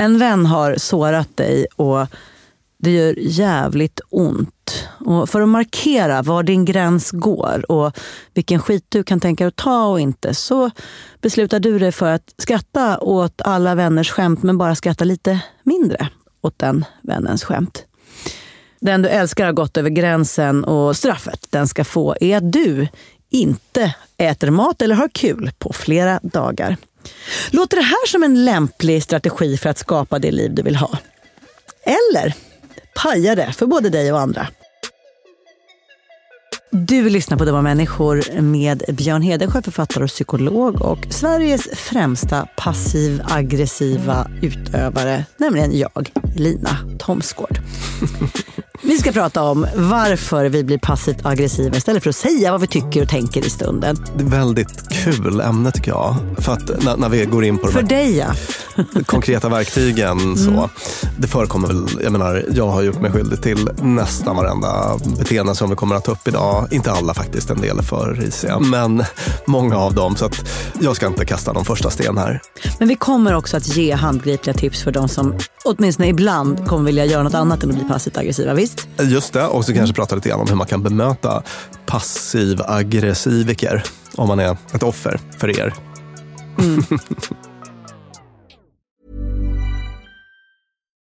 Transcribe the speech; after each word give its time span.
En 0.00 0.18
vän 0.18 0.46
har 0.46 0.76
sårat 0.76 1.36
dig 1.36 1.66
och 1.76 2.06
det 2.78 2.90
gör 2.90 3.14
jävligt 3.18 4.00
ont. 4.08 4.88
Och 5.06 5.28
för 5.28 5.40
att 5.40 5.48
markera 5.48 6.22
var 6.22 6.42
din 6.42 6.64
gräns 6.64 7.10
går 7.10 7.70
och 7.72 7.98
vilken 8.34 8.60
skit 8.60 8.84
du 8.88 9.02
kan 9.02 9.20
tänka 9.20 9.44
dig 9.44 9.48
att 9.48 9.56
ta 9.56 9.86
och 9.86 10.00
inte 10.00 10.34
så 10.34 10.70
beslutar 11.20 11.60
du 11.60 11.78
dig 11.78 11.92
för 11.92 12.12
att 12.12 12.34
skratta 12.38 12.98
åt 12.98 13.40
alla 13.44 13.74
vänners 13.74 14.10
skämt 14.10 14.42
men 14.42 14.58
bara 14.58 14.74
skratta 14.74 15.04
lite 15.04 15.40
mindre 15.62 16.08
åt 16.40 16.58
den 16.58 16.84
vännens 17.02 17.44
skämt. 17.44 17.84
Den 18.80 19.02
du 19.02 19.08
älskar 19.08 19.46
har 19.46 19.52
gått 19.52 19.76
över 19.76 19.90
gränsen 19.90 20.64
och 20.64 20.96
straffet 20.96 21.46
den 21.50 21.68
ska 21.68 21.84
få 21.84 22.16
är 22.20 22.36
att 22.36 22.52
du 22.52 22.88
inte 23.30 23.94
äter 24.16 24.50
mat 24.50 24.82
eller 24.82 24.94
har 24.94 25.08
kul 25.08 25.50
på 25.58 25.72
flera 25.72 26.20
dagar. 26.22 26.76
Låter 27.50 27.76
det 27.76 27.82
här 27.82 28.06
som 28.06 28.22
en 28.22 28.44
lämplig 28.44 29.02
strategi 29.02 29.56
för 29.56 29.68
att 29.68 29.78
skapa 29.78 30.18
det 30.18 30.30
liv 30.30 30.54
du 30.54 30.62
vill 30.62 30.76
ha? 30.76 30.98
Eller 31.84 32.34
pajar 33.02 33.36
det 33.36 33.52
för 33.52 33.66
både 33.66 33.88
dig 33.88 34.12
och 34.12 34.20
andra? 34.20 34.46
Du 36.72 37.10
lyssnar 37.10 37.38
på 37.38 37.44
Dumma 37.44 37.62
människor 37.62 38.40
med 38.40 38.82
Björn 38.88 39.22
Hedensjö, 39.22 39.62
författare 39.62 40.04
och 40.04 40.10
psykolog 40.10 40.82
och 40.82 40.98
Sveriges 41.10 41.68
främsta 41.74 42.48
passiv-aggressiva 42.56 44.30
utövare, 44.42 45.24
nämligen 45.36 45.78
jag, 45.78 46.10
Lina 46.36 46.76
Thomsgård. 46.98 47.58
Vi 48.82 48.98
ska 48.98 49.12
prata 49.12 49.42
om 49.42 49.66
varför 49.74 50.48
vi 50.48 50.64
blir 50.64 50.78
passivt 50.78 51.26
aggressiva 51.26 51.76
istället 51.76 52.02
för 52.02 52.10
att 52.10 52.16
säga 52.16 52.52
vad 52.52 52.60
vi 52.60 52.66
tycker 52.66 53.02
och 53.02 53.08
tänker 53.08 53.46
i 53.46 53.50
stunden. 53.50 53.96
Det 54.16 54.22
är 54.22 54.26
ett 54.26 54.32
väldigt 54.32 54.88
kul 54.90 55.40
ämne 55.40 55.72
tycker 55.72 55.90
jag. 55.90 56.16
För 56.38 56.52
att 56.52 56.84
när, 56.84 56.96
när 56.96 57.08
vi 57.08 57.24
går 57.24 57.44
in 57.44 57.58
på 57.58 57.68
För 57.68 57.82
dig 57.82 58.16
ja. 58.16 58.26
konkreta 59.06 59.48
verktygen. 59.48 60.36
Så, 60.36 60.70
det 61.18 61.28
förekommer 61.28 61.68
väl, 61.68 61.86
jag 62.02 62.12
menar, 62.12 62.44
jag 62.54 62.68
har 62.68 62.82
gjort 62.82 63.00
mig 63.00 63.10
skyldig 63.10 63.42
till 63.42 63.68
nästan 63.82 64.36
varenda 64.36 64.98
beteende 65.18 65.54
som 65.54 65.70
vi 65.70 65.76
kommer 65.76 65.96
att 65.96 66.04
ta 66.04 66.12
upp 66.12 66.28
idag. 66.28 66.68
Inte 66.70 66.92
alla 66.92 67.14
faktiskt, 67.14 67.50
en 67.50 67.60
del 67.60 67.78
är 67.78 67.82
för 67.82 68.14
risiga. 68.14 68.58
Men 68.58 69.04
många 69.46 69.76
av 69.76 69.94
dem. 69.94 70.16
Så 70.16 70.24
att 70.24 70.48
jag 70.80 70.96
ska 70.96 71.06
inte 71.06 71.24
kasta 71.24 71.52
någon 71.52 71.64
första 71.64 71.90
sten 71.90 72.18
här. 72.18 72.40
Men 72.78 72.88
vi 72.88 72.94
kommer 72.94 73.34
också 73.34 73.56
att 73.56 73.76
ge 73.76 73.92
handgripliga 73.92 74.54
tips 74.54 74.82
för 74.82 74.92
de 74.92 75.08
som 75.08 75.34
åtminstone 75.64 76.08
ibland 76.08 76.66
kommer 76.66 76.84
vilja 76.84 77.04
göra 77.04 77.22
något 77.22 77.34
annat 77.34 77.62
än 77.62 77.70
att 77.70 77.76
bli 77.76 77.84
passivt 77.84 78.16
aggressiva. 78.16 78.54
Visst? 78.54 78.69
Just 79.02 79.32
det, 79.32 79.46
och 79.46 79.64
så 79.64 79.74
kanske 79.74 79.94
prata 79.94 80.14
lite 80.14 80.28
grann 80.28 80.40
om 80.40 80.48
hur 80.48 80.56
man 80.56 80.66
kan 80.66 80.82
bemöta 80.82 81.42
passiv 81.86 82.62
aggressiviker 82.66 83.82
om 84.14 84.28
man 84.28 84.40
är 84.40 84.56
ett 84.74 84.82
offer 84.82 85.20
för 85.38 85.60
er. 85.60 85.74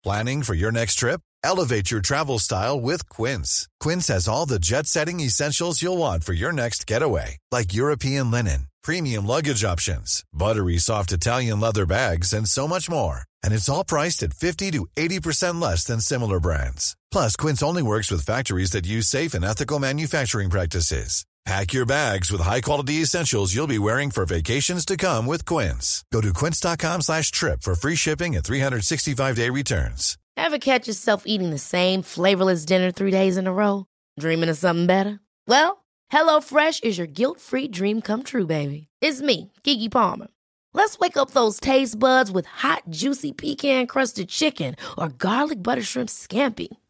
Planning 0.03 0.45
for 0.45 0.55
your 0.55 0.73
next 0.73 0.95
trip? 0.95 1.21
Elevate 1.45 1.91
your 1.91 2.01
travel 2.01 2.39
style 2.39 2.81
with 2.81 3.09
Quince. 3.11 3.69
Quince 3.81 4.09
has 4.09 4.29
all 4.29 4.47
the 4.47 4.59
jet 4.59 4.87
setting 4.87 5.21
essentials 5.21 5.83
you'll 5.83 5.99
want 5.99 6.25
for 6.25 6.33
your 6.33 6.53
next 6.53 6.87
getaway, 6.87 7.37
like 7.53 7.75
European 7.75 8.31
linen, 8.31 8.69
premium 8.83 9.27
luggage 9.27 9.63
options, 9.63 10.25
buttery 10.33 10.79
soft 10.79 11.13
Italian 11.13 11.61
leather 11.61 11.87
bags, 11.87 12.33
and 12.33 12.49
so 12.49 12.67
much 12.67 12.89
more. 12.91 13.25
And 13.45 13.53
it's 13.53 13.69
all 13.69 13.85
priced 13.85 14.23
at 14.23 14.33
50 14.33 14.71
to 14.71 14.87
80% 14.97 15.61
less 15.61 15.85
than 15.85 16.01
similar 16.01 16.41
brands. 16.41 16.97
Plus, 17.13 17.37
Quince 17.37 17.63
only 17.63 17.83
works 17.83 18.11
with 18.11 18.25
factories 18.25 18.71
that 18.71 18.87
use 18.87 19.09
safe 19.09 19.35
and 19.35 19.45
ethical 19.45 19.79
manufacturing 19.79 20.51
practices. 20.51 21.25
Pack 21.47 21.73
your 21.73 21.87
bags 21.87 22.31
with 22.31 22.43
high-quality 22.43 22.95
essentials 23.03 23.55
you'll 23.55 23.67
be 23.67 23.79
wearing 23.79 24.11
for 24.11 24.27
vacations 24.27 24.85
to 24.85 24.97
come 24.97 25.27
with 25.27 25.45
Quince. 25.47 26.05
Go 26.13 26.21
to 26.21 26.33
quince.com 26.35 27.01
slash 27.01 27.31
trip 27.31 27.63
for 27.63 27.75
free 27.75 27.95
shipping 27.97 28.37
and 28.37 28.45
365-day 28.45 29.49
returns. 29.49 30.19
Ever 30.37 30.59
catch 30.59 30.87
yourself 30.87 31.23
eating 31.27 31.51
the 31.51 31.59
same 31.59 32.03
flavorless 32.03 32.65
dinner 32.67 32.91
three 32.93 33.11
days 33.11 33.37
in 33.39 33.47
a 33.47 33.53
row? 33.53 33.87
Dreaming 34.19 34.51
of 34.51 34.59
something 34.59 34.87
better? 34.87 35.19
Well, 35.49 35.85
HelloFresh 36.13 36.85
is 36.85 36.99
your 36.99 37.07
guilt-free 37.07 37.69
dream 37.69 38.03
come 38.03 38.23
true, 38.23 38.47
baby. 38.47 38.89
It's 39.01 39.23
me, 39.23 39.51
Kiki 39.65 39.89
Palmer. 39.89 40.29
Let's 40.75 40.99
wake 40.99 41.17
up 41.17 41.31
those 41.33 41.59
taste 41.59 41.99
buds 41.99 42.31
with 42.31 42.47
hot, 42.47 42.83
juicy 42.91 43.33
pecan-crusted 43.33 44.29
chicken 44.29 44.77
or 44.99 45.09
garlic 45.09 45.63
butter 45.63 45.83
shrimp 45.83 46.11
scampi. 46.11 46.69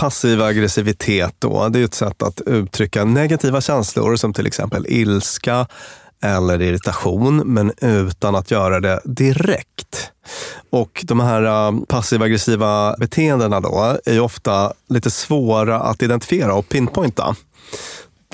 Passiv 0.00 0.42
aggressivitet 0.42 1.34
då, 1.38 1.68
det 1.68 1.80
är 1.80 1.84
ett 1.84 1.94
sätt 1.94 2.22
att 2.22 2.40
uttrycka 2.40 3.04
negativa 3.04 3.60
känslor 3.60 4.16
som 4.16 4.32
till 4.32 4.46
exempel 4.46 4.86
ilska 4.88 5.66
eller 6.22 6.62
irritation, 6.62 7.36
men 7.36 7.72
utan 7.80 8.34
att 8.34 8.50
göra 8.50 8.80
det 8.80 9.00
direkt. 9.04 10.10
Och 10.70 11.04
de 11.04 11.20
här 11.20 11.66
um, 11.66 11.86
passiv 11.86 12.22
aggressiva 12.22 12.96
beteendena 12.98 13.60
då 13.60 13.98
är 14.04 14.12
ju 14.12 14.20
ofta 14.20 14.72
lite 14.88 15.10
svåra 15.10 15.80
att 15.80 16.02
identifiera 16.02 16.54
och 16.54 16.68
pinpointa. 16.68 17.36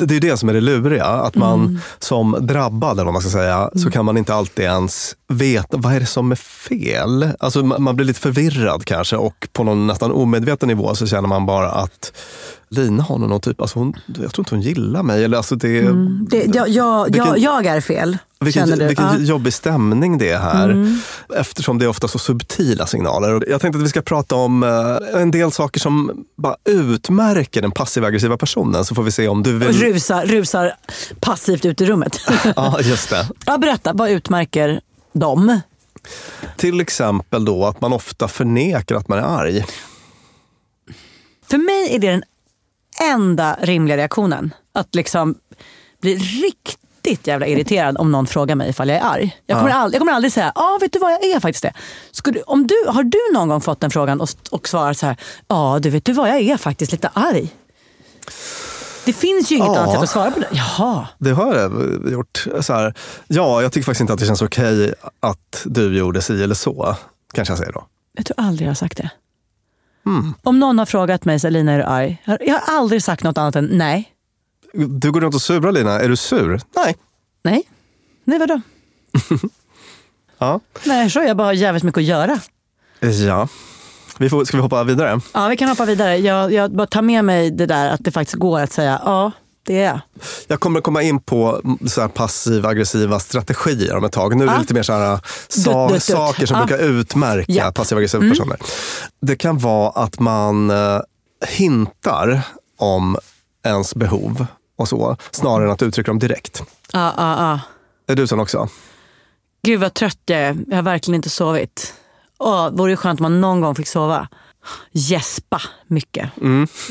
Det 0.01 0.17
är 0.17 0.21
det 0.21 0.37
som 0.37 0.49
är 0.49 0.53
det 0.53 0.61
luriga, 0.61 1.05
att 1.05 1.35
man 1.35 1.81
som 1.99 2.37
drabbad, 2.41 3.01
eller 3.01 3.13
man 3.13 3.21
ska 3.21 3.31
säga, 3.31 3.71
så 3.75 3.91
kan 3.91 4.05
man 4.05 4.17
inte 4.17 4.35
alltid 4.35 4.65
ens 4.65 5.17
veta 5.29 5.77
vad 5.77 5.93
är 5.93 6.01
det 6.01 6.07
som 6.07 6.33
är 6.33 6.37
fel. 6.37 7.29
Alltså 7.39 7.63
man 7.63 7.83
man 7.87 7.97
blir 7.97 8.07
lite 8.07 8.21
förvirrad 8.21 8.85
kanske 8.85 9.17
och 9.17 9.49
på 9.53 9.65
någon 9.65 9.87
nästan 9.87 10.13
omedveten 10.13 10.69
nivå 10.69 10.95
så 10.95 11.07
känner 11.07 11.29
man 11.29 11.47
bara 11.47 11.71
att 11.71 12.13
Lina 12.69 13.03
har 13.03 13.19
någon 13.19 13.41
typ, 13.41 13.61
alltså 13.61 13.79
hon, 13.79 13.95
jag 14.07 14.33
tror 14.33 14.39
inte 14.43 14.55
hon 14.55 14.63
gillar 14.63 15.03
mig. 15.03 15.25
Eller 15.25 15.37
alltså 15.37 15.55
det, 15.57 15.81
Det, 16.31 16.45
jag, 16.55 16.69
jag, 16.69 17.05
Vilken- 17.05 17.27
jag, 17.27 17.39
jag 17.39 17.67
är 17.67 17.81
fel, 17.81 18.19
vilken, 18.41 18.63
känner 18.67 18.77
du? 18.77 18.87
vilken 18.87 19.05
Ja. 19.05 19.11
Mm. 19.15 19.25
jobbig 19.25 19.53
stämning 19.53 20.19
det 20.19 20.31
är 20.31 20.39
här. 20.39 20.97
Eftersom 21.37 21.79
det 21.79 21.85
är 21.85 21.89
ofta 21.89 22.09
så 22.09 22.19
subtila 22.19 22.87
signaler. 22.87 23.45
Jag 23.49 23.61
tänkte 23.61 23.79
att 23.79 23.85
vi 23.85 23.89
ska 23.89 24.03
prata 24.03 24.35
om 24.35 24.63
eh, 24.63 25.21
en 25.21 25.31
del 25.31 25.53
saker 25.53 25.81
som 25.81 26.25
bara 26.37 26.57
utmärker 26.65 27.63
den 27.63 27.71
passiva 27.71 28.07
aggressiva 28.07 28.37
personen. 28.37 28.85
Så 28.85 28.95
får 28.95 29.03
vi 29.03 29.11
se 29.11 29.29
om 29.29 29.43
du 29.43 29.59
vill... 29.59 29.69
Rusar, 29.83 30.27
rusar 30.27 30.73
passivt 31.21 31.65
ut 31.65 31.81
i 31.81 31.87
rummet. 31.87 32.21
Ja, 32.57 32.81
just 32.81 33.11
det. 33.11 33.29
ja, 33.47 33.59
berätta, 33.59 33.93
vad 33.93 34.11
utmärker 34.11 34.81
dem? 35.13 35.61
Till 36.57 36.81
exempel 36.81 37.45
då 37.45 37.65
att 37.67 37.81
man 37.81 37.93
ofta 37.93 38.29
förnekar 38.29 38.95
att 38.97 39.09
man 39.09 39.19
är 39.19 39.23
arg. 39.23 39.65
För 41.51 41.59
mig 41.59 41.95
är 41.95 41.99
det 41.99 42.11
den 42.11 42.23
enda 43.03 43.57
rimliga 43.61 43.97
reaktionen. 43.97 44.55
Att 44.75 44.95
liksom 44.95 45.35
bli 46.03 46.15
riktigt 46.17 47.27
jävla 47.27 47.47
irriterad 47.47 47.97
om 47.99 48.13
någon 48.13 48.27
frågar 48.27 48.55
mig 48.55 48.71
ifall 48.71 48.89
jag 48.89 48.99
är 48.99 49.05
arg. 49.05 49.37
Jag 49.47 49.59
kommer, 49.59 49.71
aldrig, 49.71 49.95
jag 49.95 50.01
kommer 50.01 50.13
aldrig 50.13 50.33
säga, 50.33 50.53
ja 50.55 50.79
vet 50.81 50.93
du 50.93 50.99
vad 50.99 51.13
jag 51.13 51.25
är 51.25 51.41
faktiskt 51.41 51.63
det. 51.63 51.73
Skulle, 52.11 52.43
om 52.43 52.67
du, 52.67 52.75
har 52.89 53.03
du 53.03 53.19
någon 53.35 53.49
gång 53.49 53.61
fått 53.61 53.81
den 53.81 53.91
frågan 53.91 54.21
och, 54.21 54.29
och 54.51 54.69
svarat 54.69 54.99
så 54.99 55.07
här, 55.07 55.17
ja 55.49 55.79
du 55.83 55.91
vet 55.91 56.05
du 56.05 56.13
vad 56.13 56.29
jag 56.29 56.41
är 56.41 56.57
faktiskt 56.57 56.93
lite 56.93 57.09
arg. 57.13 57.55
Det 59.05 59.13
finns 59.13 59.51
ju 59.53 59.57
inget 59.57 59.69
Ja. 59.69 59.79
annat 59.79 59.93
sätt 59.93 60.03
att 60.03 60.11
svara 60.11 60.31
på 60.31 60.41
det. 60.41 60.49
Jaha. 60.53 61.09
Det 61.19 61.31
har 61.31 61.55
jag 61.57 61.73
gjort. 62.13 62.47
Så 62.61 62.73
här, 62.73 62.95
ja, 63.27 63.63
jag 63.63 63.73
tycker 63.73 63.85
faktiskt 63.85 64.01
inte 64.01 64.13
att 64.13 64.19
det 64.19 64.27
känns 64.27 64.43
okej 64.43 64.95
att 65.21 65.63
du 65.65 65.99
gjorde 65.99 66.23
si 66.23 66.43
eller 66.43 66.55
så. 66.55 66.97
Kanske 67.35 67.53
jag 67.53 67.59
säger 67.59 67.73
då. 67.73 67.87
Jag 68.17 68.27
tror 68.27 68.41
aldrig 68.41 68.67
jag 68.67 68.71
har 68.71 68.75
sagt 68.75 68.97
det. 68.97 69.11
Om 70.43 70.59
någon 70.59 70.79
har 70.79 70.87
frågat 70.87 71.25
mig, 71.25 71.41
så 71.41 71.51
Lina 71.51 71.73
är 71.73 71.79
du 71.79 71.85
arg? 71.85 72.23
Jag 72.25 72.33
har- 72.33 72.39
Jag 72.47 72.55
har 72.61 72.79
aldrig 72.79 73.03
sagt 73.03 73.23
något 73.23 73.39
annat 73.39 73.57
än 73.57 73.65
nej. 73.73 74.13
Du 74.89 75.13
går 75.13 75.21
runt 75.21 75.35
och 75.35 75.43
surar 75.43 75.73
Lina. 75.73 75.93
Är 76.01 76.09
du 76.09 76.17
sur? 76.17 76.61
Nej. 76.77 76.97
Nej. 77.43 77.63
Nej 78.25 78.39
vadå? 78.39 78.61
Ja. 80.39 80.61
Nej, 80.85 81.11
så 81.11 81.19
jag 81.19 81.37
bara 81.37 81.47
har 81.47 81.53
jävligt 81.53 81.83
mycket 81.83 81.99
att 81.99 82.05
göra. 82.05 82.39
Ja. 83.27 83.49
Vi 84.19 84.29
får, 84.31 84.45
ska 84.45 84.57
vi 84.57 84.63
hoppa 84.63 84.85
vidare? 84.85 85.21
Ja, 85.35 85.49
vi 85.49 85.57
kan 85.57 85.69
hoppa 85.69 85.85
vidare. 85.85 86.17
Jag, 86.17 86.53
jag 86.53 86.71
bara 86.73 86.87
tar 86.87 87.03
med 87.03 87.25
mig 87.25 87.51
det 87.51 87.67
där 87.67 87.91
att 87.91 88.05
det 88.05 88.11
faktiskt 88.11 88.35
går 88.37 88.61
att 88.61 88.73
säga 88.73 89.01
ja, 89.05 89.33
det 89.67 89.83
är 89.83 89.85
jag. 89.87 90.01
Jag 90.49 90.61
kommer 90.61 90.81
komma 90.81 91.03
in 91.03 91.21
på 91.21 91.61
så 91.87 92.01
här 92.01 92.09
passiv 92.09 92.67
aggressiva 92.67 93.21
strategier 93.21 93.97
om 93.97 94.05
ett 94.05 94.13
tag. 94.13 94.37
Nu 94.37 94.45
är 94.45 94.49
det 94.49 94.55
Ja. 94.55 94.61
lite 94.61 94.75
mer 94.75 94.83
så 94.83 94.93
här, 94.93 95.21
sa, 95.49 95.71
Dutt, 95.83 95.89
dutt, 95.89 95.93
dutt. 95.93 96.03
saker 96.03 96.47
som 96.47 96.59
Ja. 96.59 96.67
brukar 96.67 96.85
utmärka 96.85 97.53
Ja. 97.53 97.73
passiv 97.75 97.99
aggressiva 97.99 98.29
personer. 98.29 98.57
Det 99.21 99.37
kan 99.37 99.59
vara 99.59 99.91
att 99.91 100.19
man 100.21 100.71
eh, 100.71 101.01
hintar 101.49 102.43
om 102.79 103.17
ens 103.65 103.95
behov 103.95 104.47
och 104.79 104.89
så, 104.89 105.17
snarare 105.31 105.65
än 105.65 105.71
att 105.73 105.83
uttrycka 105.83 106.11
dem 106.11 106.19
direkt. 106.19 106.63
Ja, 106.93 107.13
ja, 107.17 107.37
ja. 107.39 107.61
Är 108.13 108.17
du 108.17 108.27
sån 108.27 108.41
också? 108.41 108.69
Gud 109.63 109.81
vad 109.81 109.95
trött 109.95 110.19
jag 110.27 110.39
är. 110.41 110.57
Jag 110.69 110.77
har 110.77 110.83
verkligen 110.83 111.15
inte 111.17 111.31
sovit. 111.31 111.95
Åh, 112.39 112.71
vore 112.71 112.93
det 112.93 112.97
skönt 112.97 113.21
om 113.21 113.23
man 113.23 113.41
någon 113.41 113.61
gång 113.61 113.75
fick 113.75 113.89
sova. 113.89 114.29
Gäspa 114.93 115.63
mycket. 115.87 116.31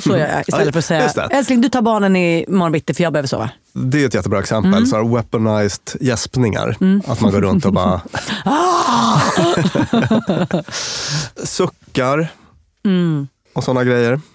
Så 0.04 0.10
gör 0.10 0.18
jag 0.18 0.42
istället 0.48 0.74
för 0.74 0.80
att 0.80 0.92
Mm. 0.92 1.10
Säga, 1.10 1.28
det. 1.28 1.36
älskling 1.36 1.62
du 1.62 1.70
tar 1.70 1.82
barnen 1.82 2.16
i 2.16 2.46
morgon 2.48 2.72
bitti 2.72 2.94
för 2.94 3.04
jag 3.04 3.14
behöver 3.14 3.28
sova. 3.28 3.50
Det 3.74 4.02
är 4.04 4.08
ett 4.08 4.14
jättebra 4.14 4.40
exempel. 4.40 4.74
Mm. 4.74 4.86
Så 4.86 4.96
här 4.96 5.04
weaponized 5.16 6.02
gäspningar. 6.02 6.78
Att 7.08 7.22
man 7.22 7.32
går 7.32 7.42
runt 7.42 7.66
och 7.66 7.74
bara... 7.74 8.02
Suckar 11.44 12.28
Mm. 12.86 13.28
och 13.54 13.64
sådana 13.64 13.84
grejer. 13.84 14.22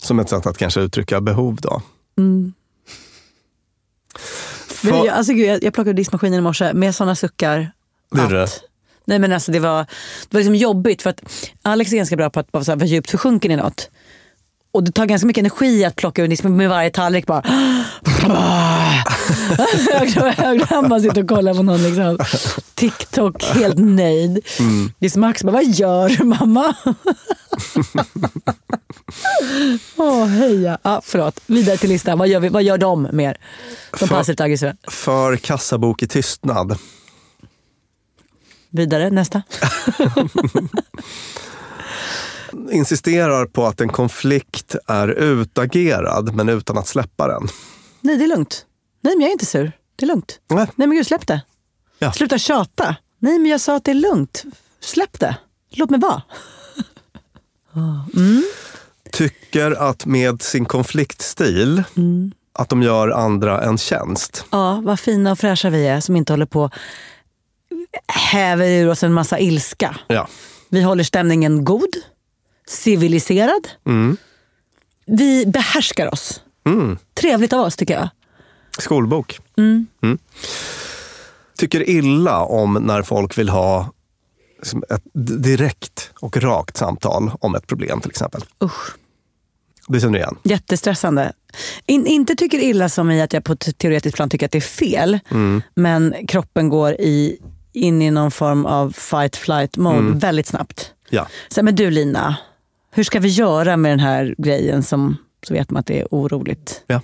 Som 0.00 0.18
ett 0.18 0.28
sätt 0.28 0.46
att 0.46 0.58
kanske 0.58 0.80
uttrycka 0.80 1.20
behov 1.20 1.58
då. 1.62 1.82
Men 2.14 2.52
För- 4.68 4.88
jag, 4.90 5.08
alltså, 5.08 5.32
gud, 5.32 5.46
jag, 5.48 5.64
jag 5.64 5.74
plockade 5.74 5.92
diskmaskinen 5.92 6.38
i 6.38 6.42
morse 6.42 6.72
med 6.74 6.94
såna 6.94 7.16
suckar. 7.16 7.70
Det 8.10 8.22
gjorde 8.22 8.42
att- 8.42 8.60
Nej 9.08 9.18
men 9.18 9.32
alltså 9.32 9.52
det 9.52 9.60
var, 9.60 9.78
det 9.78 10.34
var 10.34 10.40
liksom 10.40 10.54
jobbigt 10.54 11.02
för 11.02 11.10
att 11.10 11.22
Alex 11.62 11.92
är 11.92 11.96
ganska 11.96 12.16
bra 12.16 12.30
på 12.30 12.40
att 12.40 12.52
bara 12.52 12.64
så 12.64 12.70
här 12.70 12.76
vara 12.76 12.86
djupt 12.86 13.10
försjunken 13.10 13.50
i 13.50 13.56
något. 13.56 13.90
Och 14.72 14.84
det 14.84 14.92
tar 14.92 15.06
ganska 15.06 15.26
mycket 15.26 15.40
energi 15.40 15.84
att 15.84 15.96
plocka 15.96 16.22
ur 16.22 16.28
diskmaskinen 16.28 16.56
med 16.56 16.68
varje 16.68 16.90
tallrik 16.90 17.26
bara. 17.26 17.42
att 20.92 21.02
sitta 21.02 21.20
och 21.20 21.28
kolla 21.28 21.54
på 21.54 21.62
någon 21.62 21.82
liksom, 21.82 22.18
TikTok 22.74 23.44
helt 23.44 23.78
nöjd. 23.78 24.46
Det 24.98 25.06
är 25.06 25.10
som 25.10 25.20
Max 25.20 25.42
bara, 25.42 25.52
vad 25.52 25.64
gör 25.64 26.08
du 26.08 26.24
mamma? 26.24 26.74
Åh 29.96 30.26
heja. 30.26 30.78
Ah, 30.82 31.00
förlåt, 31.04 31.40
vidare 31.46 31.76
till 31.76 31.88
listan. 31.88 32.18
Vad 32.18 32.28
gör, 32.28 32.40
vi, 32.40 32.48
vad 32.48 32.62
gör 32.62 32.78
de 32.78 33.08
mer? 33.12 33.36
För- 33.92 34.06
passivt 34.06 34.40
aggressiva. 34.40 34.74
För 34.88 35.36
kassabok 35.36 36.02
i 36.02 36.06
tystnad. 36.06 36.78
Vidare, 38.70 39.10
nästa. 39.10 39.42
Insisterar 42.70 43.46
på 43.46 43.66
att 43.66 43.80
en 43.80 43.88
konflikt 43.88 44.74
är 44.86 45.08
utagerad 45.08 46.34
men 46.34 46.48
utan 46.48 46.78
att 46.78 46.86
släppa 46.86 47.28
den. 47.28 47.48
Nej, 48.00 48.16
det 48.16 48.24
är 48.24 48.28
lugnt. 48.28 48.66
Nej, 49.00 49.14
men 49.16 49.20
jag 49.20 49.28
är 49.28 49.32
inte 49.32 49.46
sur. 49.46 49.72
Det 49.96 50.04
är 50.04 50.06
lugnt. 50.06 50.40
Nej. 50.50 50.66
Nej, 50.74 50.88
men 50.88 50.96
gud, 50.96 51.06
släpp 51.06 51.26
det. 51.26 51.40
Ja. 51.98 52.12
Sluta 52.12 52.38
tjata. 52.38 52.96
Nej, 53.18 53.38
men 53.38 53.50
jag 53.50 53.60
sa 53.60 53.76
att 53.76 53.84
det 53.84 53.90
är 53.90 53.94
lugnt. 53.94 54.44
Släpp 54.80 55.20
det. 55.20 55.36
Låt 55.70 55.90
mig 55.90 56.00
vara. 56.00 56.22
Tycker 59.12 59.70
att 59.70 60.06
med 60.06 60.42
sin 60.42 60.64
konfliktstil 60.64 61.82
att 62.52 62.68
de 62.68 62.82
gör 62.82 63.08
andra 63.08 63.62
en 63.62 63.78
tjänst. 63.78 64.44
Ja, 64.50 64.80
vad 64.84 65.00
fina 65.00 65.32
och 65.32 65.38
fräscha 65.38 65.70
vi 65.70 65.86
är 65.86 66.00
som 66.00 66.16
inte 66.16 66.32
håller 66.32 66.46
på 66.46 66.70
häver 68.06 68.68
ur 68.68 68.88
oss 68.88 69.02
en 69.02 69.12
massa 69.12 69.38
ilska. 69.38 69.96
Ja. 70.06 70.28
Vi 70.68 70.82
håller 70.82 71.04
stämningen 71.04 71.64
god, 71.64 71.96
civiliserad. 72.66 73.68
Vi 75.06 75.46
behärskar 75.46 76.12
oss. 76.12 76.42
Trevligt 77.14 77.52
av 77.52 77.60
oss 77.60 77.76
tycker 77.76 77.94
jag. 77.94 78.08
Skolbok. 78.78 79.40
Mm. 79.56 79.86
Tycker 81.58 81.88
illa 81.88 82.40
om 82.42 82.74
när 82.74 83.02
folk 83.02 83.38
vill 83.38 83.48
ha 83.48 83.92
ett 84.90 85.02
direkt 85.42 86.10
och 86.20 86.36
rakt 86.36 86.76
samtal 86.76 87.30
om 87.40 87.54
ett 87.54 87.66
problem 87.66 88.00
till 88.00 88.10
exempel. 88.10 88.44
Usch. 88.64 88.96
Det 89.88 90.00
känner 90.00 90.12
du 90.12 90.18
igen? 90.18 90.36
Jättestressande. 90.42 91.32
In, 91.86 92.06
inte 92.06 92.34
tycker 92.34 92.58
illa 92.58 92.88
som 92.88 93.10
i 93.10 93.22
att 93.22 93.32
jag 93.32 93.44
på 93.44 93.52
ett 93.52 93.78
teoretiskt 93.78 94.16
plan 94.16 94.30
tycker 94.30 94.46
att 94.46 94.52
det 94.52 94.58
är 94.58 94.60
fel. 94.60 95.18
Men 95.74 96.14
kroppen 96.28 96.68
går 96.68 96.92
i, 96.92 97.38
in 97.78 98.02
i 98.02 98.10
någon 98.10 98.30
form 98.30 98.66
av 98.66 98.92
fight 98.92 99.36
flight 99.36 99.76
mode 99.76 99.98
Mm. 99.98 100.18
väldigt 100.18 100.46
snabbt. 100.46 100.92
Ja. 101.10 101.26
Så, 101.48 101.62
men 101.62 101.74
du 101.74 101.90
Lina, 101.90 102.36
hur 102.90 103.04
ska 103.04 103.20
vi 103.20 103.28
göra 103.28 103.76
med 103.76 103.92
den 103.92 104.00
här 104.00 104.34
grejen 104.38 104.82
som 104.82 105.16
så 105.46 105.54
vet 105.54 105.70
man 105.70 105.80
att 105.80 105.86
det 105.86 106.00
är 106.00 106.06
oroligt? 106.10 106.82
Ja. 106.86 107.00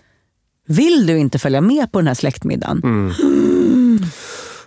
Vill 0.66 1.06
du 1.06 1.18
inte 1.18 1.38
följa 1.38 1.60
med 1.60 1.92
på 1.92 1.98
den 1.98 2.06
här 2.06 2.14
släktmiddagen? 2.14 2.80
Mm. 2.84 4.02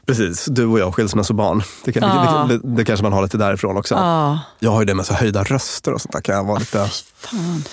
Precis, 0.05 0.45
du 0.45 0.65
och 0.65 0.79
jag 0.79 0.93
skilsmässobarn. 0.95 1.63
Det, 1.85 1.91
kan, 1.93 2.03
Ja. 2.03 2.45
det, 2.49 2.57
det, 2.57 2.75
det 2.75 2.85
kanske 2.85 3.03
man 3.03 3.13
har 3.13 3.21
lite 3.23 3.37
därifrån 3.37 3.77
också. 3.77 3.95
Ja. 3.95 4.39
Jag 4.59 4.71
har 4.71 4.79
ju 4.81 4.85
det 4.85 4.93
med 4.95 5.05
så 5.05 5.13
höjda 5.13 5.43
röster 5.43 5.93
och 5.93 6.01
sånt 6.01 6.11
där. 6.13 6.21
Kan 6.21 6.35
jag, 6.35 6.43
vara 6.43 6.59
lite, 6.59 6.89
Fan. 7.15 7.63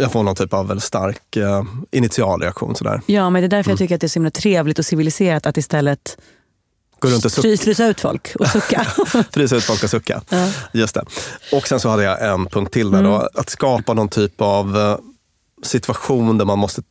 jag 0.00 0.12
får 0.12 0.22
någon 0.22 0.34
typ 0.34 0.52
av 0.54 0.68
väldigt 0.68 0.84
stark 0.84 1.36
eh, 1.36 1.62
initialreaktion. 1.90 2.76
Sådär. 2.76 3.00
Ja, 3.06 3.30
men 3.30 3.42
det 3.42 3.46
är 3.46 3.48
därför 3.48 3.70
Mm. 3.70 3.72
jag 3.72 3.78
tycker 3.78 3.94
att 3.94 4.00
det 4.00 4.06
är 4.06 4.08
så 4.08 4.18
himla 4.18 4.30
trevligt 4.30 4.78
och 4.78 4.84
civiliserat 4.86 5.46
att 5.46 5.56
istället 5.56 6.18
Gå 7.02 7.08
runt 7.08 7.24
och 7.24 7.32
sucka. 7.32 7.48
fry- 7.48 7.56
frysa 7.56 7.86
ut 7.86 8.00
folk 8.00 8.34
och 8.38 8.46
sucka. 8.48 8.86
Frysa 9.32 9.56
ut 9.56 9.64
folk 9.64 9.82
och 9.84 9.90
sucka. 9.90 10.22
Ja. 10.28 10.48
Just 10.72 10.94
det. 10.94 11.04
Och 11.52 11.68
sen 11.68 11.80
så 11.80 11.88
hade 11.88 12.02
jag 12.02 12.24
en 12.32 12.46
punkt 12.46 12.72
till 12.72 12.90
där. 12.90 13.02
Då, 13.02 13.14
Mm. 13.14 13.28
att 13.34 13.50
skapa 13.50 13.94
någon 13.94 14.08
typ 14.08 14.40
av 14.40 14.76
eh, 14.78 14.96
situation 15.62 16.38
där 16.38 16.44
man 16.44 16.58
måste 16.58 16.82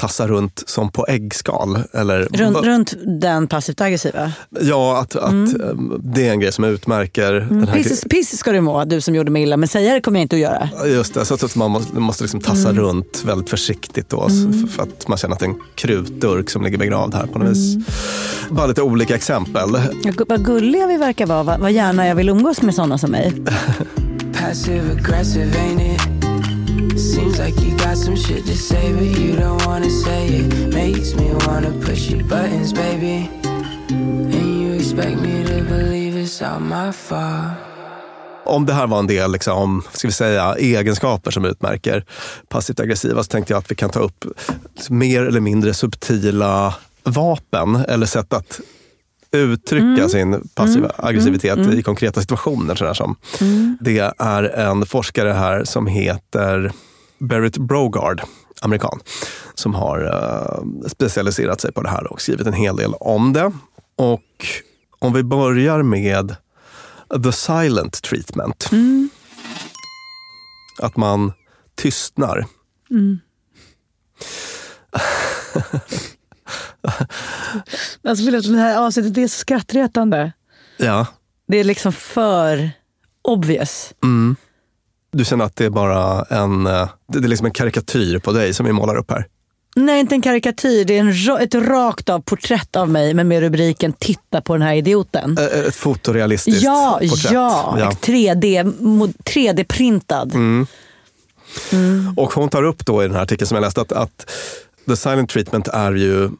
tassa 0.00 0.28
runt 0.28 0.62
som 0.66 0.92
på 0.92 1.06
äggskal. 1.08 1.78
Eller, 1.92 2.28
runt, 2.32 2.56
runt 2.56 2.94
den 3.20 3.48
passivt 3.48 3.80
aggressiva. 3.80 4.32
Ja, 4.60 5.00
att, 5.00 5.16
att 5.16 5.32
eh, 5.32 5.74
det 5.98 6.28
är 6.28 6.32
en 6.32 6.40
grej 6.40 6.52
som 6.52 6.64
utmärker 6.64 7.32
den 7.32 7.68
här 7.68 7.74
Piss, 7.74 8.04
piss 8.10 8.38
ska 8.38 8.52
du 8.52 8.60
må, 8.60 8.84
du 8.84 9.00
som 9.00 9.14
gjorde 9.14 9.30
mig 9.30 9.42
illa, 9.42 9.56
men 9.56 9.68
säga 9.68 9.94
det 9.94 10.00
kommer 10.00 10.18
jag 10.18 10.24
inte 10.24 10.36
att 10.36 10.40
göra. 10.40 10.68
Just 10.86 11.14
det, 11.14 11.24
så 11.24 11.34
att 11.34 11.56
man 11.56 11.70
måste, 11.70 11.94
måste 11.94 12.24
liksom 12.24 12.40
tassa 12.40 12.72
runt 12.72 13.22
väldigt 13.26 13.50
försiktigt 13.50 14.08
då, 14.08 14.28
för, 14.28 14.68
för 14.68 14.82
att 14.82 15.08
man 15.08 15.18
känner 15.18 15.34
att 15.34 15.40
det 15.40 15.46
är 15.46 15.50
en 15.50 15.60
krutdurk 15.74 16.50
som 16.50 16.62
ligger 16.62 16.78
begravd 16.78 17.14
här 17.14 17.26
på 17.26 17.38
något 17.38 17.48
vis. 17.48 17.76
Bara 18.50 18.66
lite 18.66 18.82
olika 18.82 19.14
exempel. 19.14 19.70
Ja, 20.04 20.12
Vad 20.28 20.44
gulliga 20.44 20.86
vi 20.86 20.96
verkar 20.96 21.26
vara, 21.26 21.42
vad, 21.42 21.60
vad 21.60 21.72
gärna 21.72 22.06
jag 22.06 22.14
vill 22.14 22.28
umgås 22.28 22.62
med 22.62 22.74
sådana 22.74 22.98
som 22.98 23.10
mig. 23.10 23.32
Passive 24.40 24.92
aggressive, 24.92 25.50
ain't 25.50 25.94
it? 25.94 26.19
Seems 26.96 27.38
like 27.38 27.60
you 27.64 27.76
got 27.76 27.96
some 27.96 28.16
shit 28.16 28.46
to 28.46 28.56
say, 28.56 28.92
but 28.92 29.18
you 29.20 29.36
don't 29.36 29.66
wanna 29.66 29.90
say 29.90 30.26
it. 30.26 30.74
Makes 30.74 31.14
me 31.14 31.32
wanna 31.46 31.70
push 31.86 32.10
your 32.10 32.24
buttons, 32.24 32.72
baby. 32.72 33.28
And 33.88 34.60
you 34.62 34.74
expect 34.74 35.20
me 35.20 35.44
to 35.44 35.64
believe 35.64 36.16
it's 36.16 36.42
all 36.42 36.60
my 36.60 36.92
fault. 36.92 37.52
Om 38.44 38.66
det 38.66 38.72
här 38.72 38.86
var 38.86 38.98
en 38.98 39.06
del 39.06 39.32
liksom, 39.32 39.82
ska 39.92 40.08
vi 40.08 40.12
säga, 40.12 40.54
egenskaper 40.58 41.30
som 41.30 41.44
utmärker 41.44 42.04
passivt 42.48 42.80
aggressiva 42.80 43.22
så 43.22 43.28
tänkte 43.28 43.52
jag 43.52 43.58
att 43.58 43.70
vi 43.70 43.74
kan 43.74 43.90
ta 43.90 44.00
upp 44.00 44.24
mer 44.90 45.22
eller 45.22 45.40
mindre 45.40 45.74
subtila 45.74 46.74
vapen 47.04 47.76
eller 47.88 48.06
sätt 48.06 48.32
att 48.32 48.60
uttrycka 49.32 50.08
sin 50.08 50.48
passiva 50.54 50.90
aggressivitet 50.96 51.58
i 51.58 51.82
konkreta 51.82 52.20
situationer. 52.20 52.74
Sådär 52.74 52.94
som. 52.94 53.16
Det 53.80 54.14
är 54.18 54.42
en 54.42 54.86
forskare 54.86 55.32
här 55.32 55.64
som 55.64 55.86
heter 55.86 56.72
Berit 57.18 57.56
Brogard, 57.56 58.22
amerikan, 58.60 59.00
som 59.54 59.74
har 59.74 60.04
eh, 60.04 60.88
specialiserat 60.88 61.60
sig 61.60 61.72
på 61.72 61.82
det 61.82 61.88
här 61.88 62.12
och 62.12 62.20
skrivit 62.20 62.46
en 62.46 62.52
hel 62.52 62.76
del 62.76 62.94
om 62.94 63.32
det. 63.32 63.52
Och 63.96 64.46
om 64.98 65.12
vi 65.12 65.22
börjar 65.22 65.82
med 65.82 66.36
the 67.24 67.32
silent 67.32 68.02
treatment. 68.02 68.70
Att 70.78 70.96
man 70.96 71.32
tystnar. 71.74 72.46
Alltså, 78.04 78.24
förlåt, 78.24 78.44
det 78.44 78.58
här 78.58 78.78
avsnittet 78.86 79.18
är 79.18 79.28
så 79.28 79.38
skrattretande. 79.38 80.32
Ja. 80.76 81.06
Det 81.48 81.56
är 81.58 81.64
liksom 81.64 81.92
för 81.92 82.70
obvious. 83.22 83.92
Mm. 84.02 84.36
Du 85.12 85.24
känner 85.24 85.44
att 85.44 85.56
det 85.56 85.64
är 85.64 85.70
bara 85.70 86.22
en, 86.22 86.66
eh, 86.66 86.88
det 87.12 87.18
är 87.18 87.22
liksom 87.28 87.46
en 87.46 87.52
karikatyr 87.52 88.18
på 88.18 88.32
dig 88.32 88.54
som 88.54 88.66
vi 88.66 88.72
målar 88.72 88.96
upp 88.96 89.10
här. 89.10 89.26
Nej, 89.76 90.00
inte 90.00 90.14
en 90.14 90.22
karikatyr. 90.22 90.84
Det 90.84 90.98
är 90.98 91.00
en, 91.00 91.42
ett 91.42 91.54
rakt 91.54 92.08
av 92.08 92.20
porträtt 92.20 92.76
av 92.76 92.88
mig, 92.88 93.14
men 93.14 93.28
med 93.28 93.40
rubriken 93.40 93.92
“Titta 93.92 94.40
på 94.40 94.52
den 94.52 94.62
här 94.62 94.74
idioten”. 94.74 95.38
Eh, 95.38 95.44
Ett 95.60 95.74
fotorealistiskt 95.76 96.62
Ja, 96.62 96.98
porträtt. 97.02 97.32
ja, 97.32 97.76
Ja. 97.78 97.90
3D, 97.90 98.62
mo- 98.80 99.14
3D-printad. 99.24 100.32
Och 102.16 102.32
hon 102.32 102.48
tar 102.48 102.62
upp 102.62 102.86
då 102.86 103.02
i 103.02 103.06
den 103.06 103.14
här 103.16 103.22
artikeln 103.22 103.46
som 103.48 103.54
jag 103.54 103.62
läste 103.62 103.80
att, 103.80 103.92
att 103.92 104.30
the 104.88 104.96
silent 104.96 105.30
treatment 105.30 105.68
är 105.68 105.92
ju, 105.92 106.30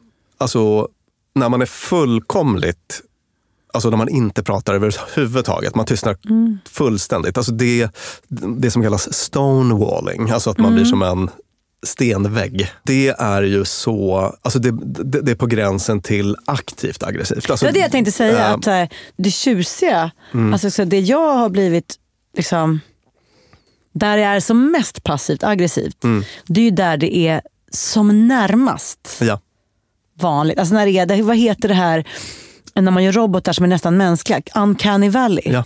alltså 0.41 0.87
när 1.35 1.49
man 1.49 1.61
är 1.61 1.65
fullkomligt 1.65 3.01
Alltså 3.73 3.89
när 3.89 3.97
man 3.97 4.09
inte 4.09 4.43
pratar 4.43 4.73
överhuvudtaget, 4.73 5.75
man 5.75 5.85
tystnar 5.85 6.17
fullständigt. 6.69 7.37
Alltså 7.37 7.51
det, 7.51 7.89
det 8.57 8.71
som 8.71 8.83
kallas 8.83 9.13
stonewalling, 9.13 10.29
alltså 10.29 10.49
att 10.49 10.57
man 10.57 10.73
blir 10.73 10.85
som 10.85 11.01
en 11.01 11.29
stenvägg. 11.85 12.71
Det 12.83 13.07
är 13.07 13.41
ju 13.41 13.65
så, 13.65 14.15
alltså 14.41 14.59
det, 14.59 14.71
det, 15.03 15.21
det 15.21 15.31
är 15.31 15.35
på 15.35 15.45
gränsen 15.45 16.01
till 16.01 16.35
aktivt 16.45 17.03
aggressivt. 17.03 17.49
Alltså, 17.49 17.65
Det 17.65 17.69
var 17.69 17.73
det 17.73 17.79
jag 17.79 17.91
tänkte 17.91 18.11
säga. 18.11 18.47
eh, 18.47 18.51
Att, 18.53 18.65
här, 18.65 18.89
det 19.17 19.31
tjusiga, 19.31 20.11
Mm. 20.33 20.53
alltså, 20.53 20.71
så 20.71 20.83
det 20.83 20.99
jag 20.99 21.37
har 21.37 21.49
blivit, 21.49 21.95
liksom, 22.37 22.79
där 23.93 24.17
jag 24.17 24.35
är 24.35 24.39
som 24.39 24.71
mest 24.71 25.03
passivt 25.03 25.43
aggressivt, 25.43 26.03
Mm. 26.03 26.23
det 26.47 26.59
är 26.61 26.65
ju 26.65 26.71
där 26.71 26.97
det 26.97 27.15
är 27.17 27.41
som 27.71 28.27
närmast 28.27 29.17
ja. 29.21 29.39
Vanligt. 30.21 30.59
Alltså 30.59 30.73
när 30.73 30.85
det 30.85 30.91
är, 30.91 31.05
det- 31.05 31.21
vad 31.21 31.37
heter 31.37 31.67
det 31.67 31.73
här 31.73 32.07
när 32.75 32.91
man 32.91 33.03
gör 33.03 33.11
robotar 33.11 33.53
som 33.53 33.63
är 33.65 33.69
nästan 33.69 33.97
mänskliga? 33.97 34.41
Uncanny 34.55 35.09
valley. 35.09 35.43
Ja. 35.51 35.63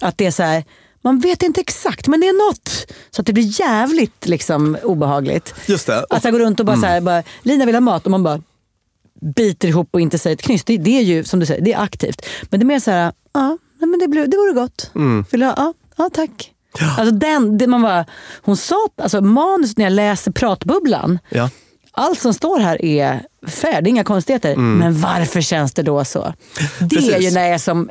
Att 0.00 0.18
det 0.18 0.26
är 0.26 0.30
så 0.30 0.42
här, 0.42 0.64
man 1.02 1.18
vet 1.20 1.42
inte 1.42 1.60
exakt 1.60 2.08
men 2.08 2.20
det 2.20 2.28
är 2.28 2.48
något. 2.50 2.92
Så 3.10 3.20
att 3.20 3.26
det 3.26 3.32
blir 3.32 3.60
jävligt 3.60 4.26
liksom, 4.26 4.76
obehagligt. 4.82 5.54
Just 5.66 5.86
det. 5.86 6.04
Att 6.10 6.24
jag 6.24 6.32
går 6.32 6.40
runt 6.40 6.60
och 6.60 6.66
bara, 6.66 6.76
så 6.76 6.86
här, 6.86 7.00
bara 7.00 7.22
Lina 7.42 7.64
vill 7.66 7.74
ha 7.74 7.80
mat 7.80 8.04
och 8.04 8.10
man 8.10 8.22
bara 8.22 8.40
biter 9.36 9.68
ihop 9.68 9.88
och 9.92 10.00
inte 10.00 10.18
säger 10.18 10.34
ett 10.36 10.42
knyst. 10.42 10.66
Det, 10.66 10.76
det 10.78 10.98
är 10.98 11.02
ju 11.02 11.24
som 11.24 11.40
du 11.40 11.46
säger, 11.46 11.60
det 11.64 11.72
är 11.72 11.80
aktivt. 11.80 12.26
Men 12.50 12.60
det 12.60 12.64
är 12.64 12.66
mer 12.66 12.80
så 12.80 12.90
här, 12.90 13.12
ja, 13.32 13.58
men 13.78 13.98
det, 14.00 14.08
blir, 14.08 14.26
det 14.26 14.36
vore 14.36 14.52
gott. 14.52 14.90
Vill 15.30 15.40
du 15.40 15.46
ha? 15.46 15.54
Ja, 15.56 15.74
ja 15.96 16.10
tack. 16.12 16.50
Alltså 16.98 17.14
den, 17.14 17.58
det 17.58 17.66
man 17.66 17.82
bara, 17.82 18.04
hon 18.42 18.56
sa, 18.56 18.88
alltså 19.02 19.20
manus 19.20 19.76
när 19.76 19.84
jag 19.84 19.92
läser 19.92 20.30
pratbubblan, 20.32 21.18
Ja. 21.28 21.50
allt 21.92 22.20
som 22.20 22.34
står 22.34 22.58
här 22.58 22.84
är 22.84 23.26
är 23.62 23.86
inga 23.88 24.04
konstigheter. 24.04 24.56
Men 24.56 25.00
varför 25.00 25.40
känns 25.40 25.72
det 25.74 25.82
då 25.82 26.04
så? 26.04 26.34
Det 26.78 26.96
är 26.96 27.00
Mm. 27.00 27.10
Precis. 27.12 27.26
ju 27.30 27.34
när 27.34 27.40
jag 27.44 27.54
är 27.54 27.58
som 27.58 27.90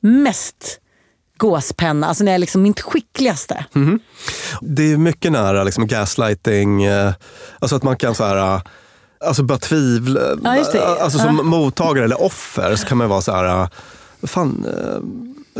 mest 0.00 0.80
gåspenna, 1.36 2.06
alltså 2.06 2.24
när 2.24 2.32
jag 2.32 2.34
är 2.34 2.38
liksom 2.38 2.62
mitt 2.62 2.80
skickligaste. 2.80 3.64
Mm. 3.74 4.00
Det 4.60 4.92
är 4.92 4.96
mycket 4.96 5.32
nära 5.32 5.64
liksom 5.64 5.86
gaslighting, 5.86 6.84
eh, 6.84 7.12
alltså 7.58 7.76
att 7.76 7.82
man 7.82 7.96
kan 7.96 8.14
så 8.14 8.24
här, 8.24 8.36
eh, 8.54 8.60
alltså 9.24 9.42
bara 9.42 9.58
tvivla. 9.58 10.20
Ja, 10.44 10.64
det. 10.72 10.84
Alltså 11.02 11.18
som 11.18 11.36
mottagare 11.48 12.04
eller 12.04 12.22
offer 12.22 12.76
så 12.76 12.86
kan 12.86 12.98
man 12.98 13.08
vara 13.08 13.20
så 13.20 13.32
här, 13.32 13.44
eh, 13.62 13.68
fan, 14.22 14.64
eh, 14.68 14.98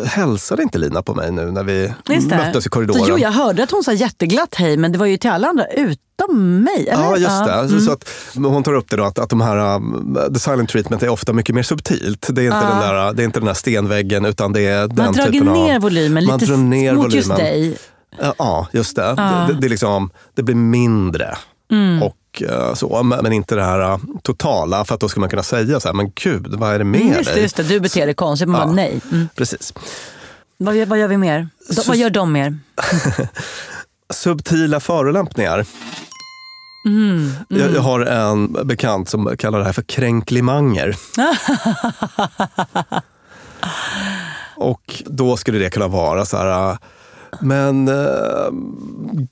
hälsade 0.06 0.62
inte 0.62 0.78
Lina 0.78 1.02
på 1.02 1.14
mig 1.14 1.32
nu 1.32 1.50
när 1.50 1.64
vi 1.64 1.92
det. 2.06 2.20
möttes 2.36 2.66
i 2.66 2.68
korridoren? 2.68 3.00
Så, 3.00 3.06
jo, 3.10 3.18
jag 3.18 3.30
hörde 3.30 3.62
att 3.62 3.70
hon 3.70 3.84
sa 3.84 3.92
jätteglatt 3.92 4.54
hej, 4.54 4.76
men 4.76 4.92
det 4.92 4.98
var 4.98 5.06
ju 5.06 5.16
till 5.16 5.30
alla 5.30 5.48
andra 5.48 5.66
utom 5.66 6.60
mig. 6.60 6.88
Eller? 6.88 7.02
Ja, 7.02 7.16
just 7.16 7.44
det. 7.44 7.68
Ja. 7.74 7.80
Så- 7.80 7.92
att, 7.92 8.08
hon 8.34 8.62
tar 8.62 8.72
upp 8.74 8.90
det 8.90 8.96
då 8.96 9.04
att, 9.04 9.18
att 9.18 9.30
de 9.30 9.40
här, 9.40 9.76
um, 9.76 10.18
the 10.34 10.40
silent 10.40 10.68
treatment 10.70 11.02
är 11.02 11.08
ofta 11.08 11.32
mycket 11.32 11.54
mer 11.54 11.62
subtilt. 11.62 12.26
Det 12.30 12.42
är 12.42 12.46
inte, 12.46 12.66
den, 12.68 12.78
där, 12.78 13.12
det 13.12 13.22
är 13.22 13.24
inte 13.24 13.40
den 13.40 13.46
där 13.46 13.54
stenväggen 13.54 14.24
utan 14.24 14.52
det 14.52 14.60
är 14.60 14.86
den 14.88 14.96
Man 14.96 15.12
drar 15.12 15.26
typen 15.26 15.46
ner 15.52 15.76
av... 15.76 15.82
volymen 15.82 16.24
man 16.26 16.38
lite 16.38 16.46
drar 16.52 16.56
ner 16.56 16.94
mot 16.94 17.04
volymen. 17.04 17.16
just 17.16 17.36
dig. 17.36 17.76
Ja, 18.38 18.68
just 18.72 18.96
det. 18.96 19.02
Det, 19.48 19.56
det, 19.60 19.66
är 19.66 19.70
liksom, 19.70 20.10
det 20.34 20.42
blir 20.42 20.54
mindre. 20.54 21.36
Mm. 21.70 22.02
Och 22.02 22.16
eh, 22.42 22.74
så, 22.74 23.02
men 23.02 23.32
inte 23.32 23.54
det 23.54 23.64
här 23.64 23.92
uh, 23.92 23.98
totala, 24.22 24.84
för 24.84 24.94
att 24.94 25.00
då 25.00 25.08
ska 25.08 25.20
man 25.20 25.28
kunna 25.28 25.42
säga 25.42 25.80
så 25.80 25.88
här, 25.88 25.94
men 25.94 26.12
gud, 26.14 26.46
vad 26.58 26.74
är 26.74 26.78
det 26.78 26.84
med 26.84 27.00
Mm, 27.00 27.12
just, 27.18 27.32
dig? 27.34 27.42
just 27.42 27.56
det, 27.56 27.62
du 27.62 27.80
beter 27.80 28.06
dig 28.06 28.14
konstigt. 28.14 28.48
Man 28.48 28.60
Ja. 28.60 28.66
bara, 28.66 28.74
nej. 28.74 29.00
Mm. 29.12 29.28
Precis. 29.36 29.74
Vad, 30.58 30.76
gör- 30.76 30.86
vad 30.86 30.98
gör 30.98 31.08
vi 31.08 31.16
mer? 31.16 31.48
De, 31.70 31.82
vad 31.86 31.96
gör 31.96 32.10
de 32.10 32.32
mer? 32.32 32.58
Subtila 34.14 34.80
förolämpningar. 34.80 35.66
Mm, 36.86 37.30
Jag, 37.48 37.74
jag 37.74 37.80
har 37.80 38.00
en 38.00 38.52
bekant 38.64 39.08
som 39.08 39.36
kallar 39.38 39.58
det 39.58 39.64
här 39.64 39.72
för 39.72 39.82
kränklimanger. 39.82 40.96
Och 44.56 45.02
då 45.06 45.36
skulle 45.36 45.58
det 45.58 45.70
kunna 45.70 45.88
vara 45.88 46.24
så 46.26 46.36
här, 46.36 46.70
äh, 46.70 46.76
men 47.40 47.88
uh, 47.88 48.50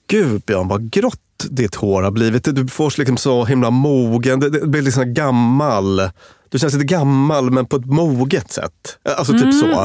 gud 0.06 0.42
Björn 0.46 0.68
vad 0.68 0.90
grått 0.90 1.20
ditt 1.38 1.74
hår 1.74 2.02
har 2.02 2.10
blivit. 2.10 2.54
Du 2.54 2.68
får 2.68 2.98
liksom 2.98 3.16
så 3.16 3.44
himla 3.44 3.70
mogen, 3.70 4.40
det, 4.40 4.50
det 4.50 4.66
blir 4.66 4.82
liksom 4.82 5.14
gammal. 5.14 6.10
Du 6.48 6.58
känns 6.58 6.74
lite 6.74 6.86
gammal 6.86 7.50
men 7.50 7.66
på 7.66 7.76
ett 7.76 7.86
moget 7.86 8.52
sätt. 8.52 8.98
Alltså 9.16 9.32
typ 9.32 9.54
så. 9.54 9.84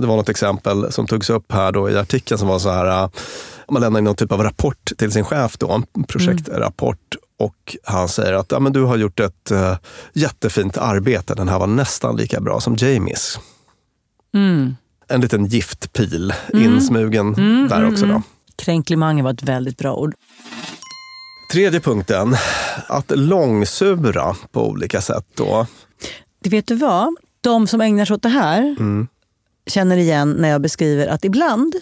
Det 0.00 0.06
var 0.06 0.16
något 0.16 0.28
exempel 0.28 0.92
som 0.92 1.06
togs 1.06 1.30
upp 1.30 1.52
här 1.52 1.72
då 1.72 1.90
i 1.90 1.98
artikeln 1.98 2.38
som 2.38 2.48
var 2.48 2.58
så 2.58 2.70
här, 2.70 3.04
äh, 3.04 3.10
man 3.70 3.82
lämnar 3.82 3.98
in 3.98 4.04
någon 4.04 4.16
typ 4.16 4.32
av 4.32 4.42
rapport 4.42 4.92
till 4.98 5.12
sin 5.12 5.24
chef 5.24 5.58
då, 5.58 5.82
en 5.94 6.04
projektrapport. 6.04 7.16
Och 7.38 7.76
han 7.84 8.08
säger 8.08 8.32
att 8.32 8.52
ja, 8.52 8.60
men 8.60 8.72
du 8.72 8.82
har 8.82 8.96
gjort 8.96 9.20
ett 9.20 9.52
uh, 9.52 9.74
jättefint 10.12 10.76
arbete, 10.76 11.34
den 11.34 11.48
här 11.48 11.58
var 11.58 11.66
nästan 11.66 12.16
lika 12.16 12.40
bra 12.40 12.60
som 12.60 12.76
Jamies. 12.78 13.38
Mm. 14.34 14.76
En 15.08 15.20
liten 15.20 15.46
giftpil 15.46 16.34
Mm. 16.52 16.64
insmugen 16.64 17.32
där 17.68 17.88
också. 17.92 18.06
Då. 18.06 18.22
Kränklimanger 18.56 19.22
var 19.22 19.30
ett 19.30 19.42
väldigt 19.42 19.78
bra 19.78 19.94
ord. 19.94 20.14
Tredje 21.50 21.80
punkten, 21.80 22.36
att 22.86 23.10
långsura 23.10 24.36
på 24.52 24.68
olika 24.68 25.00
sätt. 25.00 25.26
Då. 25.34 25.66
Det 26.42 26.50
vet 26.50 26.66
du 26.66 26.74
vad? 26.74 27.14
De 27.40 27.66
som 27.66 27.80
ägnar 27.80 28.04
sig 28.04 28.14
åt 28.14 28.22
det 28.22 28.28
här 28.28 28.76
Mm. 28.78 29.08
känner 29.66 29.96
igen 29.96 30.32
när 30.38 30.48
jag 30.48 30.60
beskriver 30.60 31.06
att 31.06 31.24
ibland 31.24 31.74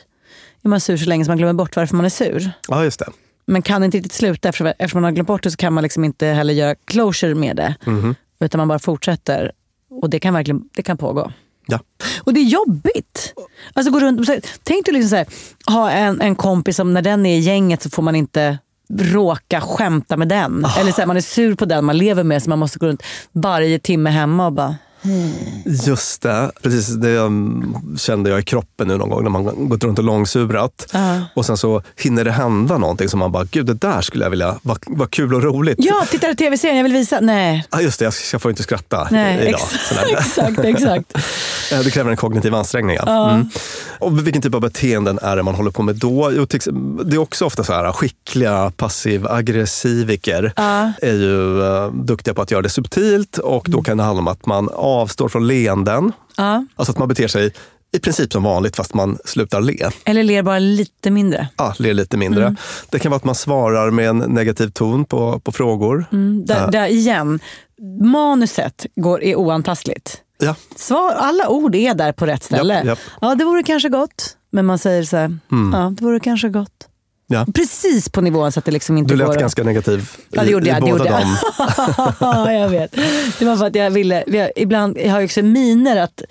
är 0.62 0.68
man 0.68 0.80
sur 0.80 0.96
så 0.96 1.08
länge 1.08 1.24
som 1.24 1.30
man 1.30 1.38
glömmer 1.38 1.52
bort 1.52 1.76
varför 1.76 1.96
man 1.96 2.04
är 2.04 2.08
sur. 2.10 2.50
Ja, 2.68 2.84
just 2.84 2.98
det. 2.98 3.08
Men 3.46 3.62
kan 3.62 3.84
inte 3.84 3.96
riktigt 3.96 4.12
sluta 4.12 4.48
eftersom, 4.48 4.72
man 4.94 5.04
har 5.04 5.10
glömt 5.12 5.26
bort 5.26 5.42
det 5.42 5.50
så 5.50 5.56
kan 5.56 5.72
man 5.72 5.82
liksom 5.82 6.04
inte 6.04 6.26
heller 6.26 6.54
göra 6.54 6.74
closure 6.74 7.34
med 7.34 7.56
det. 7.56 7.74
Mhm. 7.86 8.14
Utan 8.40 8.58
man 8.58 8.68
bara 8.68 8.78
fortsätter. 8.78 9.52
Och 9.90 10.10
det 10.10 10.20
kan 10.20 10.34
verkligen 10.34 10.68
det 10.74 10.82
kan 10.82 10.96
pågå. 10.96 11.32
Ja. 11.66 11.80
Och 12.20 12.34
det 12.34 12.40
är 12.40 12.44
jobbigt. 12.44 13.34
Alltså 13.72 13.92
gå 13.92 14.00
runt 14.00 14.20
och, 14.28 14.36
tänk 14.62 14.84
dig 14.84 14.94
liksom 14.94 15.16
här, 15.16 15.26
ha 15.66 15.90
en, 15.90 16.20
en 16.20 16.36
kompis 16.36 16.76
som 16.76 16.94
när 16.94 17.02
den 17.02 17.26
är 17.26 17.36
i 17.36 17.40
gänget 17.40 17.82
så 17.82 17.90
får 17.90 18.02
man 18.02 18.14
inte 18.16 18.58
råka 18.98 19.60
skämta 19.60 20.16
med 20.16 20.28
den. 20.28 20.64
Oh. 20.64 20.80
Eller 20.80 20.92
så 20.92 21.00
här, 21.00 21.06
man 21.06 21.16
är 21.16 21.20
sur 21.20 21.54
på 21.54 21.64
den 21.64 21.84
man 21.84 21.98
lever 21.98 22.24
med 22.24 22.42
så 22.42 22.50
man 22.50 22.58
måste 22.58 22.78
gå 22.78 22.86
runt 22.86 23.02
varje 23.32 23.78
timme 23.78 24.10
hemma 24.10 24.46
och 24.46 24.52
bara 24.52 24.76
Just 25.86 26.22
det, 26.22 26.50
precis 26.62 26.88
det 26.88 27.16
um, 27.18 27.76
kände 27.98 28.30
jag 28.30 28.38
i 28.38 28.42
kroppen 28.42 28.88
nu 28.88 28.96
någon 28.96 29.10
gång 29.10 29.22
när 29.22 29.30
man 29.30 29.68
gått 29.68 29.84
runt 29.84 29.98
och 29.98 30.04
långsurat. 30.04 30.86
Ja. 30.92 31.20
Och 31.34 31.46
sen 31.46 31.56
så 31.56 31.82
hinner 31.96 32.24
det 32.24 32.30
hända 32.32 32.78
någonting 32.78 33.08
som 33.08 33.18
man 33.18 33.32
bara, 33.32 33.44
gud 33.44 33.66
det 33.66 33.74
där 33.74 34.00
skulle 34.00 34.24
jag 34.24 34.30
vilja, 34.30 34.58
vad 34.62 34.78
vad 34.86 35.10
kul 35.10 35.34
och 35.34 35.42
roligt. 35.42 35.76
Ja, 35.80 36.06
tittar 36.10 36.28
du 36.28 36.34
tv-serien? 36.34 36.76
Jag 36.76 36.84
vill 36.84 36.92
visa. 36.92 37.20
Nej. 37.20 37.64
Ah, 37.70 37.80
just 37.80 37.98
det, 37.98 38.04
jag, 38.04 38.14
jag 38.32 38.42
får 38.42 38.50
inte 38.50 38.62
skratta 38.62 39.08
Nej, 39.10 39.48
idag. 39.48 39.60
exakt, 40.18 40.58
exakt. 40.58 41.12
Eh, 41.72 41.80
Det 41.80 41.90
kräver 41.90 42.10
en 42.10 42.16
kognitiv 42.16 42.54
ansträngning. 42.54 42.96
Ja. 43.06 43.30
Mm. 43.30 43.50
Och 43.98 44.26
vilken 44.26 44.42
typ 44.42 44.54
av 44.54 44.60
beteenden 44.60 45.18
är 45.22 45.36
det 45.36 45.42
man 45.42 45.54
håller 45.54 45.70
på 45.70 45.82
med 45.82 45.96
då? 45.96 46.32
Jo, 46.32 46.46
det 47.04 47.16
är 47.16 47.18
också 47.18 47.44
ofta 47.44 47.64
så 47.64 47.72
här, 47.72 47.92
skickliga 47.92 48.70
passiv-aggressiviker 48.76 50.52
Ja. 50.56 50.92
är 51.02 51.12
ju 51.14 51.62
eh, 51.62 51.92
duktiga 51.92 52.34
på 52.34 52.42
att 52.42 52.50
göra 52.50 52.62
det 52.62 52.68
subtilt 52.68 53.38
och 53.38 53.68
Mm. 53.68 53.76
då 53.78 53.82
kan 53.82 53.96
det 53.96 54.02
handla 54.02 54.20
om 54.20 54.28
att 54.28 54.46
man 54.46 54.68
avstår 54.88 55.28
från 55.28 55.46
leenden. 55.46 56.12
Ja. 56.36 56.64
Alltså 56.76 56.92
att 56.92 56.98
man 56.98 57.08
beter 57.08 57.28
sig 57.28 57.52
i 57.92 57.98
princip 57.98 58.32
som 58.32 58.42
vanligt 58.42 58.76
fast 58.76 58.94
man 58.94 59.18
slutar 59.24 59.60
le. 59.60 59.90
Eller 60.04 60.22
ler 60.22 60.42
bara 60.42 60.58
lite 60.58 61.10
mindre. 61.10 61.48
Ah, 61.56 61.72
ler 61.78 61.94
lite 61.94 62.16
mindre. 62.16 62.42
Mm. 62.42 62.56
Det 62.90 62.98
kan 62.98 63.10
vara 63.10 63.16
att 63.16 63.24
man 63.24 63.34
svarar 63.34 63.90
med 63.90 64.08
en 64.08 64.18
negativ 64.18 64.68
ton 64.70 65.04
på, 65.04 65.40
på 65.40 65.52
frågor. 65.52 66.04
Mm, 66.12 66.46
där, 66.46 66.60
Ja. 66.60 66.66
där 66.66 66.86
igen, 66.86 67.40
manuset 68.02 68.86
går, 68.96 69.22
är 69.22 69.34
oantastligt. 69.36 70.22
Ja, 70.38 70.54
Svar, 70.76 71.12
alla 71.12 71.48
ord 71.48 71.74
är 71.74 71.94
där 71.94 72.12
på 72.12 72.26
rätt 72.26 72.42
ställe. 72.42 72.74
Japp, 72.74 72.84
japp. 72.86 72.98
Ja, 73.20 73.34
det 73.34 73.44
vore 73.44 73.62
kanske 73.62 73.88
gott. 73.88 74.36
Men 74.50 74.66
man 74.66 74.78
säger 74.78 75.02
så 75.02 75.16
här, 75.16 75.38
ja, 75.72 75.92
det 75.98 76.04
vore 76.04 76.20
kanske 76.20 76.48
gott. 76.48 76.88
Ja. 77.28 77.46
Precis 77.54 78.08
på 78.08 78.20
nivån 78.20 78.52
så 78.52 78.58
att 78.58 78.64
det 78.64 78.70
liksom 78.72 78.98
inte 78.98 79.14
Du 79.14 79.18
går 79.18 79.26
lät 79.26 79.34
att- 79.36 79.40
ganska 79.40 79.62
negativ 79.62 80.10
Ja, 80.30 80.42
det 80.42 80.48
i, 80.48 80.52
gjorde 80.52 80.66
i 80.66 80.68
jag. 80.68 80.80
Båda 80.80 80.90
gjorde 80.92 81.04
jag. 81.04 81.20
dem. 81.20 81.36
ja, 82.20 82.52
jag 82.52 82.68
vet. 82.68 82.92
Det 83.38 83.44
var 83.44 83.56
för 83.56 83.66
att 83.66 83.74
jag 83.74 83.90
ville... 83.90 84.24
vi 84.26 84.38
har- 84.38 84.52
Ibland 84.56 84.98
jag 84.98 85.10
har 85.10 85.20
jag 85.20 85.24
också 85.24 85.42
miner 85.42 85.96
att 85.96 86.22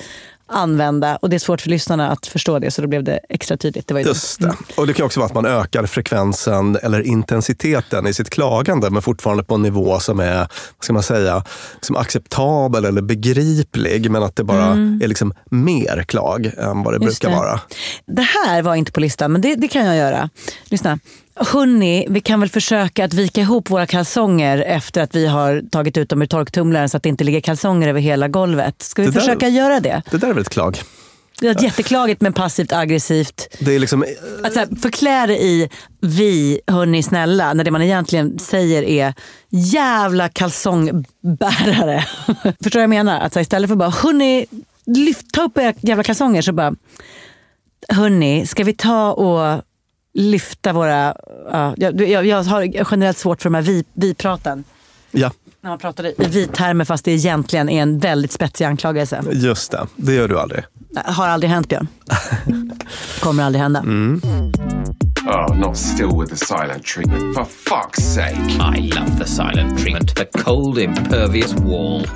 använda 0.48 1.16
och 1.16 1.30
det 1.30 1.36
är 1.36 1.40
svårt 1.40 1.62
för 1.62 1.70
lyssnarna 1.70 2.10
att 2.12 2.28
förstå 2.28 2.60
det 2.60 2.72
så 2.72 2.82
då 2.82 2.88
blev 2.88 3.04
det 3.04 3.20
extra 3.30 3.58
tydligt. 3.58 3.88
Det 3.88 3.94
var 3.94 4.02
ju 4.02 4.08
Just 4.08 4.42
det. 4.42 4.54
Och 4.76 4.88
det 4.88 4.94
kan 4.94 5.06
också 5.06 5.20
vara 5.20 5.28
att 5.28 5.34
man 5.36 5.46
ökar 5.46 5.86
frekvensen 5.86 6.78
eller 6.84 7.02
intensiteten 7.02 8.08
i 8.08 8.14
sitt 8.14 8.30
klagande 8.30 8.90
men 8.90 9.02
fortfarande 9.02 9.44
på 9.44 9.56
en 9.56 9.62
nivå 9.62 10.00
som 10.00 10.20
är 10.20 10.38
vad 10.38 10.50
ska 10.84 10.94
man 10.94 11.04
säga, 11.04 11.44
som 11.82 11.96
acceptabel 11.96 12.86
eller 12.86 13.02
begriplig 13.02 14.12
men 14.12 14.24
att 14.24 14.36
det 14.36 14.44
bara 14.44 14.66
är 15.04 15.08
liksom 15.08 15.34
mer 15.50 16.04
klag 16.08 16.46
än 16.46 16.84
vad 16.84 16.94
det 16.94 16.98
Mm. 16.98 17.08
Just 17.08 17.22
brukar 17.22 17.36
det. 17.36 17.42
vara. 17.42 17.60
Det 18.06 18.22
här 18.22 18.62
var 18.62 18.76
inte 18.76 18.92
på 18.92 19.00
listan, 19.00 19.32
men 19.32 19.42
det, 19.42 19.56
det 19.56 19.68
kan 19.68 19.86
jag 19.86 19.96
göra. 19.96 20.30
Lyssna. 20.66 21.00
Hörni, 21.40 22.06
vi 22.10 22.22
kan 22.22 22.40
väl 22.40 22.50
försöka 22.50 23.06
att 23.06 23.14
vika 23.14 23.42
ihop 23.42 23.70
våra 23.70 23.86
kalsonger 23.86 24.58
efter 24.58 25.02
att 25.02 25.16
vi 25.16 25.28
har 25.28 25.62
tagit 25.72 25.98
ut 25.98 26.10
dem 26.10 26.22
ur 26.22 26.26
torktumlaren 26.26 26.90
så 26.90 26.98
att 26.98 27.04
det 27.04 27.10
inte 27.10 27.24
ligger 27.24 27.42
kalsonger 27.42 27.88
över 27.88 28.02
hela 28.02 28.28
golvet. 28.28 28.82
Ska 28.82 29.02
vi 29.02 29.08
Det 29.08 29.14
där- 29.14 29.20
försöka 29.20 29.48
göra 29.48 29.80
det? 29.80 30.02
Det 30.12 30.18
där 30.18 30.28
är 30.30 30.34
väl 30.34 30.42
ett 30.42 30.50
klag? 30.50 30.80
Det 31.40 31.48
är 31.48 31.64
jätteklagigt 31.64 32.22
men 32.22 32.34
passivt 32.34 32.74
aggressivt. 32.74 33.48
Det 33.60 33.76
är 33.76 33.80
liksom, 33.80 34.06
Att 34.44 34.54
så 34.54 34.60
här, 34.60 34.68
förklä 34.82 35.26
det 35.28 35.38
i 35.44 35.70
vi, 36.02 36.60
hörni 36.68 37.04
snälla, 37.04 37.54
när 37.54 37.64
det 37.64 37.72
man 37.72 37.82
egentligen 37.82 38.40
säger 38.40 38.84
är 38.84 39.14
jävla 39.50 40.30
kalsongbärare. 40.30 42.06
Förstår 42.64 42.70
du 42.70 42.78
vad 42.78 42.84
jag 42.84 42.90
menar? 42.90 43.20
Att 43.20 43.34
så 43.34 43.40
här, 43.40 43.42
istället 43.42 43.70
för 43.70 43.76
bara 43.76 43.90
hörni, 43.90 44.46
lyft, 44.86 45.26
ta 45.34 45.44
upp 45.44 45.58
era 45.58 45.74
jävla 45.82 46.04
kalsonger 46.04 46.42
så 46.42 46.54
bara 46.54 46.76
hörni, 47.90 48.48
ska 48.48 48.64
vi 48.64 48.74
ta 48.74 49.12
och 49.14 49.64
lyfta 50.22 50.74
våra... 50.74 51.16
Ja, 51.52 51.74
jag, 51.78 52.02
jag, 52.02 52.26
jag 52.26 52.44
har 52.44 52.62
generellt 52.92 53.18
svårt 53.18 53.42
för 53.42 53.50
de 53.50 53.56
här 53.56 53.62
vi, 53.62 53.84
vi-praten. 53.94 54.64
ja, 55.12 55.32
När 55.62 55.70
man 55.70 55.80
pratar 55.80 56.06
i 56.06 56.14
vi-termer 56.18 56.86
fast 56.86 57.06
det 57.06 57.12
egentligen 57.12 57.70
är 57.70 57.82
en 57.82 58.00
väldigt 58.00 58.32
spetsig 58.32 58.66
anklagelse. 58.66 59.24
just 59.32 59.72
det. 59.72 59.88
Det 59.96 60.14
gör 60.14 60.28
du 60.28 60.40
aldrig. 60.40 60.64
Har 61.06 61.28
aldrig 61.28 61.50
hänt 61.50 61.70
Björn. 61.70 61.88
Kommer 63.20 63.44
aldrig 63.44 63.62
hända. 63.62 63.80
Oh, 65.28 65.56
not 65.60 65.78
still 65.78 66.10
with 66.22 66.30
the 66.34 66.46
silent 66.46 66.86
treatment. 66.86 67.36
For 67.36 67.44
fuck's 67.44 68.02
sake. 68.02 68.78
I 68.78 68.82
love 68.90 69.18
the 69.20 69.26
silent 69.28 69.80
treatment. 69.80 70.16
The 70.16 70.26
cold, 70.26 70.78
impervious 70.80 71.54
wall. 71.54 72.08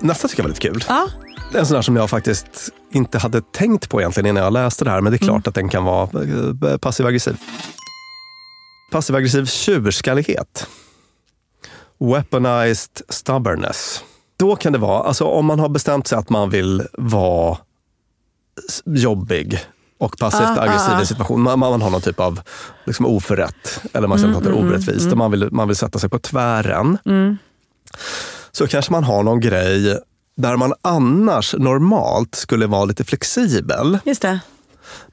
Nästa 0.00 0.28
tycker 0.28 0.42
jag 0.42 0.48
var 0.48 0.54
lite 0.54 0.68
kul. 0.68 0.84
Ja, 0.88 1.08
En 1.54 1.66
sån 1.66 1.74
där 1.74 1.82
som 1.82 1.96
jag 1.96 2.10
faktiskt 2.10 2.70
inte 2.92 3.18
hade 3.18 3.40
tänkt 3.40 3.88
på 3.88 4.00
egentligen 4.00 4.26
innan 4.26 4.42
jag 4.42 4.52
läste 4.52 4.84
det 4.84 4.90
här. 4.90 5.00
Men 5.00 5.12
det 5.12 5.16
är 5.16 5.26
klart 5.26 5.46
att 5.46 5.54
den 5.54 5.68
kan 5.68 5.84
vara 5.84 6.02
eh, 6.02 6.78
passiv-aggressiv. 6.78 7.36
Passiv-aggressiv 8.92 9.46
tjurskallighet. 9.46 10.66
Weaponized 11.98 13.00
stubbornness. 13.08 14.04
Då 14.38 14.56
kan 14.56 14.72
det 14.72 14.78
vara, 14.78 15.02
alltså 15.02 15.24
om 15.24 15.46
man 15.46 15.60
har 15.60 15.68
bestämt 15.68 16.06
sig 16.06 16.18
att 16.18 16.30
man 16.30 16.50
vill 16.50 16.82
vara 16.92 17.58
jobbig 18.84 19.60
och 19.98 20.18
passivt 20.18 20.42
Ah, 20.42 20.60
aggressiv 20.62 20.94
ah, 20.94 20.98
i 20.98 21.02
ah. 21.02 21.06
situation. 21.06 21.40
Man, 21.40 21.58
man 21.58 21.82
har 21.82 21.90
någon 21.90 22.00
typ 22.00 22.20
av 22.20 22.40
liksom 22.84 23.06
oförrätt 23.06 23.82
eller 23.92 24.08
man 24.08 24.18
känner 24.18 24.28
Mm, 24.28 24.38
att 24.38 24.44
det 24.44 24.60
är 24.60 24.66
orättvist 24.66 25.12
och 25.12 25.18
man 25.18 25.30
vill, 25.30 25.48
man 25.52 25.68
vill 25.68 25.76
sätta 25.76 25.98
sig 25.98 26.10
på 26.10 26.18
tvären. 26.18 26.98
Så 28.52 28.66
kanske 28.66 28.92
man 28.92 29.04
har 29.04 29.22
någon 29.22 29.40
grej 29.40 29.98
där 30.40 30.56
man 30.56 30.72
annars 30.82 31.54
normalt 31.58 32.34
skulle 32.34 32.66
vara 32.66 32.84
lite 32.84 33.04
flexibel. 33.04 33.98
just 34.04 34.22
det. 34.22 34.40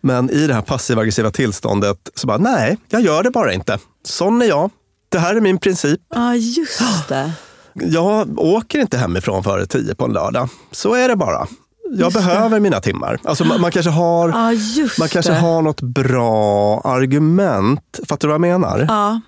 Men 0.01 0.29
i 0.29 0.47
det 0.47 0.53
här 0.53 0.61
passiva 0.61 1.01
aggressiva 1.01 1.31
tillståndet 1.31 2.09
så 2.15 2.27
bara, 2.27 2.37
nej, 2.37 2.77
jag 2.89 3.01
gör 3.01 3.23
det 3.23 3.31
bara 3.31 3.53
inte. 3.53 3.77
Sån 4.05 4.41
är 4.41 4.45
jag. 4.45 4.69
Det 5.09 5.19
här 5.19 5.35
är 5.35 5.41
min 5.41 5.57
princip. 5.57 6.01
Ja, 6.15 6.35
just 6.35 6.81
det. 7.07 7.31
Jag 7.73 8.39
åker 8.39 8.79
inte 8.79 8.97
hemifrån 8.97 9.43
före 9.43 9.65
tio 9.65 9.95
på 9.95 10.05
en 10.05 10.13
lördag. 10.13 10.49
Så 10.71 10.93
är 10.93 11.07
det 11.09 11.15
bara. 11.15 11.47
Jag 11.89 11.99
Just 11.99 12.15
det. 12.17 12.23
behöver 12.23 12.59
mina 12.59 12.79
timmar. 12.79 13.19
Alltså 13.23 13.45
man, 13.45 13.61
man 13.61 13.71
kanske, 13.71 13.89
har, 13.91 14.51
just 14.51 14.99
man 14.99 15.07
kanske 15.09 15.31
det. 15.31 15.37
har 15.39 15.61
något 15.61 15.81
bra 15.81 16.79
argument. 16.81 17.99
Fattar 18.07 18.27
du 18.27 18.27
vad 18.27 18.33
jag 18.33 18.59
menar? 18.59 18.85
Ja, 18.89 19.21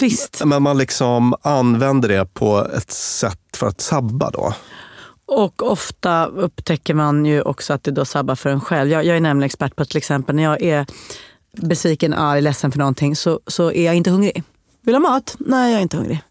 visst. 0.00 0.42
Men 0.44 0.62
man 0.62 0.78
liksom 0.78 1.34
använder 1.42 2.08
det 2.08 2.34
på 2.34 2.66
ett 2.76 2.90
sätt 2.90 3.38
för 3.56 3.66
att 3.66 3.80
sabba 3.80 4.30
då. 4.30 4.54
Och 5.30 5.62
ofta 5.62 6.26
upptäcker 6.26 6.94
man 6.94 7.26
ju 7.26 7.42
också 7.42 7.72
att 7.72 7.82
det 7.82 7.90
då 7.90 8.04
sabbar 8.04 8.34
för 8.34 8.50
en 8.50 8.60
själv. 8.60 8.90
Jag, 8.90 9.04
jag 9.04 9.16
är 9.16 9.20
nämligen 9.20 9.46
expert 9.46 9.76
på 9.76 9.84
till 9.84 9.96
exempel 9.96 10.36
när 10.36 10.42
jag 10.42 10.62
är 10.62 10.86
besviken, 11.56 12.14
arg, 12.14 12.40
ledsen 12.40 12.72
för 12.72 12.78
någonting 12.78 13.16
så, 13.16 13.40
så 13.46 13.72
är 13.72 13.86
jag 13.86 13.94
inte 13.94 14.10
hungrig. 14.10 14.42
Vill 14.82 14.94
du 14.94 15.00
ha 15.00 15.10
mat? 15.10 15.36
Nej, 15.38 15.70
jag 15.70 15.78
är 15.78 15.82
inte 15.82 15.96
hungrig. 15.96 16.22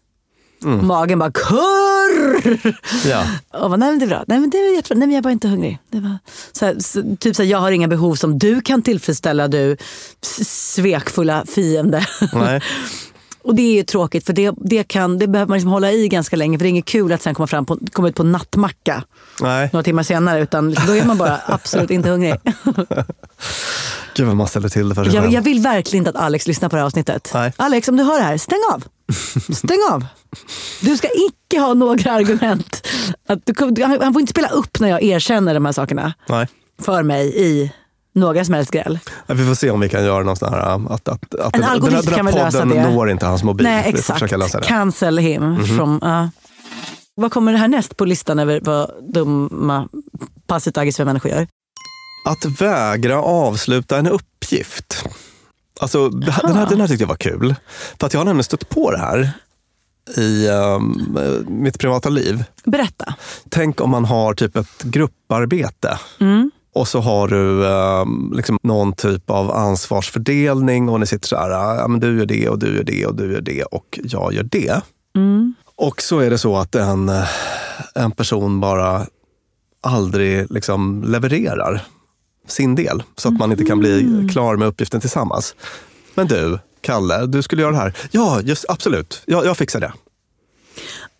Magen 0.62 1.18
bara 1.18 1.32
kurr! 1.32 2.76
Ja. 3.08 3.26
Och 3.52 3.70
bara, 3.70 3.76
nej 3.76 3.90
men 3.90 3.98
det 3.98 4.04
är 4.04 4.08
bra. 4.08 4.24
Nej 4.26 4.40
men 4.40 4.50
det 4.50 4.58
är 4.58 4.74
jättebra. 4.74 4.98
Nej 4.98 5.06
men 5.06 5.14
jag 5.14 5.18
är 5.18 5.22
bara 5.22 5.32
inte 5.32 5.48
hungrig. 5.48 5.78
Det 5.90 6.00
var, 6.00 6.18
så 6.52 6.66
här, 6.66 6.76
så, 6.78 7.16
typ 7.20 7.36
så 7.36 7.42
här, 7.42 7.50
jag 7.50 7.58
har 7.58 7.70
inga 7.70 7.88
behov 7.88 8.14
som 8.14 8.38
du 8.38 8.60
kan 8.60 8.82
tillfredsställa 8.82 9.48
du 9.48 9.76
svekfulla 10.20 11.44
fiende. 11.46 12.06
Nej. 12.32 12.60
Och 13.42 13.54
det 13.54 13.62
är 13.62 13.74
ju 13.74 13.82
tråkigt 13.82 14.26
för 14.26 14.32
det, 14.32 14.54
det, 14.56 14.84
kan, 14.84 15.18
det 15.18 15.26
behöver 15.26 15.48
man 15.48 15.56
liksom 15.56 15.70
hålla 15.70 15.92
i 15.92 16.08
ganska 16.08 16.36
länge 16.36 16.58
för 16.58 16.64
det 16.64 16.68
är 16.68 16.70
inget 16.70 16.84
kul 16.84 17.12
att 17.12 17.22
sen 17.22 17.34
komma, 17.34 17.46
fram 17.46 17.66
på, 17.66 17.78
komma 17.92 18.08
ut 18.08 18.14
på 18.14 18.22
nattmacka 18.22 19.04
Nej. 19.40 19.70
några 19.72 19.82
timmar 19.84 20.02
senare 20.02 20.40
utan 20.40 20.74
då 20.86 20.92
är 20.96 21.04
man 21.04 21.18
bara 21.18 21.40
absolut 21.46 21.90
inte 21.90 22.08
hungrig. 22.08 22.34
Gud 24.14 24.26
vad 24.26 24.36
man 24.36 24.46
ställer 24.46 24.68
till 24.68 24.88
det 24.88 24.94
för 24.94 25.04
sig 25.04 25.14
Jag, 25.14 25.22
själv. 25.22 25.34
jag 25.34 25.42
vill 25.42 25.60
verkligen 25.60 26.00
inte 26.00 26.10
att 26.18 26.24
Alex 26.24 26.46
lyssnar 26.46 26.68
på 26.68 26.76
det 26.76 26.80
här 26.80 26.86
avsnittet. 26.86 27.30
Nej. 27.34 27.52
Alex, 27.56 27.88
om 27.88 27.96
du 27.96 28.02
hör 28.02 28.16
det 28.18 28.24
här, 28.24 28.38
stäng 28.38 28.60
av! 28.72 28.84
Stäng 29.54 29.78
av! 29.90 30.06
Du 30.80 30.96
ska 30.96 31.08
icke 31.28 31.60
ha 31.60 31.74
några 31.74 32.12
argument. 32.12 32.86
Att 33.28 33.38
du, 33.70 33.84
han 33.84 34.12
får 34.12 34.20
inte 34.20 34.30
spela 34.30 34.48
upp 34.48 34.80
när 34.80 34.88
jag 34.88 35.02
erkänner 35.02 35.54
de 35.54 35.64
här 35.64 35.72
sakerna 35.72 36.14
Nej. 36.28 36.48
för 36.82 37.02
mig 37.02 37.32
i 37.36 37.72
några 38.12 38.44
som 38.44 38.54
helst 38.54 38.70
gräl. 38.70 38.98
Ja, 39.26 39.34
Vi 39.34 39.46
får 39.46 39.54
se 39.54 39.70
om 39.70 39.80
vi 39.80 39.88
kan 39.88 40.04
göra 40.04 40.22
någon 40.22 40.36
sån 40.36 40.52
här... 40.52 40.92
Att, 40.94 41.08
att, 41.08 41.34
att 41.34 41.54
En 41.54 41.60
den, 41.60 41.80
den 41.80 41.92
här, 41.94 42.02
den 42.02 42.26
här 42.26 42.50
podden 42.50 42.68
når 42.94 43.10
inte 43.10 43.26
hans 43.26 43.42
mobil. 43.42 43.66
Nej, 43.66 43.84
exakt. 43.86 44.30
det. 44.30 44.60
Cancel 44.62 45.18
him. 45.18 45.64
From, 45.66 45.98
ja. 46.02 46.30
Vad 47.14 47.32
kommer 47.32 47.52
det 47.52 47.58
här 47.58 47.68
näst 47.68 47.96
på 47.96 48.04
listan 48.04 48.38
över 48.38 48.60
vad 48.64 48.90
dumma 49.14 49.88
passivt 50.46 50.78
aggressiva 50.78 51.04
människor 51.04 51.30
gör? 51.30 51.46
Att 52.26 52.60
vägra 52.60 53.22
avsluta 53.22 53.98
en 53.98 54.06
uppgift. 54.06 55.04
Alltså, 55.80 56.08
den 56.08 56.32
här, 56.32 56.66
den 56.66 56.80
här 56.80 56.88
tyckte 56.88 57.02
jag 57.02 57.08
var 57.08 57.16
kul. 57.16 57.54
För 58.00 58.06
att 58.06 58.12
jag 58.12 58.20
har 58.20 58.24
nämligen 58.24 58.44
stött 58.44 58.68
på 58.68 58.90
det 58.90 58.98
här 58.98 59.30
i 60.16 60.48
um, 60.48 61.18
mitt 61.48 61.78
privata 61.78 62.08
liv. 62.08 62.44
Berätta. 62.64 63.14
Tänk 63.48 63.80
om 63.80 63.90
man 63.90 64.04
har 64.04 64.34
typ 64.34 64.56
ett 64.56 64.82
grupparbete. 64.82 65.98
Mm. 66.20 66.50
Och 66.72 66.88
så 66.88 67.00
har 67.00 67.28
du 67.28 67.64
um, 67.64 68.32
liksom 68.36 68.58
någon 68.62 68.92
typ 68.92 69.30
av 69.30 69.50
ansvarsfördelning 69.50 70.88
och 70.88 71.00
ni 71.00 71.06
sitter 71.06 71.28
så 71.28 71.36
här, 71.36 71.50
ja, 71.50 71.88
men 71.88 72.00
du 72.00 72.18
gör 72.18 72.26
det 72.26 72.48
och 72.48 72.58
du 72.58 72.76
gör 72.76 72.84
det 72.84 73.06
och 73.06 73.14
du 73.14 73.32
gör 73.32 73.40
det 73.40 73.62
och 73.64 73.98
jag 74.02 74.32
gör 74.32 74.42
det. 74.42 74.80
Mm. 75.16 75.54
Och 75.76 76.02
så 76.02 76.18
är 76.18 76.30
det 76.30 76.38
så 76.38 76.56
att 76.56 76.74
en, 76.74 77.10
en 77.94 78.10
person 78.10 78.60
bara 78.60 79.06
aldrig 79.82 80.50
liksom 80.50 81.04
levererar 81.06 81.82
sin 82.48 82.74
del 82.74 83.02
så 83.16 83.28
att 83.28 83.38
man 83.38 83.50
inte 83.52 83.64
kan 83.64 83.78
bli 83.78 84.00
Mm. 84.02 84.28
klar 84.28 84.56
med 84.56 84.68
uppgiften 84.68 85.00
tillsammans. 85.00 85.54
Men 86.14 86.26
du, 86.26 86.58
Kalle, 86.80 87.26
du 87.26 87.42
skulle 87.42 87.62
göra 87.62 87.72
det 87.72 87.78
här. 87.78 87.96
Ja, 88.10 88.40
just, 88.40 88.64
absolut. 88.68 89.22
Jag, 89.26 89.46
jag 89.46 89.56
fixar 89.56 89.80
det. 89.80 89.92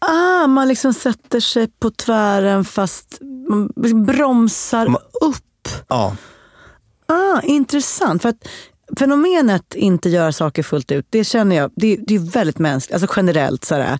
Ah, 0.09 0.47
man 0.47 0.69
liksom 0.69 0.95
sätter 0.95 1.41
sig 1.41 1.69
på 1.81 1.91
tvären 1.91 2.65
fast 2.65 3.19
man 3.49 3.73
liksom 3.77 4.05
bromsar 4.07 4.87
Ma- 4.87 4.97
upp. 5.21 5.69
Ja, 5.89 6.17
Ah, 7.07 7.41
intressant. 7.43 8.23
För 8.23 8.29
att 8.29 8.49
fenomenet 8.99 9.75
inte 9.75 10.09
göra 10.09 10.33
saker 10.33 10.63
fullt 10.63 10.93
ut, 10.93 11.07
det 11.11 11.25
känner 11.25 11.57
jag, 11.57 11.71
det, 11.77 11.97
det 12.07 12.15
är 12.15 12.19
väldigt 12.19 12.59
mänskligt. 12.59 13.03
Alltså 13.03 13.15
generellt. 13.17 13.65
Sådär. 13.65 13.99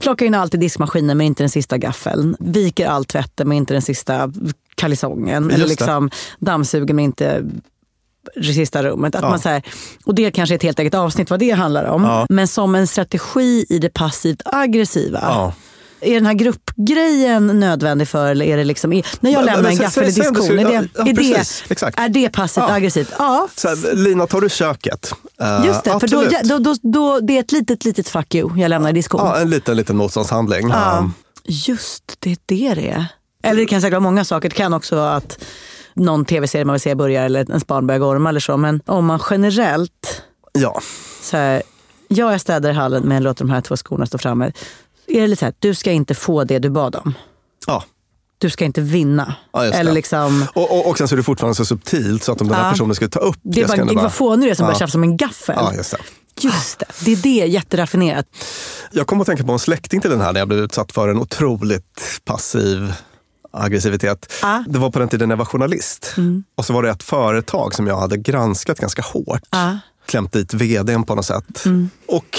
Plockar 0.00 0.26
in 0.26 0.34
allt 0.34 0.54
i 0.54 0.56
diskmaskinen 0.56 1.16
men 1.16 1.26
inte 1.26 1.42
den 1.42 1.50
sista 1.50 1.78
gaffeln. 1.78 2.36
Viker 2.40 2.86
all 2.86 3.04
tvätten 3.04 3.48
men 3.48 3.56
inte 3.56 3.74
den 3.74 3.82
sista 3.82 4.32
kalsongen. 4.74 5.50
Eller 5.50 5.66
liksom 5.66 6.10
dammsuger 6.38 6.94
men 6.94 7.04
inte 7.04 7.44
det 8.36 8.52
sista 8.52 8.82
rummet. 8.82 9.14
Att 9.14 9.22
Ja. 9.22 9.28
man 9.28 9.38
så 9.38 9.48
här, 9.48 9.62
och 10.04 10.14
det 10.14 10.30
kanske 10.30 10.54
är 10.54 10.56
ett 10.56 10.62
helt 10.62 10.78
eget 10.78 10.94
avsnitt 10.94 11.30
vad 11.30 11.40
det 11.40 11.50
handlar 11.50 11.84
om. 11.84 12.02
Ja. 12.04 12.26
Men 12.28 12.48
som 12.48 12.74
en 12.74 12.86
strategi 12.86 13.66
i 13.68 13.78
det 13.78 13.90
passivt 13.90 14.42
aggressiva. 14.44 15.18
ja. 15.22 15.52
Är 16.00 16.14
den 16.14 16.26
här 16.26 16.34
gruppgrejen 16.34 17.46
nödvändig 17.46 18.08
för 18.08 18.30
eller 18.30 18.46
är 18.46 18.56
det 18.56 18.64
liksom, 18.64 18.92
är, 18.92 19.06
när 19.20 19.30
jag 19.30 19.38
Men- 19.38 19.46
lämnar 19.46 19.62
men 19.62 19.72
en 19.72 19.78
gaffel 19.78 20.04
i 20.04 20.06
diskon, 20.06 20.58
är 20.58 20.64
det, 20.64 20.88
ja, 20.94 21.04
är, 21.06 21.14
precis. 21.14 21.64
det, 21.68 21.72
Exakt. 21.72 21.98
är 21.98 22.08
det 22.08 22.28
passivt 22.28 22.64
Ja. 22.68 22.74
aggressivt? 22.74 23.12
Ja, 23.18 23.48
här, 23.64 23.94
Lina, 23.94 24.26
tar 24.26 24.40
du 24.40 24.48
köket? 24.48 25.12
Eh, 25.40 25.66
just 25.66 25.84
det. 25.84 25.90
För 25.90 26.08
då, 26.08 26.20
absolut. 26.22 26.42
då, 26.44 26.58
då, 26.58 26.74
då, 26.82 27.20
det 27.20 27.36
är 27.36 27.40
ett 27.40 27.52
litet, 27.52 27.84
litet 27.84 28.08
fuck 28.08 28.34
you 28.34 28.58
jag 28.60 28.68
lämnar 28.68 28.90
i 28.90 28.92
diskon. 28.92 29.20
Ja, 29.24 29.36
en 29.38 29.50
liten, 29.50 29.76
liten 29.76 29.96
motståndshandling. 29.96 30.68
Ja. 30.68 31.10
Just 31.44 32.02
det, 32.18 32.30
är 32.32 32.36
det 32.46 32.74
det 32.74 32.88
är. 32.90 33.06
Eller 33.42 33.60
det 33.60 33.66
kan 33.66 33.80
säkert 33.80 33.92
vara 33.92 34.00
många 34.00 34.24
saker. 34.24 34.48
Det 34.48 34.54
kan 34.56 34.74
också 34.74 34.96
vara 34.96 35.14
att 35.16 35.38
någon 35.98 36.24
tv-serie 36.24 36.64
man 36.64 36.72
vill 36.72 36.80
se 36.80 36.94
börjar 36.94 37.24
eller 37.24 37.40
ens 37.50 37.66
barn 37.66 37.86
börjar 37.86 37.98
gorma 37.98 38.28
eller 38.28 38.40
så. 38.40 38.56
Men 38.56 38.80
om 38.86 39.06
man 39.06 39.20
generellt, 39.30 40.22
Ja. 40.52 40.80
så 41.22 41.36
här, 41.36 41.62
ja, 42.08 42.30
jag 42.32 42.40
städar 42.40 42.70
i 42.70 42.72
hallen 42.72 43.02
men 43.02 43.22
låter 43.22 43.44
de 43.44 43.50
här 43.50 43.60
två 43.60 43.76
skorna 43.76 44.06
stå 44.06 44.18
framme. 44.18 44.52
Är 45.06 45.20
det 45.20 45.26
lite 45.26 45.40
så 45.40 45.44
här, 45.44 45.54
du 45.58 45.74
ska 45.74 45.92
inte 45.92 46.14
få 46.14 46.44
det 46.44 46.58
du 46.58 46.70
bad 46.70 46.96
om. 46.96 47.14
ja. 47.66 47.84
Du 48.40 48.50
ska 48.50 48.64
inte 48.64 48.80
vinna. 48.80 49.34
Ja, 49.52 49.64
eller 49.64 49.92
liksom, 49.92 50.46
Och, 50.54 50.70
och, 50.78 50.86
och 50.90 50.98
sen 50.98 51.08
så 51.08 51.14
är 51.14 51.16
det 51.16 51.22
fortfarande 51.22 51.54
så 51.54 51.64
subtilt 51.64 52.22
så 52.24 52.32
att 52.32 52.40
om 52.40 52.48
den 52.48 52.56
här 52.56 52.64
Ja. 52.64 52.70
personen 52.70 52.94
skulle 52.94 53.10
ta 53.10 53.18
upp 53.20 53.36
det 53.42 53.60
är 53.62 53.68
bara, 53.68 53.84
det 53.84 53.94
var 53.94 54.08
fånig 54.08 54.48
det 54.50 54.54
som 54.56 54.62
Ja. 54.64 54.66
börjar 54.68 54.78
tjafsa 54.78 54.98
om 54.98 55.02
en 55.02 55.16
gaffel. 55.16 55.54
Ja, 55.58 55.74
just 55.74 55.90
det. 55.90 55.98
Just 56.40 56.78
det, 56.78 56.86
det 57.04 57.12
är 57.12 57.16
det, 57.16 57.46
jätteraffinerat. 57.52 58.26
Jag 58.92 59.06
kom 59.06 59.20
att 59.20 59.26
tänka 59.26 59.44
på 59.44 59.52
en 59.52 59.58
släkting 59.58 60.00
till 60.00 60.10
den 60.10 60.20
här 60.20 60.32
när 60.32 60.40
jag 60.40 60.48
blev 60.48 60.60
utsatt 60.60 60.92
för 60.92 61.08
en 61.08 61.18
otroligt 61.18 62.20
passiv 62.24 62.92
aggressivitet. 63.50 64.32
Ah. 64.42 64.58
Det 64.68 64.78
var 64.78 64.90
på 64.90 64.98
den 64.98 65.08
tiden 65.08 65.30
jag 65.30 65.36
var 65.36 65.44
journalist. 65.44 66.14
Och 66.54 66.64
så 66.64 66.72
var 66.72 66.82
det 66.82 66.90
ett 66.90 67.02
företag 67.02 67.74
som 67.74 67.86
jag 67.86 67.96
hade 68.00 68.16
granskat 68.16 68.78
ganska 68.78 69.02
hårt. 69.02 69.42
Ah. 69.50 69.72
Klämt 70.06 70.32
dit 70.32 70.54
vdn 70.54 71.04
på 71.04 71.14
något 71.14 71.26
sätt. 71.26 71.64
Och 72.08 72.38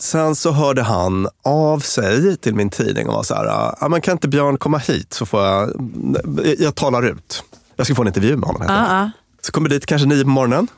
sen 0.00 0.36
så 0.36 0.50
hörde 0.52 0.82
han 0.82 1.28
av 1.44 1.80
sig 1.80 2.36
till 2.36 2.54
min 2.54 2.70
tidning 2.70 3.08
och 3.08 3.14
var 3.14 3.22
så 3.22 3.34
här, 3.34 3.44
"Ja, 3.80 3.88
men 3.88 4.00
kan 4.00 4.12
inte 4.12 4.28
Björn 4.28 4.56
komma 4.58 4.78
hit 4.78 5.12
så 5.14 5.26
får 5.26 5.42
jag, 5.42 5.72
jag 6.58 6.74
talar 6.74 7.02
ut. 7.02 7.42
Jag 7.76 7.86
ska 7.86 7.94
få 7.94 8.02
en 8.02 8.08
intervju 8.08 8.36
med 8.36 8.46
honom. 8.48 8.62
Ah, 8.68 9.02
ah. 9.02 9.10
Så 9.42 9.52
kommer 9.52 9.68
dit 9.68 9.86
kanske 9.86 10.08
nio 10.08 10.22
på 10.24 10.30
morgonen. 10.30 10.68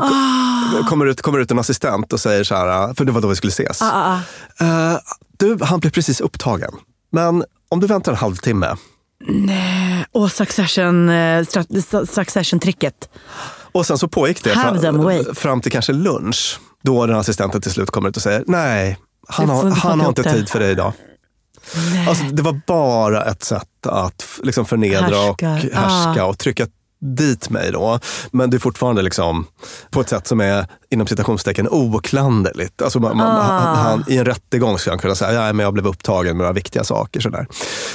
Ah. 0.00 0.88
Kommer, 0.88 1.06
ut, 1.06 1.22
kommer 1.22 1.38
ut 1.38 1.50
en 1.50 1.58
assistent 1.58 2.12
och 2.12 2.20
säger 2.20 2.44
så 2.44 2.54
här, 2.54 2.94
för 2.94 3.04
det 3.04 3.12
var 3.12 3.20
då 3.20 3.28
vi 3.28 3.36
skulle 3.36 3.50
ses. 3.50 3.82
Ah, 3.82 3.90
ah, 3.92 4.20
ah. 4.58 4.92
Eh, 4.92 4.98
du, 5.36 5.58
han 5.62 5.80
blev 5.80 5.90
precis 5.90 6.20
upptagen. 6.20 6.72
Men 7.12 7.44
om 7.70 7.80
du 7.80 7.86
väntar 7.86 8.12
en 8.12 8.18
halvtimme. 8.18 8.76
Och 10.12 10.32
succession, 10.32 11.08
eh, 11.08 11.44
succession-tricket. 12.06 13.08
Och 13.72 13.86
sen 13.86 13.98
så 13.98 14.08
pågick 14.08 14.44
det 14.44 14.50
fram, 14.50 15.34
fram 15.34 15.60
till 15.60 15.72
kanske 15.72 15.92
lunch. 15.92 16.60
Då 16.82 17.06
den 17.06 17.16
assistenten 17.16 17.60
till 17.60 17.70
slut 17.70 17.90
kommer 17.90 18.08
ut 18.08 18.16
och 18.16 18.22
säger, 18.22 18.44
nej, 18.46 18.98
han 19.28 19.48
har, 19.48 19.70
han 19.70 20.00
har 20.00 20.08
inte 20.08 20.22
det." 20.22 20.32
tid 20.32 20.48
för 20.48 20.60
dig 20.60 20.70
idag. 20.70 20.92
Alltså, 22.08 22.24
det 22.24 22.42
var 22.42 22.60
bara 22.66 23.24
ett 23.24 23.42
sätt 23.42 23.86
att 23.86 24.24
liksom 24.42 24.66
förnedra 24.66 25.20
och 25.30 25.42
Härskar. 25.42 25.70
härska 25.80 26.22
Ah. 26.22 26.26
och 26.26 26.38
trycka 26.38 26.66
dit 27.00 27.50
mig. 27.50 27.72
Då. 27.72 27.98
Men 28.30 28.50
det 28.50 28.56
är 28.56 28.58
fortfarande 28.58 29.02
liksom 29.02 29.46
på 29.90 30.00
ett 30.00 30.08
sätt 30.08 30.26
som 30.26 30.40
är 30.40 30.66
inom 30.90 31.06
citationstecken 31.06 31.68
oklanderligt. 31.70 32.82
Alltså 32.82 33.00
man, 33.00 33.16
man, 33.16 33.26
Ah. 33.26 33.42
han, 33.42 33.76
han, 33.76 34.04
I 34.08 34.16
en 34.16 34.24
rättegång 34.24 34.78
skulle 34.78 34.92
han 34.92 34.98
kunna 34.98 35.14
säga 35.14 35.46
ja, 35.46 35.52
men 35.52 35.64
jag 35.64 35.72
blev 35.72 35.86
upptagen 35.86 36.36
med 36.36 36.44
några 36.44 36.52
viktiga 36.52 36.84
saker. 36.84 37.20
Sådär. 37.20 37.46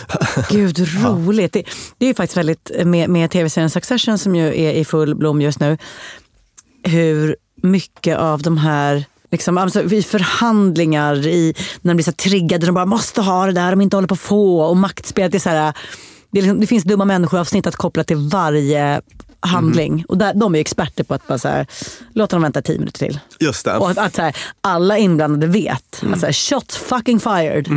Gud, 0.49 0.79
roligt. 1.03 1.53
Det, 1.53 1.63
det 1.97 2.05
är 2.05 2.07
ju 2.07 2.13
faktiskt 2.13 2.37
väldigt, 2.37 2.71
med, 2.85 3.09
med 3.09 3.31
tv-serien 3.31 3.69
Succession 3.69 4.17
som 4.17 4.35
ju 4.35 4.47
är 4.47 4.71
i 4.71 4.85
full 4.85 5.15
blom 5.15 5.41
just 5.41 5.59
nu, 5.59 5.77
hur 6.83 7.35
mycket 7.63 8.17
av 8.17 8.41
de 8.41 8.57
här 8.57 9.05
Liksom, 9.31 9.57
alltså, 9.57 9.83
I 9.83 10.03
förhandlingar, 10.03 11.27
i, 11.27 11.53
när 11.81 11.93
de 11.93 11.95
blir 11.95 12.03
så 12.03 12.11
triggade, 12.11 12.65
de 12.65 12.75
bara 12.75 12.85
måste 12.85 13.21
ha 13.21 13.45
det 13.45 13.51
där, 13.51 13.71
de 13.71 13.81
inte 13.81 13.97
håller 13.97 14.07
på 14.07 14.13
att 14.13 14.19
få. 14.19 14.61
Och 14.61 14.77
maktspelet, 14.77 15.35
är 15.35 15.39
så 15.39 15.49
här, 15.49 15.73
det, 16.35 16.41
liksom, 16.41 16.59
det 16.59 16.67
finns 16.67 16.83
dumma 16.83 17.05
människoavsnitt 17.05 17.67
att 17.67 17.75
koppla 17.75 18.03
till 18.03 18.17
varje 18.17 19.01
handling. 19.39 20.05
Och 20.07 20.17
där, 20.17 20.33
de 20.33 20.55
är 20.55 20.59
experter 20.59 21.03
på 21.03 21.13
att 21.13 21.27
bara 21.27 21.37
så 21.37 21.47
här, 21.47 21.67
låta 22.13 22.35
dem 22.35 22.43
vänta 22.43 22.61
tio 22.61 22.79
minuter 22.79 22.99
till. 22.99 23.19
Just 23.39 23.65
det. 23.65 23.77
Och 23.77 23.91
att, 23.91 23.97
att 23.97 24.17
här, 24.17 24.37
alla 24.61 24.97
inblandade 24.97 25.47
vet. 25.47 26.03
Att 26.13 26.19
så 26.19 26.25
här, 26.25 26.33
shots 26.33 26.77
fucking 26.77 27.19
fired. 27.19 27.67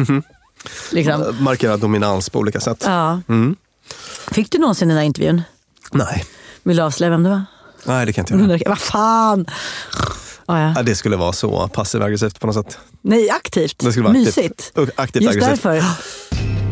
Liksom. 0.93 1.37
Markera 1.41 1.77
dominans 1.77 2.31
på 2.31 2.39
olika 2.39 2.61
sätt. 2.61 2.83
Ja. 2.87 3.21
Mm. 3.29 3.57
Fick 4.31 4.53
du 4.53 4.59
någonsin 4.59 4.89
den 4.89 4.97
där 4.97 5.05
intervjun? 5.05 5.43
Nej. 5.93 6.25
Vill 6.63 6.77
du 6.77 6.83
avslöja 6.83 7.11
vem 7.11 7.23
det 7.23 7.31
var? 7.31 7.43
Nej, 7.85 8.07
det 8.07 8.13
kan 8.13 8.25
jag 8.29 8.41
inte 8.41 8.53
göra. 8.53 8.61
Vad 8.69 8.79
fan! 8.79 9.47
Ah, 10.47 10.61
ja. 10.61 10.73
Ja, 10.77 10.83
det 10.83 10.95
skulle 10.95 11.17
vara 11.17 11.33
så 11.33 11.69
passiv 11.69 12.03
aggressivt 12.03 12.41
på 12.41 12.47
något 12.47 12.57
sätt. 12.57 12.79
Nej, 13.03 13.31
aktivt. 13.31 13.79
Det 13.79 13.93
skulle 13.93 14.05
vara 14.05 14.13
Mysigt. 14.13 14.73
aktivt, 14.75 15.01
aktivt 15.01 15.23
Just 15.23 15.37
aggressivt. 15.37 15.63
därför. 15.63 15.85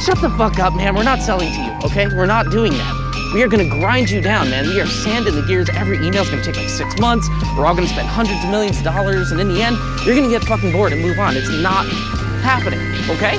Shut 0.00 0.20
the 0.20 0.30
fuck 0.38 0.58
up, 0.58 0.74
man. 0.74 0.94
We're 0.94 1.02
not 1.02 1.20
selling 1.20 1.52
to 1.52 1.60
you, 1.60 1.72
okay? 1.84 2.06
We're 2.06 2.26
not 2.26 2.50
doing 2.50 2.72
that. 2.72 3.30
We 3.34 3.42
are 3.42 3.48
gonna 3.48 3.68
grind 3.68 4.08
you 4.08 4.20
down, 4.20 4.48
man. 4.48 4.66
We 4.68 4.80
are 4.80 4.86
sanding 4.86 5.34
the 5.34 5.42
gears. 5.42 5.68
Every 5.70 5.98
email's 5.98 6.30
gonna 6.30 6.42
take 6.42 6.56
like 6.56 6.68
six 6.68 6.98
months. 6.98 7.28
We're 7.56 7.66
all 7.66 7.74
gonna 7.74 7.88
spend 7.88 8.08
hundreds 8.08 8.42
of 8.42 8.50
millions 8.50 8.78
of 8.78 8.84
dollars, 8.84 9.32
and 9.32 9.40
in 9.40 9.48
the 9.48 9.60
end, 9.60 9.76
you're 10.06 10.14
gonna 10.14 10.30
get 10.30 10.44
fucking 10.44 10.72
bored 10.72 10.92
and 10.92 11.02
move 11.02 11.18
on. 11.18 11.36
It's 11.36 11.50
not 11.50 11.84
happening, 12.42 12.80
okay? 13.10 13.38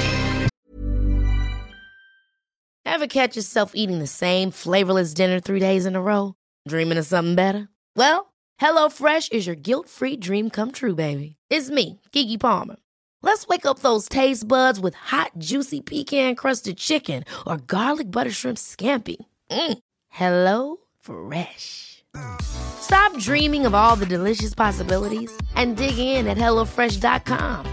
Ever 2.86 3.08
catch 3.08 3.36
yourself 3.36 3.72
eating 3.74 4.00
the 4.00 4.08
same 4.08 4.52
flavorless 4.52 5.14
dinner 5.14 5.40
three 5.40 5.60
days 5.60 5.86
in 5.86 5.96
a 5.96 6.02
row? 6.02 6.36
Dreaming 6.68 6.98
of 6.98 7.06
something 7.06 7.36
better? 7.36 7.70
Well, 7.96 8.34
HelloFresh 8.62 9.32
is 9.32 9.48
your 9.48 9.56
guilt-free 9.56 10.18
dream 10.18 10.50
come 10.50 10.72
true, 10.72 10.96
baby. 10.96 11.38
It's 11.50 11.70
me, 11.70 12.02
Kiki 12.12 12.38
Palmer. 12.38 12.76
Let's 13.22 13.48
wake 13.48 13.66
up 13.66 13.80
those 13.80 14.10
taste 14.10 14.48
buds 14.48 14.80
with 14.80 14.96
hot, 14.96 15.32
juicy 15.38 15.82
pecan-crusted 15.82 16.78
chicken 16.78 17.24
or 17.46 17.58
garlic 17.58 18.12
butter 18.12 18.32
shrimp 18.32 18.58
scampi. 18.58 19.18
Mm. 19.52 19.78
Hello 20.10 20.78
Fresh. 21.00 22.04
Stop 22.42 23.18
dreaming 23.18 23.66
of 23.66 23.76
all 23.76 23.96
the 23.96 24.06
delicious 24.06 24.56
possibilities 24.56 25.32
and 25.56 25.78
dig 25.78 25.98
in 25.98 26.28
at 26.28 26.38
HelloFresh.com. 26.38 27.66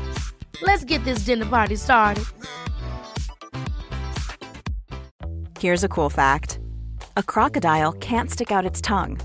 Let's 0.62 0.84
get 0.84 1.04
this 1.04 1.20
dinner 1.20 1.46
party 1.46 1.76
started. 1.76 2.24
Here's 5.58 5.84
a 5.84 5.88
cool 5.88 6.10
fact 6.10 6.58
a 7.16 7.22
crocodile 7.22 7.92
can't 7.92 8.30
stick 8.30 8.52
out 8.52 8.66
its 8.66 8.80
tongue. 8.80 9.18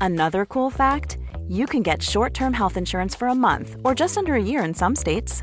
Another 0.00 0.46
cool 0.46 0.70
fact 0.70 1.18
you 1.48 1.66
can 1.66 1.82
get 1.82 2.02
short 2.02 2.34
term 2.34 2.52
health 2.52 2.76
insurance 2.76 3.16
for 3.16 3.28
a 3.28 3.34
month 3.34 3.76
or 3.84 3.94
just 3.94 4.16
under 4.16 4.34
a 4.34 4.42
year 4.42 4.62
in 4.64 4.74
some 4.74 4.94
states. 4.94 5.42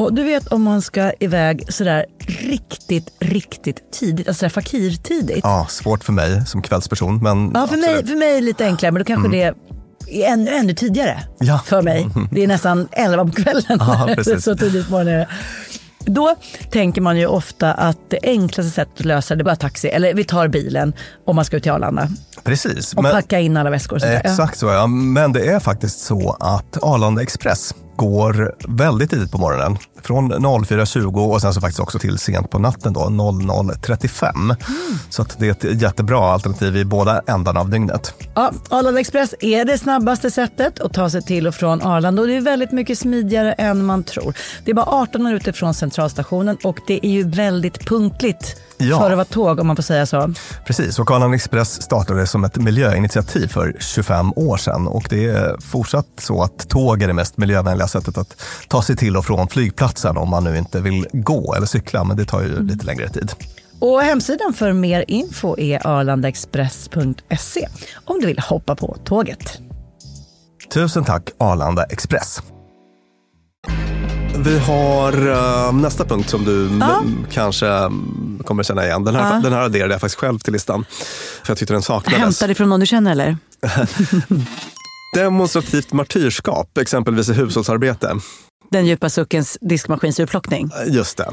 Och 0.00 0.14
du 0.14 0.24
vet 0.24 0.46
om 0.46 0.62
man 0.62 0.82
ska 0.82 1.12
iväg 1.20 1.64
sådär 1.68 2.06
riktigt, 2.26 3.08
riktigt 3.18 3.92
tidigt, 3.92 4.28
alltså 4.28 4.48
fakirtidigt. 4.48 5.40
Ja, 5.42 5.66
svårt 5.70 6.04
för 6.04 6.12
mig 6.12 6.46
som 6.46 6.62
kvällsperson. 6.62 7.18
Men 7.22 7.50
Ja, 7.54 7.66
för 7.66 7.76
mig, 7.76 8.06
för 8.06 8.16
mig 8.16 8.30
är 8.30 8.34
det 8.34 8.40
lite 8.40 8.64
enklare, 8.64 8.92
men 8.92 9.00
då 9.00 9.04
kanske 9.04 9.28
det 9.28 9.42
är 9.42 9.54
ännu, 10.32 10.50
ännu 10.50 10.74
tidigare 10.74 11.22
Ja. 11.38 11.60
för 11.66 11.82
mig. 11.82 12.08
Det 12.32 12.42
är 12.42 12.46
nästan 12.46 12.88
11 12.92 13.24
på 13.24 13.32
kvällen. 13.32 13.62
Ja, 13.80 14.08
precis. 14.16 14.44
så 14.44 14.56
tidigt 14.56 14.86
på 14.86 14.92
morgonen. 14.92 15.26
Då 16.04 16.34
tänker 16.70 17.00
man 17.00 17.18
ju 17.18 17.26
ofta 17.26 17.72
att 17.74 17.98
det 18.10 18.18
enklaste 18.22 18.70
sättet 18.70 19.00
att 19.00 19.06
lösa 19.06 19.34
det 19.34 19.42
är 19.42 19.44
bara 19.44 19.56
taxi, 19.56 19.88
eller 19.88 20.14
vi 20.14 20.24
tar 20.24 20.48
bilen 20.48 20.92
om 21.26 21.36
man 21.36 21.44
ska 21.44 21.56
ut 21.56 21.62
till 21.62 21.72
Arlanda 21.72 22.08
Precis. 22.44 22.94
och 22.94 23.02
packa 23.04 23.40
in 23.40 23.56
alla 23.56 23.70
väskor. 23.70 23.98
Sådär. 23.98 24.20
Exakt 24.24 24.58
så 24.58 24.66
ja. 24.66 24.86
Men 24.86 25.32
det 25.32 25.46
är 25.46 25.60
faktiskt 25.60 26.00
så 26.00 26.36
att 26.40 26.82
Arlanda 26.82 27.22
Express 27.22 27.74
går 28.00 28.54
väldigt 28.68 29.10
tidigt 29.10 29.32
på 29.32 29.38
morgonen. 29.38 29.78
Från 30.02 30.32
04.20 30.32 31.32
och 31.32 31.40
sen 31.40 31.54
så 31.54 31.60
faktiskt 31.60 31.80
också 31.80 31.98
till 31.98 32.18
sent 32.18 32.50
på 32.50 32.58
natten 32.58 32.92
då, 32.92 33.00
00.35. 33.00 34.34
Mm. 34.34 34.56
Så 35.10 35.24
det 35.38 35.46
är 35.46 35.50
ett 35.50 35.82
jättebra 35.82 36.32
alternativ 36.32 36.76
i 36.76 36.84
båda 36.84 37.22
ändarna 37.26 37.60
av 37.60 37.70
dygnet. 37.70 38.14
Ja, 38.34 38.52
Arlanda 38.68 39.00
Express 39.00 39.34
är 39.40 39.64
det 39.64 39.78
snabbaste 39.78 40.30
sättet 40.30 40.80
att 40.80 40.92
ta 40.92 41.10
sig 41.10 41.22
till 41.22 41.46
och 41.46 41.54
från 41.54 41.82
Arlanda 41.82 42.22
och 42.22 42.28
det 42.28 42.36
är 42.36 42.40
väldigt 42.40 42.72
mycket 42.72 42.98
smidigare 42.98 43.52
än 43.52 43.84
man 43.84 44.04
tror. 44.04 44.34
Det 44.64 44.70
är 44.70 44.74
bara 44.74 44.86
18 44.86 45.22
minuter 45.22 45.52
från 45.52 45.74
centralstationen 45.74 46.56
och 46.64 46.78
det 46.86 47.06
är 47.06 47.10
ju 47.10 47.22
väldigt 47.30 47.86
punktligt 47.88 48.56
Ja. 48.80 49.00
för 49.00 49.10
att 49.10 49.16
vara 49.16 49.24
tåg 49.24 49.60
om 49.60 49.66
man 49.66 49.76
får 49.76 49.82
säga 49.82 50.06
så. 50.06 50.32
Precis, 50.66 50.98
och 50.98 51.10
Arlanda 51.10 51.36
Express 51.36 51.82
startade 51.82 52.26
som 52.26 52.44
ett 52.44 52.56
miljöinitiativ 52.56 53.46
för 53.48 53.76
25 53.80 54.32
år 54.36 54.56
sedan 54.56 54.86
och 54.86 55.06
det 55.10 55.24
är 55.24 55.56
fortsatt 55.60 56.06
så 56.18 56.42
att 56.42 56.68
tåg 56.68 57.02
är 57.02 57.06
det 57.06 57.14
mest 57.14 57.38
miljövänliga 57.38 57.88
sättet 57.88 58.18
att 58.18 58.42
ta 58.68 58.82
sig 58.82 58.96
till 58.96 59.16
och 59.16 59.24
från 59.24 59.48
flygplatsen 59.48 60.16
om 60.16 60.30
man 60.30 60.44
nu 60.44 60.58
inte 60.58 60.80
vill 60.80 61.06
gå 61.12 61.54
eller 61.54 61.66
cykla, 61.66 62.04
men 62.04 62.16
det 62.16 62.24
tar 62.24 62.42
ju 62.42 62.62
lite 62.62 62.86
längre 62.86 63.08
tid. 63.08 63.32
Och 63.80 64.02
hemsidan 64.02 64.52
för 64.52 64.72
mer 64.72 65.04
info 65.08 65.58
är 65.58 65.86
arlandaexpress.se 65.86 67.68
om 68.04 68.20
du 68.20 68.26
vill 68.26 68.38
hoppa 68.38 68.76
på 68.76 68.96
tåget. 69.04 69.58
Tusen 70.74 71.04
tack 71.04 71.30
Arlanda 71.38 71.84
Express. 71.84 72.42
Vi 74.44 74.58
har 74.58 75.28
eh, 75.66 75.72
nästa 75.72 76.04
punkt 76.04 76.30
som 76.30 76.44
du 76.44 76.66
m- 76.68 77.26
kanske 77.32 77.66
mm, 77.68 78.40
kommer 78.46 78.62
känna 78.62 78.84
igen. 78.86 79.04
Den 79.04 79.14
här, 79.14 79.34
Ja. 79.34 79.40
den 79.40 79.52
här 79.52 79.60
adderade 79.60 79.94
jag 79.94 80.00
faktiskt 80.00 80.20
själv 80.20 80.38
till 80.38 80.52
listan. 80.52 80.84
För 81.44 81.50
jag 81.50 81.58
tyckte 81.58 81.74
den 81.74 81.82
saknades. 81.82 82.18
Hämta 82.20 82.46
det 82.46 82.54
från 82.54 82.68
någon 82.68 82.80
du 82.80 82.86
känner 82.86 83.10
eller? 83.12 83.36
Demonstrativt 85.14 85.92
martyrskap, 85.92 86.78
exempelvis 86.78 87.28
i 87.28 87.32
hushållsarbete. 87.32 88.16
Den 88.70 88.86
djupa 88.86 89.10
suckens 89.10 89.58
diskmaskinsurplockning. 89.60 90.70
Just 90.86 91.16
det. 91.16 91.30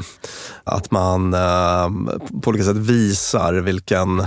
Att 0.64 0.90
man 0.90 1.34
eh, 1.34 1.88
på 2.42 2.50
olika 2.50 2.64
sätt 2.64 2.76
visar 2.76 3.52
vilken, 3.54 4.26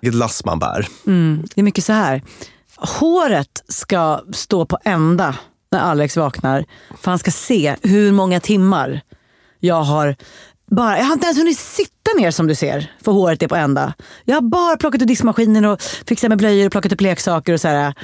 vilket 0.00 0.18
lass 0.18 0.44
man 0.44 0.58
bär. 0.58 0.88
Mm, 1.06 1.42
det 1.54 1.60
är 1.60 1.62
mycket 1.62 1.84
så 1.84 1.92
här. 1.92 2.22
Håret 2.76 3.64
ska 3.68 4.20
stå 4.32 4.66
på 4.66 4.78
ända 4.84 5.34
när 5.76 5.82
Alex 5.84 6.16
vaknar. 6.16 6.64
För 7.00 7.10
han 7.10 7.18
ska 7.18 7.30
se 7.30 7.76
hur 7.82 8.12
många 8.12 8.40
timmar 8.40 9.00
jag 9.60 9.82
har 9.82 10.16
bara, 10.70 10.98
jag 10.98 11.04
har 11.04 11.12
inte 11.12 11.26
ens 11.26 11.38
hunnit 11.38 11.58
sitta 11.58 12.10
ner 12.18 12.30
som 12.30 12.46
du 12.46 12.54
ser, 12.54 12.92
för 13.04 13.12
håret 13.12 13.42
är 13.42 13.48
på 13.48 13.56
ända. 13.56 13.94
Jag 14.24 14.36
har 14.36 14.40
bara 14.40 14.76
plockat 14.76 15.02
ur 15.02 15.06
diskmaskinen 15.06 15.64
och 15.64 15.82
fixat 15.82 16.28
med 16.28 16.38
blöjor 16.38 16.66
och 16.66 16.72
plockat 16.72 16.92
upp 16.92 17.00
leksaker 17.00 17.52
och 17.52 17.60
så 17.60 17.68
här. 17.68 17.94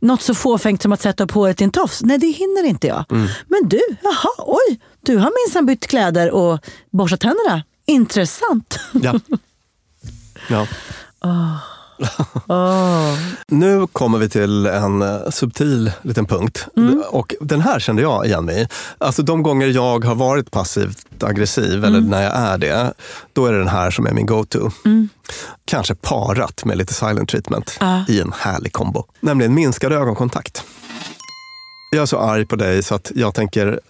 Något 0.00 0.22
så 0.22 0.34
fåfängt 0.34 0.82
som 0.82 0.92
att 0.92 1.00
sätta 1.00 1.24
upp 1.24 1.30
håret 1.30 1.60
i 1.60 1.64
en 1.64 1.70
tofs. 1.70 2.02
Nej, 2.02 2.18
det 2.18 2.26
hinner 2.26 2.64
inte 2.64 2.86
jag. 2.86 3.04
Men 3.46 3.68
du, 3.68 3.80
jaha, 4.02 4.32
oj, 4.38 4.80
du 5.00 5.16
har 5.16 5.46
minsann 5.46 5.66
bytt 5.66 5.86
kläder 5.86 6.30
och 6.30 6.58
borstat 6.90 7.20
tänderna. 7.20 7.62
Intressant. 7.86 8.78
Ja. 8.92 9.20
ja. 10.48 10.66
Åh. 12.48 13.14
Nu 13.48 13.86
kommer 13.86 14.18
vi 14.18 14.28
till 14.28 14.66
en 14.66 15.02
eh, 15.02 15.30
subtil 15.30 15.92
liten 16.02 16.26
punkt. 16.26 16.66
Och 17.10 17.34
den 17.40 17.60
här 17.60 17.78
kände 17.80 18.02
jag 18.02 18.26
igen 18.26 18.44
mig. 18.44 18.68
Alltså 18.98 19.22
de 19.22 19.42
gånger 19.42 19.66
jag 19.66 20.04
har 20.04 20.14
varit 20.14 20.50
passivt 20.50 21.22
aggressiv, 21.22 21.84
eller 21.84 22.00
när 22.00 22.22
jag 22.22 22.36
är 22.36 22.58
det, 22.58 22.92
då 23.32 23.46
är 23.46 23.52
det 23.52 23.58
den 23.58 23.68
här 23.68 23.90
som 23.90 24.06
är 24.06 24.12
min 24.12 24.26
go-to. 24.26 24.70
Kanske 25.64 25.94
parat 25.94 26.64
med 26.64 26.78
lite 26.78 26.94
silent 26.94 27.28
treatment 27.28 27.76
Ja. 27.80 28.04
i 28.08 28.20
en 28.20 28.32
härlig 28.38 28.72
kombo. 28.72 29.04
Nämligen 29.20 29.54
minskad 29.54 29.92
ögonkontakt. 29.92 30.62
Jag 31.94 32.02
är 32.02 32.06
så 32.06 32.18
arg 32.18 32.46
på 32.46 32.56
dig 32.56 32.82
så 32.82 32.94
att 32.94 33.12
jag 33.14 33.34
tänker 33.34 33.80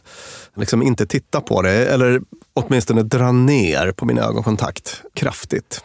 liksom 0.56 0.82
inte 0.82 1.06
titta 1.06 1.40
på 1.40 1.62
dig, 1.62 1.86
eller 1.86 2.20
åtminstone 2.54 3.02
dra 3.02 3.32
ner 3.32 3.92
på 3.92 4.04
min 4.06 4.18
ögonkontakt 4.18 5.02
kraftigt. 5.14 5.84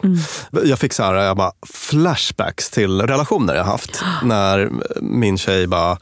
Jag 0.66 0.80
fick 0.80 0.94
så 0.94 1.04
här, 1.04 1.14
jag 1.14 1.38
bara 1.38 1.52
flashbacks 1.74 2.70
till 2.70 3.02
relationer 3.02 3.56
jag 3.56 3.64
haft. 3.64 4.04
när 4.24 4.70
min 5.02 5.38
tjej 5.38 5.68
bara, 5.68 5.98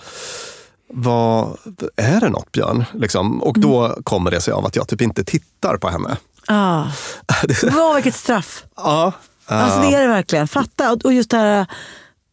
vad, 0.94 1.58
är 1.96 2.20
det 2.20 2.30
något 2.30 2.52
Björn? 2.52 2.86
Liksom. 2.94 3.44
Och 3.44 3.60
då 3.60 3.98
kommer 4.04 4.32
det 4.32 4.42
sig 4.42 4.54
av 4.54 4.66
att 4.66 4.76
jag 4.76 4.88
typ 4.88 5.02
inte 5.02 5.24
tittar 5.24 5.78
på 5.78 5.90
henne. 5.90 6.18
Ah. 6.48 6.84
Wow, 7.64 7.94
vilket 7.96 8.16
straff. 8.16 8.64
ja, 8.76 9.12
Alltså 9.46 9.80
det 9.82 9.96
är 9.96 10.02
det 10.02 10.08
verkligen. 10.08 10.48
Fatta. 10.48 10.94
Och- 11.04 11.14
just 11.14 11.30
det 11.30 11.38
här, 11.38 11.66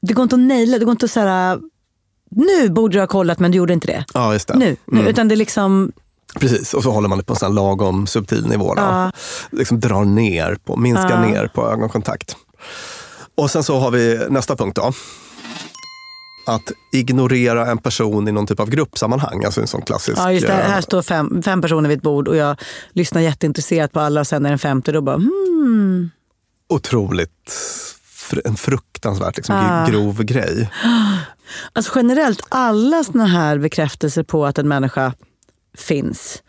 det 0.03 0.14
går 0.14 0.23
inte 0.23 0.35
att 0.35 0.40
naila, 0.40 0.79
det 0.79 0.85
går 0.85 0.92
inte 0.92 1.07
att 1.07 1.14
här, 1.14 1.59
nu 2.31 2.68
borde 2.71 2.97
du 2.97 3.01
ha 3.01 3.07
kollat 3.07 3.38
men 3.38 3.51
du 3.51 3.59
gjorde 3.59 3.73
inte 3.73 3.87
det. 3.87 4.05
Ja, 4.14 4.33
just 4.33 4.49
det. 4.49 4.55
Nu, 4.57 4.77
nu. 4.85 4.99
Mm. 4.99 5.11
Utan 5.11 5.29
det 5.29 5.35
är 5.35 5.37
liksom, 5.37 5.92
Precis, 6.40 6.75
och 6.75 6.83
så 6.83 6.90
håller 6.90 7.09
man 7.09 7.18
det 7.18 7.25
på 7.25 7.33
en 7.33 7.38
sån 7.38 7.55
lagom 7.55 8.07
subtil 8.07 8.47
nivå. 8.47 8.75
Då. 8.75 8.83
Ja. 8.83 9.12
Liksom 9.51 9.81
drar 9.81 10.05
ner 10.05 10.59
på, 10.64 10.77
minskar 10.77 11.11
Ja. 11.11 11.21
ner 11.21 11.47
på 11.47 11.68
ögonkontakt. 11.71 12.37
Och 13.37 13.51
sen 13.51 13.62
så 13.64 13.79
har 13.79 13.90
vi 13.90 14.27
nästa 14.31 14.57
punkt 14.57 14.77
då. 14.77 14.92
Att 16.47 16.73
ignorera 16.92 17.66
en 17.71 17.79
person 17.79 18.29
i 18.29 18.33
någon 18.33 18.47
typ 18.47 18.61
av 18.61 18.71
gruppsammanhang. 18.71 19.45
Alltså 19.45 19.61
en 19.61 19.66
sån 19.66 19.83
klassisk... 19.83 20.18
ja 20.18 20.33
just 20.33 20.47
det, 20.47 20.53
eh, 20.53 20.71
här 20.71 20.81
står 20.81 21.03
fem, 21.03 21.42
fem 21.42 21.62
personer 21.62 21.88
vid 21.88 21.99
ett 21.99 22.03
bord 22.05 22.29
och 22.29 22.37
jag 22.37 22.57
lyssnar 22.92 23.21
jätteintresserat 23.21 23.92
på 23.92 24.01
alla 24.01 24.21
och 24.21 24.27
sen 24.27 24.45
är 24.47 24.51
det 24.51 24.53
en 24.55 24.59
femte 24.59 24.92
då 24.92 25.01
bara 25.01 25.16
hmm. 25.16 26.11
Otroligt, 26.68 27.55
en 28.45 28.57
fruktansvärt 28.57 29.37
liksom, 29.37 29.55
Ah. 29.57 29.87
grov 29.87 30.23
grej. 30.23 30.71
Alltså 31.73 31.92
generellt, 31.97 32.40
alla 32.49 33.05
såna 33.05 33.27
här 33.27 33.59
bekräftelser 33.59 34.23
på 34.23 34.47
att 34.47 34.59
en 34.59 34.68
människa 34.68 35.12
finns. 35.79 36.43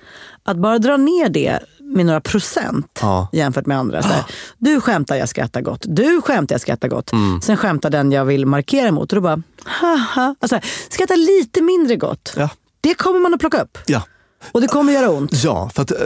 Att 0.44 0.58
bara 0.58 0.80
dra 0.80 0.98
ner 0.98 1.30
det 1.30 1.60
med 1.80 2.06
några 2.06 2.22
procent 2.22 3.00
Ja. 3.02 3.28
jämfört 3.34 3.66
med 3.66 3.78
andra. 3.78 4.02
Så 4.02 4.08
här, 4.08 4.24
du 4.58 4.82
skämtar, 4.82 5.16
jag 5.16 5.30
skrattar 5.30 5.62
gott. 5.62 5.82
Du 5.88 6.22
skämtar, 6.22 6.54
jag 6.54 6.62
skrattar 6.62 6.88
gott. 6.88 7.12
Mm. 7.12 7.42
Sen 7.42 7.58
skämtar 7.58 7.90
den 7.90 8.12
jag 8.12 8.26
vill 8.26 8.46
markera 8.46 8.92
mot 8.92 9.12
och 9.12 9.16
då 9.16 9.22
bara, 9.22 9.42
haha. 9.66 10.36
Alltså, 10.40 10.60
skratta 10.90 11.16
lite 11.16 11.62
mindre 11.62 11.96
gott. 11.96 12.34
Ja. 12.38 12.50
Det 12.82 12.94
kommer 12.94 13.20
man 13.20 13.34
att 13.34 13.40
plocka 13.40 13.62
upp. 13.62 13.78
Ja. 13.86 14.02
Och 14.52 14.62
det 14.62 14.68
kommer 14.68 14.94
göra 14.94 15.10
ont. 15.10 15.44
Ja, 15.44 15.70
för 15.76 15.82
att, 15.82 15.92
eh, 15.92 15.98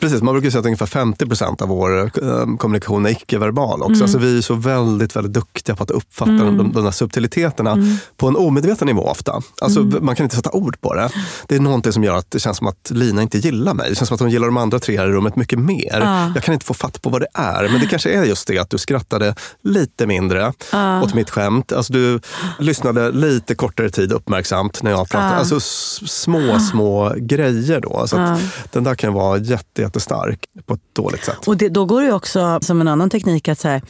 precis, 0.00 0.22
man 0.22 0.34
brukar 0.34 0.50
säga 0.50 0.60
att 0.60 0.66
ungefär 0.66 0.86
50 0.86 1.26
procent 1.26 1.62
av 1.62 1.68
vår 1.68 2.02
eh, 2.02 2.56
kommunikation 2.58 3.06
är 3.06 3.10
icke-verbal 3.10 3.80
också. 3.82 3.92
Mm. 3.92 4.02
Alltså, 4.02 4.18
vi 4.18 4.38
är 4.38 4.42
så 4.42 4.54
väldigt, 4.54 5.16
väldigt 5.16 5.32
duktiga 5.32 5.76
på 5.76 5.82
att 5.82 5.90
uppfatta 5.90 6.30
Mm. 6.30 6.56
de, 6.56 6.72
de 6.72 6.84
där 6.84 6.90
subtiliteterna 6.90 7.72
Mm. 7.72 7.96
på 8.16 8.28
en 8.28 8.36
omedveten 8.36 8.86
nivå 8.86 9.02
ofta. 9.02 9.42
Alltså, 9.60 9.80
Man 9.80 10.16
kan 10.16 10.24
inte 10.24 10.36
sätta 10.36 10.50
ord 10.50 10.80
på 10.80 10.94
det. 10.94 11.08
Det 11.48 11.54
är 11.56 11.60
någonting 11.60 11.92
som 11.92 12.04
gör 12.04 12.16
att 12.16 12.30
det 12.30 12.40
känns 12.40 12.56
som 12.56 12.66
att 12.66 12.90
Lina 12.90 13.22
inte 13.22 13.38
gillar 13.38 13.74
mig. 13.74 13.90
Det 13.90 13.94
känns 13.96 14.08
som 14.08 14.14
att 14.14 14.20
hon 14.20 14.30
gillar 14.30 14.46
de 14.46 14.56
andra 14.56 14.78
tre 14.78 14.94
i 14.94 14.98
rummet 14.98 15.36
mycket 15.36 15.58
mer. 15.58 16.00
Ja. 16.00 16.32
Jag 16.34 16.42
kan 16.44 16.54
inte 16.54 16.66
få 16.66 16.74
fatt 16.74 17.02
på 17.02 17.10
vad 17.10 17.20
det 17.20 17.26
är. 17.34 17.68
Men 17.68 17.80
det 17.80 17.86
kanske 17.86 18.10
är 18.10 18.24
just 18.24 18.46
det 18.46 18.58
att 18.58 18.70
du 18.70 18.78
skrattade 18.78 19.34
lite 19.64 20.06
mindre 20.06 20.52
Ja. 20.72 21.02
åt 21.02 21.14
mitt 21.14 21.30
skämt. 21.30 21.72
Alltså, 21.72 21.92
du 21.92 22.20
lyssnade 22.58 23.12
lite 23.12 23.54
kortare 23.54 23.90
tid 23.90 24.12
uppmärksamt 24.12 24.82
när 24.82 24.90
jag 24.90 25.08
pratade. 25.08 25.32
Ja. 25.32 25.38
Alltså 25.38 25.60
små, 26.06 26.58
små 26.58 27.12
grejer 27.16 27.81
då. 27.82 28.06
Så 28.06 28.16
Ja. 28.16 28.38
den 28.72 28.84
där 28.84 28.94
kan 28.94 29.12
vara 29.12 29.38
jätte, 29.38 29.82
jättestark 29.82 30.46
på 30.66 30.74
ett 30.74 30.80
dåligt 30.92 31.24
sätt. 31.24 31.38
Och 31.46 31.56
det, 31.56 31.68
då 31.68 31.84
går 31.84 32.00
det 32.00 32.06
ju 32.06 32.12
också 32.12 32.58
som 32.62 32.80
en 32.80 32.88
annan 32.88 33.10
teknik 33.10 33.48
att 33.48 33.58
så 33.58 33.68
här, 33.68 33.82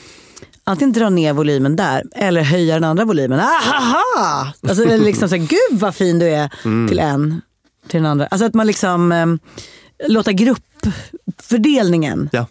antingen 0.64 0.92
dra 0.92 1.08
ner 1.10 1.32
volymen 1.32 1.76
där 1.76 2.02
eller 2.14 2.42
höja 2.42 2.74
den 2.74 2.84
andra 2.84 3.04
volymen. 3.04 3.40
Ahaha! 3.40 4.52
Alltså, 4.68 4.84
eller 4.84 5.04
liksom 5.04 5.28
så 5.28 5.36
här, 5.36 5.42
Gud 5.46 5.80
vad 5.80 5.94
fin 5.94 6.18
du 6.18 6.26
är 6.28 6.52
Mm. 6.64 6.88
till 6.88 6.98
en, 6.98 7.40
till 7.88 8.02
den 8.02 8.10
andra. 8.10 8.26
Alltså 8.26 8.44
att 8.46 8.54
man 8.54 8.66
liksom 8.66 9.12
eh, 9.12 9.26
låter 10.08 10.32
gruppfördelningen 10.32 12.28
Ja. 12.32 12.46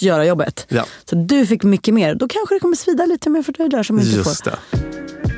göra 0.00 0.24
jobbet. 0.26 0.66
Ja. 0.68 0.84
Så 1.10 1.16
du 1.16 1.46
fick 1.46 1.62
mycket 1.62 1.94
mer. 1.94 2.14
Då 2.14 2.28
kanske 2.28 2.54
det 2.54 2.60
kommer 2.60 2.76
svida 2.76 3.06
lite 3.06 3.30
mer 3.30 3.42
för 3.42 3.52
dig 3.52 3.68
där 3.68 3.82
som 3.82 3.98
inte 3.98 4.10
Just 4.16 4.44
får. 4.44 4.50
det. 4.50 4.58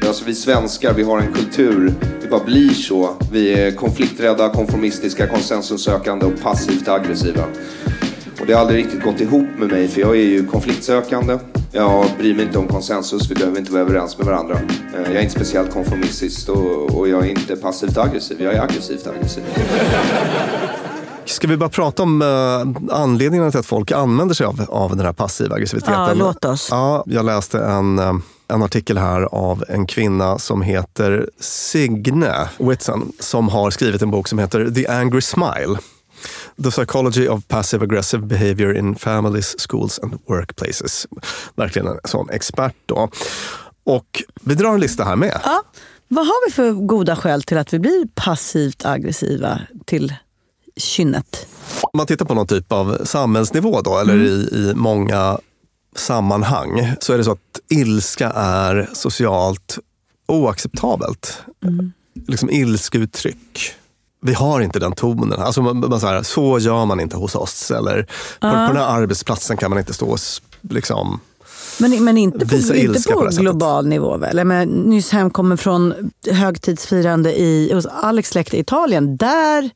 Alltså 0.07 0.25
vi 0.25 0.35
svenskar, 0.35 0.95
vi 0.95 1.03
har 1.03 1.19
en 1.19 1.33
kultur, 1.33 1.95
det 2.23 2.29
bara 2.29 2.45
blir 2.45 2.69
så. 2.71 3.11
Vi 3.33 3.53
är 3.53 3.73
konflikträdda, 3.73 4.49
konformistiska, 4.49 5.27
konsensussökande 5.27 6.27
och 6.27 6.41
passivt 6.43 6.89
aggressiva. 6.89 7.45
Och 8.41 8.47
det 8.47 8.53
har 8.53 8.61
aldrig 8.61 8.85
riktigt 8.85 9.03
gått 9.03 9.21
ihop 9.21 9.47
med 9.59 9.69
mig 9.69 9.89
för 9.89 10.01
jag 10.01 10.11
är 10.17 10.21
ju 10.25 10.47
konfliktsökande. 10.47 11.39
Jag 11.73 12.07
bryr 12.19 12.35
mig 12.35 12.45
inte 12.45 12.59
om 12.59 12.69
konsensus, 12.69 13.31
vi 13.31 13.35
behöver 13.35 13.59
inte 13.59 13.73
vara 13.73 13.83
överens 13.83 14.19
med 14.19 14.27
varandra. 14.27 14.55
Eh, 14.95 15.03
Jag 15.13 15.15
är 15.17 15.21
inte 15.21 15.35
speciellt 15.35 15.73
konformistisk 15.73 16.49
och, 16.49 16.99
och 16.99 17.09
jag 17.09 17.27
är 17.27 17.31
inte 17.31 17.57
passivt 17.57 17.99
aggressiv, 17.99 18.43
jag 18.43 18.55
är 18.55 18.63
aggressivt 18.63 19.07
aggressiv. 19.07 19.43
Ska 21.25 21.47
vi 21.49 21.57
bara 21.57 21.69
prata 21.69 22.03
om 22.03 22.23
eh, 22.23 22.97
anledningarna 22.97 23.51
till 23.51 23.61
att 23.61 23.67
folk 23.67 23.93
använder 23.93 24.35
sig 24.35 24.47
av, 24.47 24.67
av 24.69 24.97
den 24.97 25.07
här 25.07 25.13
passiva 25.13 25.55
aggressiviteten? 25.55 25.95
Ja, 25.95 26.15
låt 26.15 26.45
oss. 26.45 26.69
Ja, 26.71 27.05
jag 27.07 27.25
läste 27.25 27.59
en, 27.59 27.99
eh, 27.99 28.13
en 28.55 28.63
artikel 28.63 28.99
här 28.99 29.23
av 29.23 29.65
en 29.69 29.87
kvinna 29.87 30.39
som 30.39 30.63
heter 30.63 31.29
Signe 31.41 32.49
Whitson 32.59 33.13
som 33.21 33.49
har 33.49 33.71
skrivit 33.71 34.03
en 34.03 34.11
bok 34.11 34.29
som 34.29 34.39
heter 34.39 34.71
The 34.71 34.87
Angry 34.89 35.21
Smile. 35.21 35.79
The 36.65 36.71
Psychology 36.71 37.29
of 37.29 37.47
Passive 37.49 37.85
Aggressive 37.85 38.27
Behavior 38.27 38.77
in 38.77 38.95
Families, 38.95 39.57
Schools 39.71 39.99
and 40.03 40.19
Workplaces. 40.29 41.07
Verkligen 41.57 41.89
en 41.89 41.99
sån 42.05 42.31
expert 42.31 42.75
då. 42.87 43.09
Och 43.85 44.23
vi 44.41 44.55
drar 44.55 44.75
en 44.75 44.81
lista 44.81 45.05
här 45.05 45.17
med. 45.17 45.41
Ja. 45.45 45.63
Vad 46.09 46.27
har 46.27 46.49
vi 46.49 46.53
för 46.53 46.73
goda 46.73 47.17
skäl 47.17 47.43
till 47.43 47.59
att 47.59 47.73
vi 47.73 47.79
blir 47.79 48.07
passivt 48.15 48.85
aggressiva 48.85 49.61
till 49.85 50.15
kynnet? 50.77 51.47
Om 51.81 51.91
man 51.97 52.07
tittar 52.07 52.25
på 52.25 52.35
någon 52.35 52.47
typ 52.47 52.73
av 52.73 52.99
samhällsnivå 53.05 53.81
då, 53.81 53.99
eller 53.99 54.15
Mm. 54.15 54.27
i, 54.27 54.31
i 54.55 54.73
många 54.75 55.39
sammanhang, 55.95 56.93
så 57.01 57.13
är 57.13 57.19
det 57.19 57.25
så 57.25 57.33
att 57.33 57.61
ilska 57.69 58.31
är 58.31 58.89
socialt 58.93 59.79
oacceptabelt. 60.29 61.39
Mm. 61.65 61.93
Liksom 62.27 62.51
ilskeuttryck. 62.51 63.75
Vi 64.21 64.35
har 64.35 64.61
inte 64.61 64.79
den 64.79 64.93
tonen. 64.93 65.41
Alltså 65.41 65.63
man, 65.63 65.79
man 65.79 66.01
så, 66.01 66.07
här, 66.07 66.23
så 66.23 66.59
gör 66.59 66.85
man 66.85 67.01
inte 67.01 67.17
hos 67.17 67.35
oss. 67.35 67.71
Eller 67.71 68.03
på, 68.03 68.09
Ja. 68.41 68.51
på 68.51 68.73
den 68.73 68.77
här 68.77 68.89
arbetsplatsen 68.89 69.57
kan 69.57 69.71
man 69.71 69.79
inte 69.79 69.95
stå 69.95 70.07
och 70.07 70.19
liksom... 70.61 71.21
Men, 71.79 72.05
men 72.05 72.19
inte 72.19 72.47
på, 72.47 72.57
inte 72.57 73.03
på, 73.03 73.21
på 73.21 73.27
global 73.27 73.87
nivå 73.87 74.17
väl? 74.17 74.39
Jag 74.39 74.47
menar, 74.47 74.67
nyss 74.67 75.11
hemkommen 75.11 75.59
från 75.59 76.11
högtidsfirande 76.31 77.41
i, 77.41 77.71
hos 77.75 77.87
Alex 77.87 78.29
släkt 78.29 78.55
i 78.55 78.59
Italien. 78.59 79.17
Där, 79.17 79.71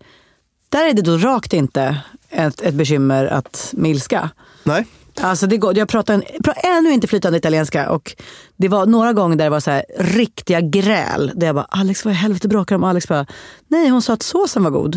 där 0.69 0.89
är 0.89 0.93
det 0.93 1.03
då 1.03 1.17
rakt 1.17 1.53
inte 1.53 1.99
ett, 2.31 2.61
ett 2.61 2.75
bekymmer 2.75 3.27
att 3.27 3.69
med 3.73 3.91
ilska. 3.91 4.31
Nej. 4.65 4.87
Alltså 5.21 5.47
det 5.47 5.57
går, 5.57 5.79
jag 5.79 5.89
pratar, 5.89 6.15
en, 6.15 6.23
pratar 6.45 6.69
ännu 6.79 6.93
inte 6.93 7.07
flytande 7.07 7.39
italienska 7.39 7.91
och 7.91 8.15
det 8.57 8.69
var 8.69 8.87
några 8.87 9.13
gånger 9.13 9.37
där 9.37 9.45
det 9.45 9.51
var 9.51 9.61
så 9.61 9.71
här 9.71 9.85
riktiga 9.99 10.61
gräl. 10.61 11.33
Där 11.35 11.47
jag 11.47 11.55
bara, 11.55 11.67
Alex 11.69 12.05
vad 12.05 12.15
i 12.15 12.17
helvete 12.17 12.49
bråkar 12.49 12.75
om? 12.77 12.85
Alex 12.85 13.09
bara, 13.09 13.27
nej 13.69 13.89
hon 13.89 14.03
sa 14.03 14.13
att 14.13 14.23
såsen 14.23 14.63
var 14.65 14.71
god. 14.71 14.95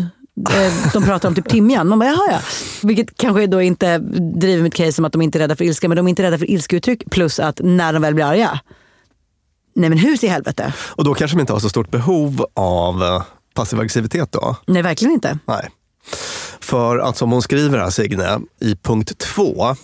Eh, 0.50 0.72
De 0.92 1.02
pratar 1.04 1.28
om 1.28 1.34
typ 1.34 1.48
timjan. 1.48 1.88
Man 1.88 1.98
bara, 1.98 2.08
jaha 2.10 2.28
ja. 2.30 2.38
Vilket 2.82 3.16
kanske 3.16 3.46
då 3.46 3.62
inte 3.62 3.98
driver 4.38 4.62
mitt 4.62 4.74
case 4.74 4.92
som 4.92 5.04
att 5.04 5.12
de 5.12 5.22
inte 5.22 5.38
är 5.38 5.40
rädda 5.40 5.56
för 5.56 5.64
ilska, 5.64 5.88
men 5.88 5.96
de 5.96 6.06
är 6.06 6.10
inte 6.10 6.22
rädda 6.22 6.38
för 6.38 6.50
ilskeuttryck. 6.50 7.10
Plus 7.10 7.38
att 7.40 7.60
när 7.64 7.92
de 7.92 8.02
väl 8.02 8.14
blir 8.14 8.24
arga, 8.24 8.60
nej 9.74 9.88
men 9.88 9.98
hus 9.98 10.24
i 10.24 10.26
helvete. 10.28 10.72
Och 10.90 11.04
då 11.04 11.14
kanske 11.14 11.36
de 11.36 11.40
inte 11.40 11.52
har 11.52 11.60
så 11.60 11.68
stort 11.68 11.90
behov 11.90 12.44
av 12.54 13.02
eh, 13.02 13.22
passiv 13.54 13.78
aggressivitet 13.80 14.32
då. 14.32 14.56
Nej 14.66 14.82
verkligen 14.82 15.12
inte. 15.14 15.38
Nej. 15.46 15.68
För 16.72 16.98
att 16.98 17.16
som 17.16 17.32
hon 17.32 17.42
skriver 17.42 17.78
här, 17.78 17.90
Signe, 17.90 18.40
i 18.60 18.76
punkt 18.82 19.18
två, 19.18 19.76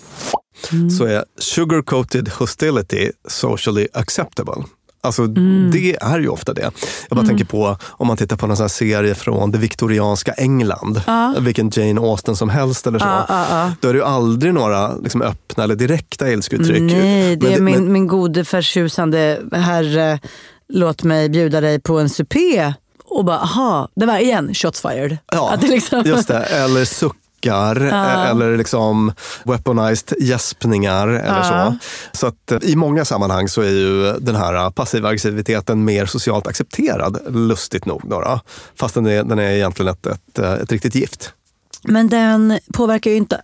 så 0.98 1.05
är 1.05 1.24
sugar-coated 1.40 2.31
hostility 2.38 3.11
socially 3.29 3.88
acceptable. 3.92 4.55
Alltså 5.01 5.27
det 5.72 5.96
är 6.01 6.18
ju 6.18 6.29
ofta 6.29 6.55
det. 6.55 6.70
Jag 7.09 7.16
bara 7.16 7.27
tänker 7.27 7.44
på 7.44 7.77
om 7.87 8.07
man 8.07 8.16
tittar 8.16 8.37
på 8.37 8.46
någon 8.46 8.57
sån 8.57 8.64
här 8.64 8.68
serie 8.68 9.14
från 9.14 9.51
det 9.51 9.59
viktorianska 9.59 10.33
England. 10.33 11.03
Ja. 11.07 11.35
Vilken 11.40 11.70
Jane 11.74 12.01
Austen 12.01 12.37
som 12.37 12.48
helst 12.48 12.87
eller 12.87 12.98
så. 12.98 13.05
Ja, 13.07 13.27
ja. 13.29 13.72
Då 13.81 13.88
är 13.88 13.92
det 13.92 13.98
ju 13.98 14.05
aldrig 14.05 14.55
några 14.55 14.96
liksom, 14.96 15.22
öppna 15.22 15.64
eller 15.64 15.74
direkta 15.74 16.31
ilskeuttryck. 16.31 16.92
Nej, 16.92 17.37
det 17.37 17.46
Men 17.46 17.55
är 17.57 17.61
min, 17.61 17.74
men- 17.74 17.92
min 17.92 18.07
gode 18.07 18.44
förtjusande 18.44 19.40
herre, 19.53 20.20
låt 20.68 21.03
mig 21.03 21.29
bjuda 21.29 21.61
dig 21.61 21.81
på 21.81 21.98
en 22.01 22.09
supé. 22.09 22.72
Och 23.10 23.24
bara, 23.24 23.38
aha, 23.38 23.88
det 23.94 24.06
var 24.06 24.18
igen 24.18 24.54
shots 24.54 24.80
fired. 24.80 25.18
Ja, 25.32 25.50
Att 25.52 25.60
det 25.60 25.66
liksom, 25.68 26.02
just 26.06 26.28
det. 26.28 26.38
Eller 26.42 26.84
suckar, 26.84 27.80
Ja. 27.92 28.24
eller 28.26 28.56
liksom 28.56 29.12
weaponized 29.44 30.12
gäspningar. 30.22 31.08
Eller 31.08 31.38
Ja. 31.38 31.76
så 32.12 32.18
så 32.18 32.26
att, 32.26 32.52
eh, 32.52 32.58
I 32.70 32.76
många 32.76 33.04
sammanhang 33.04 33.48
så 33.48 33.60
är 33.60 33.68
ju 33.70 34.12
den 34.20 34.36
här 34.36 34.70
passiva 34.70 35.08
aggressiviteten 35.08 35.84
mer 35.84 36.06
socialt 36.06 36.46
accepterad, 36.46 37.18
lustigt 37.34 37.86
nog. 37.86 38.02
Då. 38.04 38.40
Fast 38.78 38.94
den 38.94 39.06
är, 39.06 39.22
den 39.24 39.38
är 39.38 39.50
egentligen 39.50 39.92
ett, 39.92 40.06
ett, 40.06 40.38
eh, 40.38 40.52
ett 40.52 40.72
riktigt 40.72 40.94
gift. 40.94 41.32
Men 41.82 42.09
den 42.09 42.59
påverkar 42.72 43.11
ju 43.11 43.16
inte 43.16 43.40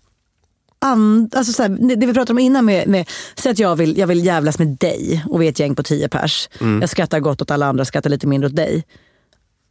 and, 0.80 1.34
alltså 1.34 1.52
så 1.52 1.62
här, 1.62 1.68
det 1.68 1.94
det 1.94 2.06
vi 2.06 2.14
pratade 2.14 2.32
om 2.32 2.38
innan 2.38 2.64
med, 2.64 2.88
med 2.88 3.08
säg 3.36 3.52
att 3.52 3.58
jag 3.58 3.76
vill, 3.76 3.98
jag 3.98 4.06
vill 4.06 4.24
jävlas 4.24 4.58
med 4.58 4.68
dig 4.68 5.24
och 5.30 5.42
vi 5.42 5.46
är 5.46 5.50
ett 5.50 5.58
gäng 5.58 5.74
på 5.74 5.82
tio 5.82 6.08
pers. 6.08 6.48
Mm. 6.60 6.80
Jag 6.80 6.90
skrattar 6.90 7.20
gott 7.20 7.42
åt 7.42 7.50
alla 7.50 7.66
andra, 7.66 7.84
skrattar 7.84 8.10
lite 8.10 8.26
mindre 8.26 8.48
åt 8.48 8.56
dig. 8.56 8.84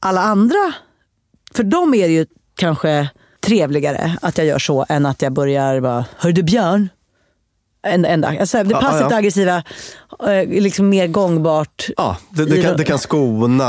Alla 0.06 0.22
andra, 0.22 0.74
för 1.56 1.64
dem 1.64 1.94
är 1.94 2.08
det 2.08 2.14
ju 2.14 2.26
kanske 2.56 3.10
trevligare 3.46 4.18
att 4.22 4.38
jag 4.38 4.48
gör 4.48 4.60
så 4.60 4.86
än 4.90 5.06
att 5.06 5.22
jag 5.22 5.34
börjar 5.34 5.82
bara, 5.82 6.06
hör 6.18 6.32
du 6.32 6.44
Björn? 6.44 6.90
En, 7.86 8.06
en, 8.06 8.24
alltså, 8.24 8.64
det 8.64 8.70
Ja, 8.72 8.82
passivt 8.82 9.08
ja. 9.12 9.18
aggressiva 9.18 9.64
är 10.20 10.62
liksom 10.62 10.90
mer 10.90 11.08
gångbart. 11.08 11.88
Ja, 11.98 12.18
det, 12.30 12.46
det, 12.46 12.62
kan, 12.62 12.78
det 12.78 12.84
kan 12.84 13.00
skona 13.00 13.64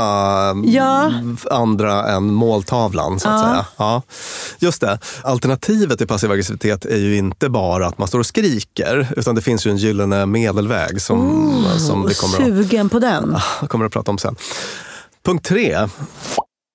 Ja. 0.65 1.05
mm, 1.05 1.37
andra 1.51 2.07
än 2.11 2.23
måltavlan. 2.33 3.19
Så 3.19 3.29
att 3.29 3.41
Ja. 3.41 3.49
säga. 3.49 3.65
Ja, 3.77 4.01
just 4.59 4.81
det. 4.81 4.99
Alternativet 5.23 5.97
till 5.97 6.07
passiv 6.07 6.31
aggressivitet 6.31 6.85
är 6.85 6.97
ju 6.97 7.17
inte 7.17 7.49
bara 7.49 7.87
att 7.87 7.97
man 7.97 8.07
står 8.07 8.19
och 8.19 8.25
skriker, 8.25 9.07
utan 9.17 9.35
det 9.35 9.41
finns 9.41 9.67
ju 9.67 9.71
en 9.71 9.77
gyllene 9.77 10.25
medelväg 10.25 11.01
som, 11.01 11.19
som 11.77 12.07
vi 12.07 12.13
kommer 12.15 12.37
att 12.37 12.43
Sugen 12.45 12.89
på 12.89 12.99
den. 12.99 13.37
Kommer 13.67 13.85
att 13.85 13.91
prata 13.91 14.11
om 14.11 14.17
sen. 14.17 14.35
Punkt 15.25 15.45
tre. 15.45 15.87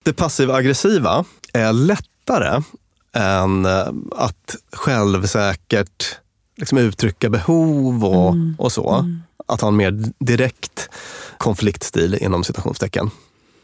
Det 0.05 0.13
passiv-aggressiva 0.13 1.25
är 1.53 1.73
lättare 1.73 2.63
än 3.17 3.67
eh, 3.67 3.89
att 4.17 4.57
självsäkert 4.73 6.17
liksom 6.57 6.79
uttrycka 6.79 7.29
behov 7.31 8.05
och, 8.05 8.33
Mm. 8.33 8.55
och 8.59 8.73
så. 8.73 9.05
Att 9.47 9.61
ha 9.61 9.69
en 9.69 9.77
mer 9.77 10.05
direkt 10.25 10.89
konfliktstil 11.39 12.15
inom 12.21 12.45
citationstecken. 12.45 13.11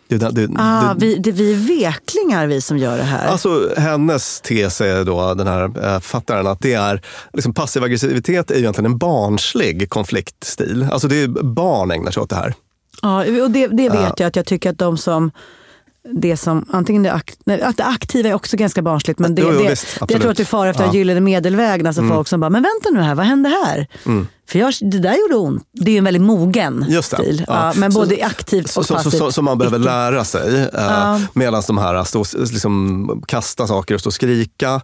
Det, 0.09 0.17
det, 0.19 0.31
det, 0.31 0.49
Ah, 0.59 0.95
det- 0.95 1.07
vi, 1.07 1.15
det, 1.17 1.33
vi 1.33 1.53
är 1.53 1.57
veklingar 1.57 2.47
vi 2.47 2.61
som 2.61 2.79
gör 2.79 2.97
det 2.97 3.03
här. 3.05 3.27
Alltså 3.27 3.71
hennes 3.77 4.41
tes 4.41 4.81
är 4.81 5.05
då, 5.05 5.35
den 5.35 5.47
här 5.47 5.85
eh, 5.95 6.01
fattaren, 6.01 6.47
att 6.47 6.61
det 6.61 6.73
är 6.75 7.03
liksom 7.33 7.55
passiv 7.55 7.83
aggressivitet 7.85 8.51
är 8.51 8.55
egentligen 8.59 8.93
en 8.93 8.99
barnslig 8.99 9.91
konfliktstil. 9.91 10.89
Alltså 10.93 11.09
det 11.09 11.23
är 11.23 11.29
barn 11.43 11.91
ägnar 11.91 12.11
sig 12.11 12.23
åt 12.23 12.31
det 12.31 12.37
här. 12.37 12.55
Ja, 13.03 13.19
och 13.43 13.51
det, 13.51 13.67
det 13.67 13.89
vet 13.89 13.95
Ja. 14.01 14.15
jag 14.19 14.27
att 14.27 14.37
jag 14.37 14.47
tycker 14.47 14.71
att 14.71 14.79
de 14.79 14.99
som 14.99 15.31
det 16.13 16.37
som, 16.37 16.67
antingen 16.73 17.03
det, 17.03 17.13
akt, 17.13 17.39
nej, 17.45 17.63
att 17.63 17.77
det 17.77 17.85
aktiva 17.85 18.29
är 18.29 18.35
också 18.35 18.57
ganska 18.57 18.83
barnsligt, 18.83 19.19
men 19.19 19.35
det, 19.35 19.43
Jo, 19.43 19.49
jo, 19.53 19.59
det, 19.63 19.69
visst, 19.71 19.87
det 20.01 20.13
jag 20.15 20.21
tror 20.23 20.31
att 20.33 20.41
vi 20.41 20.45
far 20.45 20.67
efter 20.67 20.85
Ja. 20.85 20.93
gyllene 20.95 21.21
medelvägen. 21.21 21.87
Alltså 21.87 22.03
Mm. 22.03 22.17
folk 22.17 22.29
som 22.29 22.41
bara, 22.41 22.51
men 22.51 22.63
vänta 22.63 22.91
nu 22.93 23.01
här, 23.07 23.15
vad 23.15 23.27
hände 23.27 23.49
här? 23.49 23.87
Mm. 24.07 24.27
För 24.49 24.59
jag, 24.59 24.73
det 24.81 24.99
där 24.99 25.15
gjorde 25.21 25.37
ont. 25.37 25.63
Det 25.73 25.91
är 25.91 25.93
ju 25.93 25.99
en 25.99 26.05
väldigt 26.05 26.23
mogen 26.23 26.85
Just 26.89 27.11
det. 27.11 27.17
stil. 27.17 27.45
Ja. 27.49 27.55
Ja, 27.67 27.73
men 27.77 27.93
Så- 27.93 27.99
både 27.99 28.25
aktivt 28.27 28.77
och 28.77 28.87
så, 28.87 28.95
passivt. 28.95 29.35
som 29.35 29.45
man 29.45 29.59
behöver 29.59 29.79
lära 29.79 30.25
sig. 30.25 30.61
Eh, 30.61 30.67
Ja. 30.73 31.21
Medan 31.33 31.63
de 31.67 31.79
här 31.79 32.05
stå, 32.05 32.25
liksom, 32.39 33.23
kasta 33.29 33.67
saker 33.67 33.95
och 33.95 34.01
stå 34.01 34.09
och 34.09 34.15
skrika 34.15 34.81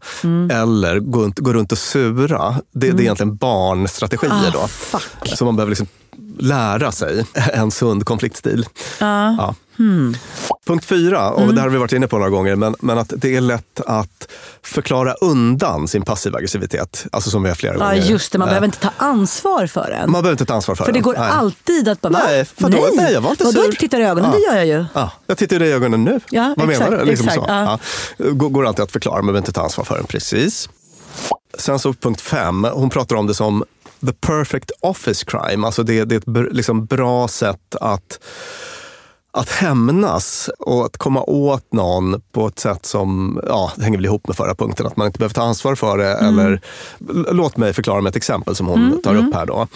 eller 0.53 0.99
gå, 1.01 1.21
runt- 1.23 1.39
gå 1.39 1.53
runt 1.53 1.73
och 1.73 1.79
sura. 1.79 2.55
Det, 2.73 2.91
det 2.91 2.99
är 2.99 3.01
egentligen 3.01 3.37
barnstrategier 3.37 4.31
Mm. 4.33 4.45
Ah, 4.47 4.51
då. 4.53 4.67
fuck. 4.69 5.37
Så 5.37 5.45
man 5.45 5.57
behöver 5.57 5.71
liksom 5.71 5.87
lära 6.39 6.93
sig 6.93 7.27
en 7.53 7.71
sund 7.71 8.05
konfliktstil. 8.05 8.67
Ja. 9.01 9.35
Ja. 9.39 9.55
Hmm. 9.77 10.15
Punkt 10.67 10.85
fyra, 10.85 11.31
och 11.31 11.43
Mm. 11.43 11.55
det 11.55 11.61
här 11.61 11.69
har 11.69 11.73
vi 11.73 11.79
varit 11.79 11.93
inne 11.93 12.09
på 12.09 12.17
några 12.19 12.31
gånger, 12.31 12.57
men, 12.57 12.75
men 12.81 12.99
att 12.99 13.13
det 13.17 13.37
är 13.37 13.41
lätt 13.41 13.81
att 13.87 14.29
förklara 14.63 15.15
undan 15.15 15.89
sin 15.89 16.03
passiva 16.03 16.39
aggressivitet. 16.39 17.07
Alltså 17.13 17.31
som 17.31 17.43
vi 17.43 17.49
har 17.49 17.57
flera 17.57 17.75
Ja, 17.75 17.79
gånger. 17.79 17.95
just 18.03 18.33
det. 18.33 18.39
Man 18.39 18.49
Eh, 18.49 18.51
behöver 18.51 18.65
inte 18.67 18.79
ta 18.79 18.91
ansvar 18.97 19.67
för 19.67 19.91
den. 19.91 20.11
man 20.11 20.23
behöver 20.23 20.31
inte 20.31 20.45
ta 20.45 20.55
ansvar 20.55 20.75
för, 20.75 20.85
för 20.85 20.93
det 20.93 20.97
den. 20.97 21.03
går 21.03 21.13
Nej. 21.19 21.31
alltid 21.31 21.89
att 21.89 22.01
bara? 22.01 22.13
Nej, 22.13 22.47
vadå? 22.59 22.79
Nej, 22.79 22.91
Nej, 22.97 23.13
jag 23.13 23.21
var 23.21 23.31
inte 23.31 23.45
Vadå 23.45 23.59
sur. 23.61 23.65
inte 23.67 23.77
tittar 23.81 24.01
i 24.01 24.05
ögonen? 24.05 24.31
Ja. 24.33 24.39
Det 24.39 24.45
gör 24.53 24.57
jag 24.57 24.67
ju. 24.67 24.85
Ja, 24.95 25.11
jag 25.27 25.39
tittar 25.39 25.59
dig 25.59 25.69
i 25.69 25.73
ögonen 25.73 26.05
nu. 26.05 26.21
Ja, 26.31 26.55
Vad 26.57 26.71
exakt, 26.71 26.91
menar 26.91 27.05
du? 27.05 27.11
Liksom 27.11 27.29
exakt, 27.29 27.45
ja. 27.49 27.79
Går, 28.19 28.49
går 28.49 28.67
alltid 28.67 28.83
att 28.83 28.93
förklara, 28.93 29.17
men 29.17 29.27
behöver 29.27 29.39
inte 29.39 29.53
ta 29.53 29.63
ansvar 29.63 29.85
för 29.85 29.97
den. 29.97 30.07
Precis. 30.07 30.69
Sen 31.59 31.79
så 31.79 31.93
punkt 31.93 32.21
fem, 32.21 32.65
hon 32.73 32.91
pratar 32.91 33.17
om 33.17 33.27
det 33.27 33.35
som 33.35 33.65
the 34.07 34.13
perfect 34.13 34.71
office 34.81 35.25
crime. 35.25 35.67
Alltså 35.67 35.83
det, 35.83 36.05
det 36.05 36.15
är 36.15 36.47
ett 36.47 36.53
liksom 36.55 36.87
bra 36.87 37.29
sätt 37.29 37.75
att 37.81 38.19
att 39.35 39.49
hämnas 39.51 40.51
och 40.59 40.85
att 40.87 40.97
komma 40.97 41.23
åt 41.23 41.73
någon 41.73 42.23
på 42.33 42.47
ett 42.47 42.59
sätt 42.59 42.87
som, 42.87 43.41
ja, 43.47 43.73
det 43.77 43.85
hänger 43.85 43.99
väl 43.99 44.05
ihop 44.05 44.27
med 44.29 44.37
förra 44.37 44.55
punkten, 44.55 44.87
att 44.87 44.97
man 44.97 45.07
inte 45.07 45.19
behöver 45.19 45.35
ta 45.35 45.43
ansvar 45.43 45.75
för 45.75 45.99
det. 45.99 46.13
Eller, 46.15 46.61
l- 47.11 47.27
låt 47.31 47.57
mig 47.57 47.73
förklara 47.73 48.01
med 48.01 48.11
ett 48.11 48.17
exempel 48.17 48.55
som 48.57 48.67
hon 48.67 48.87
Mm, 48.87 49.03
tar 49.03 49.11
mm. 49.15 49.29
upp 49.29 49.35
här. 49.35 49.47
då. 49.47 49.67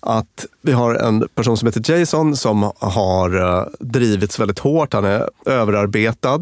Att 0.00 0.46
vi 0.62 0.72
har 0.72 0.94
en 0.94 1.28
person 1.34 1.56
som 1.56 1.66
heter 1.66 1.90
Jason 1.98 2.36
som 2.36 2.72
har 2.78 3.58
eh, 3.58 3.66
drivits 3.80 4.40
väldigt 4.40 4.58
hårt. 4.58 4.92
Han 4.92 5.04
är 5.04 5.28
överarbetad 5.46 6.40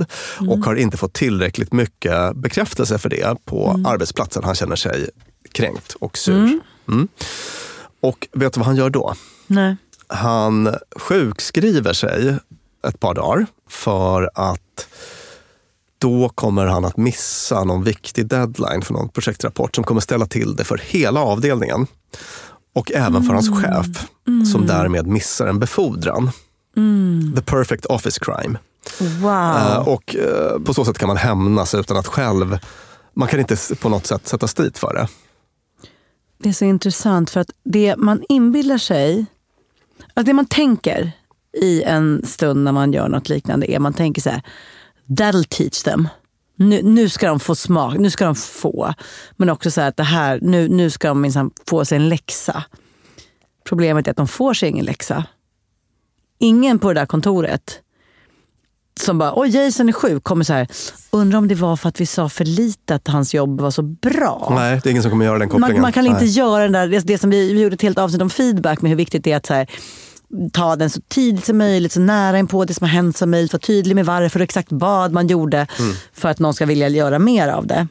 och 0.51 0.59
har 0.59 0.75
inte 0.75 0.97
fått 0.97 1.13
tillräckligt 1.13 1.73
mycket 1.73 2.37
bekräftelse 2.37 2.99
för 2.99 3.09
det 3.09 3.37
på 3.45 3.83
arbetsplatsen. 3.87 4.45
Han 4.45 4.55
känner 4.55 4.77
sig 4.77 5.09
kränkt 5.53 5.97
och 6.01 6.19
sur. 6.19 6.61
Mm. 6.93 6.99
Mm. 6.99 7.09
Och 8.01 8.29
vet 8.33 8.53
du 8.53 8.61
vad 8.61 8.67
han 8.67 8.77
gör 8.77 8.91
då? 8.91 9.15
Nej. 9.47 9.77
Han 10.09 10.75
sjukskriver 10.97 11.93
sig 11.93 12.37
ett 12.89 13.01
par 13.01 13.15
dagar 13.15 13.47
för 13.69 14.31
att 14.35 14.87
då 15.99 16.29
kommer 16.29 16.67
han 16.67 16.85
att 16.85 16.97
missa 16.97 17.65
någon 17.65 17.85
viktig 17.85 18.27
deadline 18.27 18.83
för 18.83 18.93
någon 18.93 19.09
projektrapport 19.09 19.75
som 19.75 19.85
kommer 19.85 20.01
ställa 20.01 20.27
till 20.27 20.57
det 20.57 20.65
för 20.65 20.81
hela 20.85 21.21
avdelningen. 21.21 21.87
Och 22.75 22.93
även 22.93 23.23
för 23.23 23.35
hans 23.35 23.63
chef 23.63 23.87
som 24.53 24.67
därmed 24.67 25.07
missar 25.07 25.47
en 25.47 25.59
befordran. 25.59 26.31
Mm. 26.77 27.33
The 27.37 27.43
perfect 27.43 27.87
office 27.87 28.21
crime. 28.21 28.59
Wow. 29.01 29.57
Eh, 29.57 29.89
och 29.89 30.17
eh, 30.17 30.59
på 30.65 30.75
så 30.75 30.85
sätt 30.85 30.99
kan 30.99 31.09
man 31.09 31.17
hämnas 31.17 31.75
utan 31.75 31.97
att 31.97 32.07
själv, 32.07 32.59
man 33.15 33.29
kan 33.29 33.41
inte 33.41 33.57
på 33.81 33.89
något 33.89 34.07
sätt 34.07 34.29
sätta 34.29 34.63
dit 34.63 34.79
för 34.79 34.95
det. 34.95 35.09
Det 36.43 36.49
är 36.49 36.53
så 36.53 36.65
intressant 36.65 37.31
för 37.31 37.41
att 37.41 37.51
det 37.65 37.97
man 37.97 38.23
inbillar 38.29 38.79
sig, 38.79 39.27
alltså 40.15 40.27
det 40.27 40.33
man 40.33 40.47
tänker 40.47 41.13
i 41.53 41.83
en 41.83 42.27
stund 42.27 42.65
när 42.65 42.73
man 42.73 42.93
gör 42.93 43.09
något 43.09 43.29
liknande 43.29 43.73
är 43.73 43.79
man 43.79 43.93
tänker 43.93 44.23
så 44.23 44.31
här, 44.31 44.43
that'll 45.09 45.47
teach 45.49 45.83
them. 45.83 46.09
Nu, 46.57 46.83
nu 46.83 47.09
ska 47.09 47.29
de 47.29 47.41
få 47.41 47.55
smak, 47.55 47.99
nu 47.99 48.11
ska 48.11 48.25
de 48.25 48.35
få. 48.35 48.95
Men 49.37 49.51
också 49.51 49.71
så 49.71 49.81
här 49.81 49.89
att 49.89 49.97
det 49.97 50.03
här, 50.03 50.39
nu, 50.43 50.69
nu 50.69 50.91
ska 50.91 51.09
de 51.09 51.21
minsann 51.21 51.51
få 51.67 51.85
sig 51.85 51.97
en 51.97 52.09
läxa. 52.09 52.65
Problemet 53.65 54.07
är 54.07 54.11
att 54.11 54.17
de 54.17 54.29
får 54.29 54.55
sig 54.55 54.69
ingen 54.69 54.85
läxa. 54.85 55.25
Ingen 56.39 56.79
på 56.79 56.93
det 56.93 57.01
där 57.01 57.07
kontoret 57.07 57.81
som 59.01 59.19
bara, 59.19 59.33
oj 59.37 59.57
Jason 59.57 59.89
är 59.89 59.93
sjuk, 59.93 60.25
kommer 60.25 60.45
så 60.45 60.53
här, 60.53 60.67
undrar 61.11 61.39
om 61.39 61.49
det 61.49 61.55
var 61.55 61.77
för 61.77 61.89
att 61.89 62.01
vi 62.01 62.07
sa 62.07 62.29
för 62.29 62.45
lite 62.45 62.95
att 62.95 63.09
hans 63.09 63.35
jobb 63.35 63.61
var 63.61 63.71
så 63.71 63.83
bra. 63.83 64.53
Nej, 64.57 64.81
det 64.83 64.89
är 64.89 64.91
ingen 64.91 65.03
som 65.03 65.11
kommer 65.11 65.25
göra 65.25 65.39
den 65.39 65.49
kopplingen. 65.49 65.73
Man, 65.73 65.81
man 65.83 65.93
kan 65.93 66.07
inte 66.07 66.21
Nej. 66.25 66.31
göra 66.31 66.63
den 66.63 66.73
där, 66.73 66.89
det, 66.89 66.99
det 67.01 67.19
som 67.19 67.31
vi, 67.31 67.53
vi 67.53 67.61
gjorde 67.63 67.75
ett 67.75 67.83
helt 67.83 67.99
avsnitt 67.99 68.23
om 68.23 68.31
feedback 68.31 68.83
med 68.83 68.89
hur 68.89 68.97
viktigt 68.97 69.25
det 69.25 69.33
är 69.33 69.37
att 69.37 69.47
så 69.47 69.55
här, 69.55 69.67
ta 70.53 70.77
den 70.77 70.91
så 70.91 71.01
tidigt 71.09 71.45
som 71.45 71.59
möjligt, 71.59 71.93
så 71.93 72.01
nära 72.01 72.39
in 72.39 72.47
på 72.47 72.65
det 72.65 72.75
som 72.75 72.85
har 72.85 72.93
hänt 72.95 73.17
som 73.17 73.31
möjligt, 73.31 73.53
vara 73.53 73.61
tydlig 73.61 73.95
med 73.95 74.07
varför 74.07 74.41
och 74.41 74.45
exakt 74.45 74.69
vad 74.71 75.13
man 75.13 75.27
gjorde 75.27 75.67
Mm. 75.79 75.95
för 76.13 76.29
att 76.29 76.39
någon 76.39 76.55
ska 76.55 76.67
vilja 76.67 76.89
göra 76.89 77.19
mer 77.19 77.49
av 77.49 77.67
det. 77.67 77.87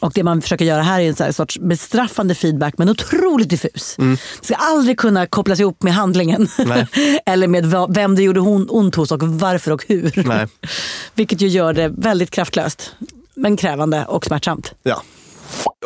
Och 0.00 0.12
det 0.14 0.22
man 0.22 0.42
försöker 0.42 0.64
göra 0.64 0.82
här 0.82 1.00
är 1.00 1.08
en 1.08 1.16
så 1.16 1.32
sorts 1.32 1.58
bestraffande 1.58 2.34
feedback 2.34 2.74
men 2.78 2.88
otroligt 2.88 3.50
diffus. 3.50 3.96
Det 4.40 4.46
ska 4.46 4.54
aldrig 4.54 4.98
kunna 4.98 5.26
kopplas 5.26 5.60
ihop 5.60 5.82
med 5.82 5.94
handlingen. 5.94 6.48
Eller 7.26 7.48
med 7.48 7.74
vem 7.88 8.14
det 8.14 8.22
gjorde 8.22 8.40
ont 8.40 8.94
hos 8.94 9.12
och 9.12 9.22
varför 9.22 9.70
och 9.70 9.84
hur. 9.88 10.22
Nej. 10.26 10.46
Vilket 11.14 11.40
ju 11.40 11.48
gör 11.48 11.72
det 11.72 11.88
väldigt 11.88 12.30
kraftlöst. 12.30 12.94
Men 13.34 13.56
krävande 13.56 14.04
och 14.04 14.24
smärtsamt. 14.24 14.72
Ja. 14.82 15.02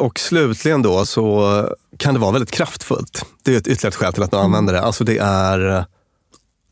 Och 0.01 0.19
slutligen 0.19 0.83
då 0.83 1.07
så 1.07 1.69
kan 1.97 2.15
det 2.15 2.21
vara 2.21 2.31
väldigt 2.33 2.51
kraftfullt. 2.51 3.25
Det 3.43 3.55
är 3.55 3.59
ett 3.59 3.67
ytterligare 3.67 3.95
skäl 3.95 4.13
till 4.13 4.23
att 4.23 4.33
man 4.33 4.41
Mm. 4.41 4.47
använder 4.55 4.75
det. 4.75 4.81
Alltså 4.83 5.05
det 5.05 5.19
är, 5.19 5.85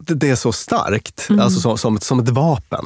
det, 0.07 0.31
är 0.31 0.35
så 0.37 0.53
starkt, 0.53 1.27
Mm. 1.31 1.41
alltså 1.41 1.61
som, 1.61 1.79
som, 1.79 1.97
ett, 1.97 2.03
som 2.03 2.21
ett 2.21 2.29
vapen. 2.29 2.85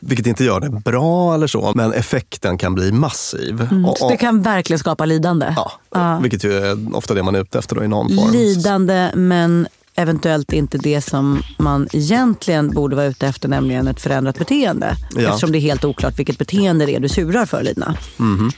Vilket 0.00 0.26
inte 0.26 0.44
gör 0.44 0.60
det 0.60 0.70
bra 0.70 1.34
eller 1.34 1.46
så, 1.46 1.72
men 1.74 1.92
effekten 1.92 2.58
kan 2.58 2.74
bli 2.74 2.92
massiv. 2.92 3.60
Mm. 3.70 3.84
Och, 3.84 4.02
och, 4.02 4.10
det 4.10 4.16
kan 4.16 4.42
verkligen 4.42 4.78
skapa 4.78 5.04
lidande. 5.04 5.54
Ja. 5.90 6.18
Vilket 6.22 6.44
ju 6.44 6.52
är 6.58 6.96
ofta 6.96 7.14
det 7.14 7.22
man 7.22 7.34
är 7.34 7.40
ute 7.40 7.58
efter 7.58 7.74
då, 7.76 7.84
i 7.84 7.88
någon 7.88 8.16
form. 8.16 8.32
Lidande 8.32 9.10
men 9.14 9.66
eventuellt 9.96 10.52
inte 10.52 10.78
det 10.78 11.00
som 11.00 11.42
man 11.58 11.88
egentligen 11.92 12.70
borde 12.70 12.96
vara 12.96 13.06
ute 13.06 13.26
efter, 13.26 13.48
nämligen 13.48 13.88
ett 13.88 14.00
förändrat 14.00 14.38
beteende. 14.38 14.96
Ja. 15.16 15.20
Eftersom 15.28 15.52
det 15.52 15.58
är 15.58 15.60
helt 15.60 15.84
oklart 15.84 16.18
vilket 16.18 16.38
beteende 16.38 16.86
det 16.86 16.94
är 16.96 17.00
du 17.00 17.08
surar 17.08 17.46
för 17.46 17.62
Lina. 17.62 17.96
Mhm. 18.16 18.50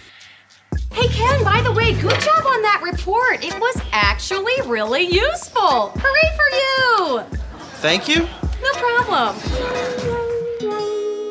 Hey 0.92 1.08
Ken, 1.08 1.38
by 1.52 1.58
the 1.68 1.74
way, 1.74 1.92
good 1.92 2.20
job 2.28 2.42
on 2.54 2.60
that 2.68 2.80
report. 2.92 3.44
It 3.44 3.54
was 3.60 3.82
actually 3.90 4.76
really 4.76 5.04
useful. 5.04 5.80
Hooray 6.02 6.28
for 6.38 6.48
you! 6.62 7.20
Thank 7.82 8.08
you. 8.08 8.20
No 8.20 8.72
problem. 9.04 9.34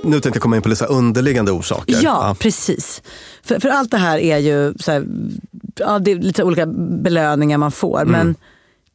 Nu 0.03 0.11
tänkte 0.19 0.29
jag 0.37 0.41
komma 0.41 0.55
in 0.55 0.61
på 0.61 0.69
lite 0.69 0.85
underliggande 0.85 1.51
orsaker. 1.51 1.99
Ja, 2.03 2.35
precis. 2.39 3.01
För, 3.43 3.59
för 3.59 3.69
allt 3.69 3.91
det 3.91 3.97
här 3.97 4.17
är 4.17 4.37
ju 4.37 4.73
så 4.79 4.91
här, 4.91 5.05
ja, 5.75 5.99
det 5.99 6.11
är 6.11 6.15
lite 6.15 6.43
olika 6.43 6.65
belöningar 6.65 7.57
man 7.57 7.71
får. 7.71 8.01
Mm. 8.01 8.11
Men 8.11 8.35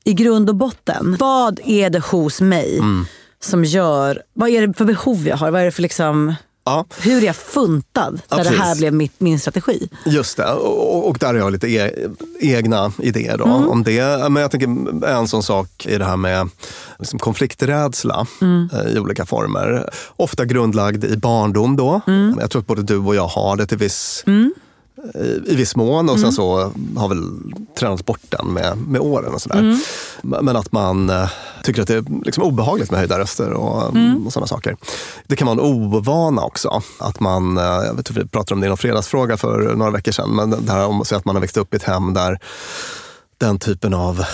i 0.04 0.12
grund 0.12 0.48
och 0.48 0.56
botten, 0.56 1.16
vad 1.20 1.60
är 1.64 1.90
det 1.90 2.04
hos 2.04 2.40
mig 2.40 2.78
Mm. 2.78 3.06
som 3.40 3.64
gör, 3.64 4.22
vad 4.32 4.48
är 4.48 4.66
det 4.66 4.74
för 4.74 4.84
behov 4.84 5.26
jag 5.28 5.36
har? 5.36 5.50
Vad 5.50 5.60
är 5.60 5.64
det 5.64 5.70
för 5.70 5.82
liksom, 5.82 6.34
hur 7.00 7.22
är 7.22 7.26
jag 7.26 7.36
funtad 7.36 8.20
Ja, 8.28 8.36
när 8.36 8.44
det 8.44 8.50
här 8.50 8.76
blev 8.76 8.92
mitt, 8.94 9.12
min 9.20 9.40
strategi? 9.40 9.88
Just 10.06 10.36
det, 10.36 10.52
och, 10.52 11.08
och 11.08 11.18
där 11.18 11.26
har 11.26 11.34
jag 11.34 11.52
lite 11.52 11.68
e 11.68 11.90
egna 12.40 12.92
idéer 12.98 13.38
då, 13.38 13.44
Mm. 13.44 13.68
om 13.68 13.82
det. 13.84 14.28
Men 14.30 14.36
jag 14.42 14.50
tänker 14.50 15.04
en 15.06 15.28
sån 15.28 15.42
sak 15.42 15.86
är 15.88 15.98
det 15.98 16.04
här 16.04 16.16
med 16.16 16.48
liksom 16.98 17.18
konflikträdsla 17.18 18.26
Mm. 18.40 18.68
eh, 18.72 18.92
i 18.92 18.98
olika 18.98 19.26
former. 19.26 19.90
Ofta 20.16 20.44
grundlagd 20.44 21.04
i 21.04 21.16
barndom 21.16 21.76
då. 21.76 22.00
Mm. 22.06 22.36
Jag 22.40 22.50
tror 22.50 22.60
att 22.60 22.66
både 22.66 22.82
du 22.82 22.96
och 22.96 23.14
jag 23.14 23.26
har 23.28 23.56
det 23.56 23.66
till 23.66 23.78
viss, 23.78 24.24
Mm. 24.26 24.54
I, 25.46 25.54
viss 25.56 25.76
mån 25.76 26.08
och 26.08 26.14
sen 26.14 26.22
Mm. 26.24 26.32
så 26.32 26.72
har 26.96 27.08
väl 27.08 27.22
tränat 27.78 28.06
bort 28.06 28.20
den 28.28 28.46
med, 28.46 28.78
med 28.78 29.00
åren 29.00 29.34
och 29.34 29.42
sådär. 29.42 29.58
Mm. 29.58 29.78
Men 30.22 30.56
att 30.56 30.72
man 30.72 31.10
eh, 31.10 31.28
tycker 31.62 31.82
att 31.82 31.88
det 31.88 31.94
är 31.94 32.24
liksom 32.24 32.42
obehagligt 32.44 32.90
med 32.90 32.98
höjda 33.00 33.18
röster 33.18 33.52
och, 33.52 33.96
Mm. 33.96 34.26
och 34.26 34.32
sådana 34.32 34.46
saker. 34.46 34.76
Det 35.26 35.36
kan 35.36 35.46
vara 35.46 35.54
en 35.54 35.60
ovana 35.60 36.42
också. 36.42 36.82
Att 36.98 37.20
man, 37.20 37.58
eh, 37.58 37.64
jag 37.64 37.94
vet 37.94 38.10
inte, 38.10 38.12
vi 38.22 38.28
pratade 38.28 38.54
om 38.54 38.60
det 38.60 38.66
i 38.66 38.68
någon 38.68 38.78
fredagsfråga 38.78 39.36
för 39.36 39.74
några 39.76 39.90
veckor 39.90 40.12
sedan, 40.12 40.30
men 40.30 40.50
det 40.50 40.72
här 40.72 40.86
om 40.86 41.00
att 41.00 41.24
man 41.24 41.34
har 41.36 41.40
växt 41.40 41.56
upp 41.56 41.74
i 41.74 41.76
ett 41.76 41.82
hem 41.82 42.14
där 42.14 42.38
den 43.38 43.58
typen 43.58 43.94
av 43.94 44.24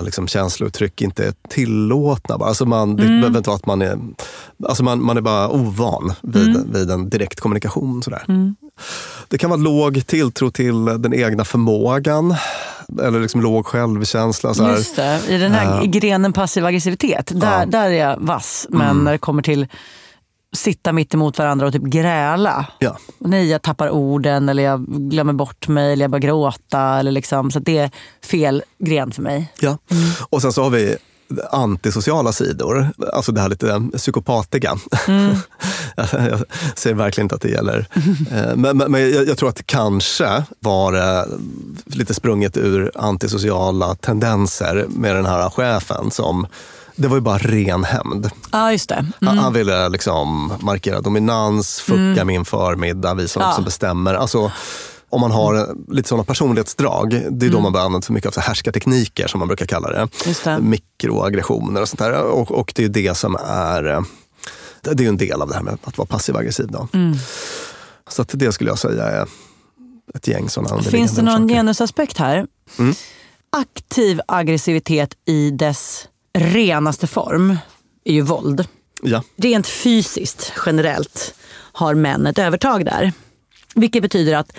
liksom, 0.00 0.28
känslouttryck 0.28 1.02
inte 1.02 1.26
är 1.26 1.34
tillåtna. 1.48 2.34
Alltså 2.34 2.66
man, 2.66 2.90
Mm. 2.90 2.96
Det 2.96 3.06
behöver 3.20 3.38
inte 3.38 3.50
vara 3.50 3.56
att 3.56 3.66
man 3.66 3.82
är, 3.82 3.98
alltså 4.68 4.84
man, 4.84 5.02
man 5.02 5.16
är 5.16 5.20
bara 5.20 5.48
ovan 5.48 6.12
vid, 6.22 6.48
Mm. 6.48 6.72
vid 6.72 6.90
en 6.90 7.08
direkt 7.08 7.40
kommunikation. 7.40 8.02
Sådär. 8.02 8.24
Mm. 8.28 8.56
Det 9.28 9.38
kan 9.38 9.50
vara 9.50 9.60
låg 9.60 10.06
tilltro 10.06 10.50
till 10.50 10.84
den 10.84 11.14
egna 11.14 11.44
förmågan. 11.44 12.34
Eller 13.02 13.20
liksom 13.20 13.40
låg 13.40 13.66
självkänsla. 13.66 14.54
Så 14.54 14.64
här. 14.64 14.70
Just 14.76 14.96
det, 14.96 15.20
i 15.28 15.38
den 15.38 15.52
här 15.52 15.78
Eh, 15.80 15.84
grenen 15.84 16.32
passiv 16.32 16.66
aggressivitet, 16.66 17.30
där, 17.34 17.60
Ja. 17.60 17.66
där 17.66 17.90
är 17.90 18.08
jag 18.08 18.16
vass. 18.20 18.66
Men 18.70 18.80
Mm. 18.90 19.04
när 19.04 19.12
det 19.12 19.18
kommer 19.18 19.42
till 19.42 19.66
sitta 20.54 20.92
mitt 20.92 21.14
emot 21.14 21.38
varandra 21.38 21.66
och 21.66 21.72
typ 21.72 21.82
gräla. 21.82 22.66
Ja. 22.78 22.98
Nej, 23.18 23.50
jag 23.50 23.62
tappar 23.62 23.90
orden 23.90 24.48
eller 24.48 24.62
jag 24.62 24.84
glömmer 24.88 25.32
bort 25.32 25.68
mig 25.68 25.92
eller 25.92 26.04
jag 26.04 26.10
börjar 26.10 26.22
gråta. 26.22 26.80
Eller 26.98 27.12
liksom, 27.12 27.50
så 27.50 27.58
det 27.58 27.78
är 27.78 27.90
fel 28.24 28.62
gren 28.78 29.12
för 29.12 29.22
mig. 29.22 29.52
Ja. 29.60 29.78
Och 30.30 30.42
sen 30.42 30.52
så 30.52 30.62
har 30.62 30.70
vi 30.70 30.96
antisociala 31.50 32.32
sidor, 32.32 32.90
alltså 33.12 33.32
det 33.32 33.40
här 33.40 33.48
lite 33.48 33.82
psykopatiga. 33.96 34.74
Mm. 35.08 35.36
jag 35.96 36.42
säger 36.76 36.96
verkligen 36.96 37.24
inte 37.24 37.34
att 37.34 37.40
det 37.40 37.48
gäller. 37.48 37.86
Eh, 38.32 38.56
Men, 38.56 38.76
men, 38.76 38.92
men 38.92 39.10
jag, 39.12 39.28
jag 39.28 39.38
tror 39.38 39.48
att 39.48 39.56
det 39.56 39.66
kanske 39.66 40.44
var 40.60 40.94
eh, 40.94 41.24
lite 41.86 42.14
sprunget 42.14 42.56
ur 42.56 42.90
antisociala 42.94 43.94
tendenser 43.94 44.86
med 44.88 45.16
den 45.16 45.26
här 45.26 45.50
chefen 45.50 46.10
som 46.10 46.46
det 46.96 47.08
var 47.08 47.16
ju 47.16 47.20
bara 47.20 47.38
ren 47.38 47.84
hämnd. 47.84 48.30
Ja, 48.52 48.72
just 48.72 48.88
det. 48.88 48.94
Han- 49.20 49.28
Mm. 49.28 49.44
Han 49.44 49.52
ville 49.52 49.88
liksom 49.88 50.52
markera 50.60 51.00
dominans, 51.00 51.80
fucka 51.80 52.00
Mm. 52.00 52.26
min 52.26 52.44
förmiddag, 52.44 53.14
visa 53.14 53.40
vem 53.40 53.48
Ja. 53.48 53.54
som 53.54 53.64
bestämmer. 53.64 54.14
Alltså, 54.14 54.52
om 55.08 55.20
man 55.20 55.30
har 55.30 55.76
lite 55.94 56.08
sådana 56.08 56.24
personlighetsdrag, 56.24 57.10
det 57.10 57.46
är 57.46 57.50
då 57.50 57.56
Mm. 57.56 57.62
man 57.62 57.72
börjar 57.72 57.86
använda 57.86 58.04
för 58.04 58.12
mycket 58.12 58.28
av 58.28 58.32
så 58.32 58.40
här 58.40 58.46
härskartekniker 58.48 59.26
som 59.28 59.38
man 59.38 59.48
brukar 59.48 59.66
kalla 59.66 59.90
det. 59.90 60.08
Det. 60.44 60.58
Mikroaggressioner 60.60 61.80
och 61.82 61.88
sånt 61.88 61.98
där. 61.98 62.22
Och, 62.22 62.50
och 62.50 62.72
det 62.76 62.84
är 62.84 62.88
det 62.88 63.14
som 63.16 63.36
är 63.48 64.04
det 64.80 65.04
är 65.04 65.08
en 65.08 65.16
del 65.16 65.42
av 65.42 65.48
det 65.48 65.54
här 65.54 65.62
med 65.62 65.78
att 65.84 65.98
vara 65.98 66.06
passiv 66.06 66.36
aggressiv. 66.36 66.66
Då. 66.68 66.88
Mm. 66.92 67.16
Så 68.10 68.22
att 68.22 68.30
det 68.32 68.52
skulle 68.52 68.70
jag 68.70 68.78
säga 68.78 69.04
är 69.04 69.26
ett 70.14 70.28
gäng 70.28 70.48
sådana 70.48 70.82
Finns 70.82 71.12
det 71.16 71.22
någon 71.22 71.48
genusaspekt 71.48 72.18
här? 72.18 72.46
Mm. 72.78 72.94
Aktiv 73.56 74.20
aggressivitet 74.28 75.14
i 75.26 75.50
dess 75.50 76.08
renaste 76.38 77.06
form 77.06 77.56
är 78.04 78.12
ju 78.12 78.20
våld. 78.20 78.68
Ja. 79.02 79.22
Rent 79.36 79.66
fysiskt, 79.66 80.52
generellt, 80.66 81.34
har 81.72 81.94
män 81.94 82.26
ett 82.26 82.38
övertag 82.38 82.84
där. 82.84 83.12
Vilket 83.74 84.02
betyder 84.02 84.36
att 84.36 84.52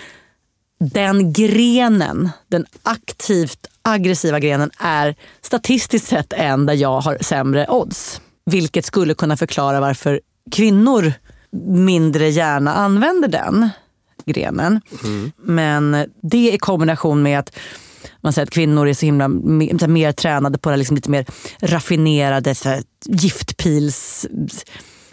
den 0.78 1.32
grenen, 1.32 2.30
den 2.48 2.66
aktivt 2.82 3.66
aggressiva 3.82 4.40
grenen, 4.40 4.70
är 4.78 5.14
statistiskt 5.42 6.08
sett 6.08 6.32
en 6.32 6.66
där 6.66 6.74
jag 6.74 7.00
har 7.00 7.18
sämre 7.20 7.66
odds. 7.68 8.20
Vilket 8.46 8.84
skulle 8.84 9.14
kunna 9.14 9.36
förklara 9.36 9.80
varför 9.80 10.20
kvinnor 10.50 11.12
mindre 11.66 12.28
gärna 12.28 12.74
använder 12.74 13.28
den 13.28 13.68
grenen. 14.24 14.80
Men 15.36 16.10
det 16.22 16.52
i 16.52 16.58
kombination 16.58 17.22
med 17.22 17.38
att 17.38 17.56
man 18.20 18.32
säger 18.32 18.46
att 18.46 18.50
kvinnor 18.52 18.88
är 18.88 18.94
så 18.94 19.06
himla 19.06 19.28
mer, 19.28 19.70
så 19.70 19.78
här, 19.78 19.88
mer 19.88 20.12
tränade 20.12 20.58
på 20.58 20.70
det 20.70 20.76
liksom 20.76 20.96
lite 20.96 21.10
mer 21.10 21.26
raffinerade 21.60 22.54
så 22.54 22.68
här, 22.68 22.82
giftpils 23.08 24.26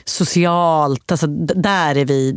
socialt. 0.06 1.12
Alltså, 1.12 1.28
där 1.28 1.98
är 1.98 2.06
vi, 2.06 2.32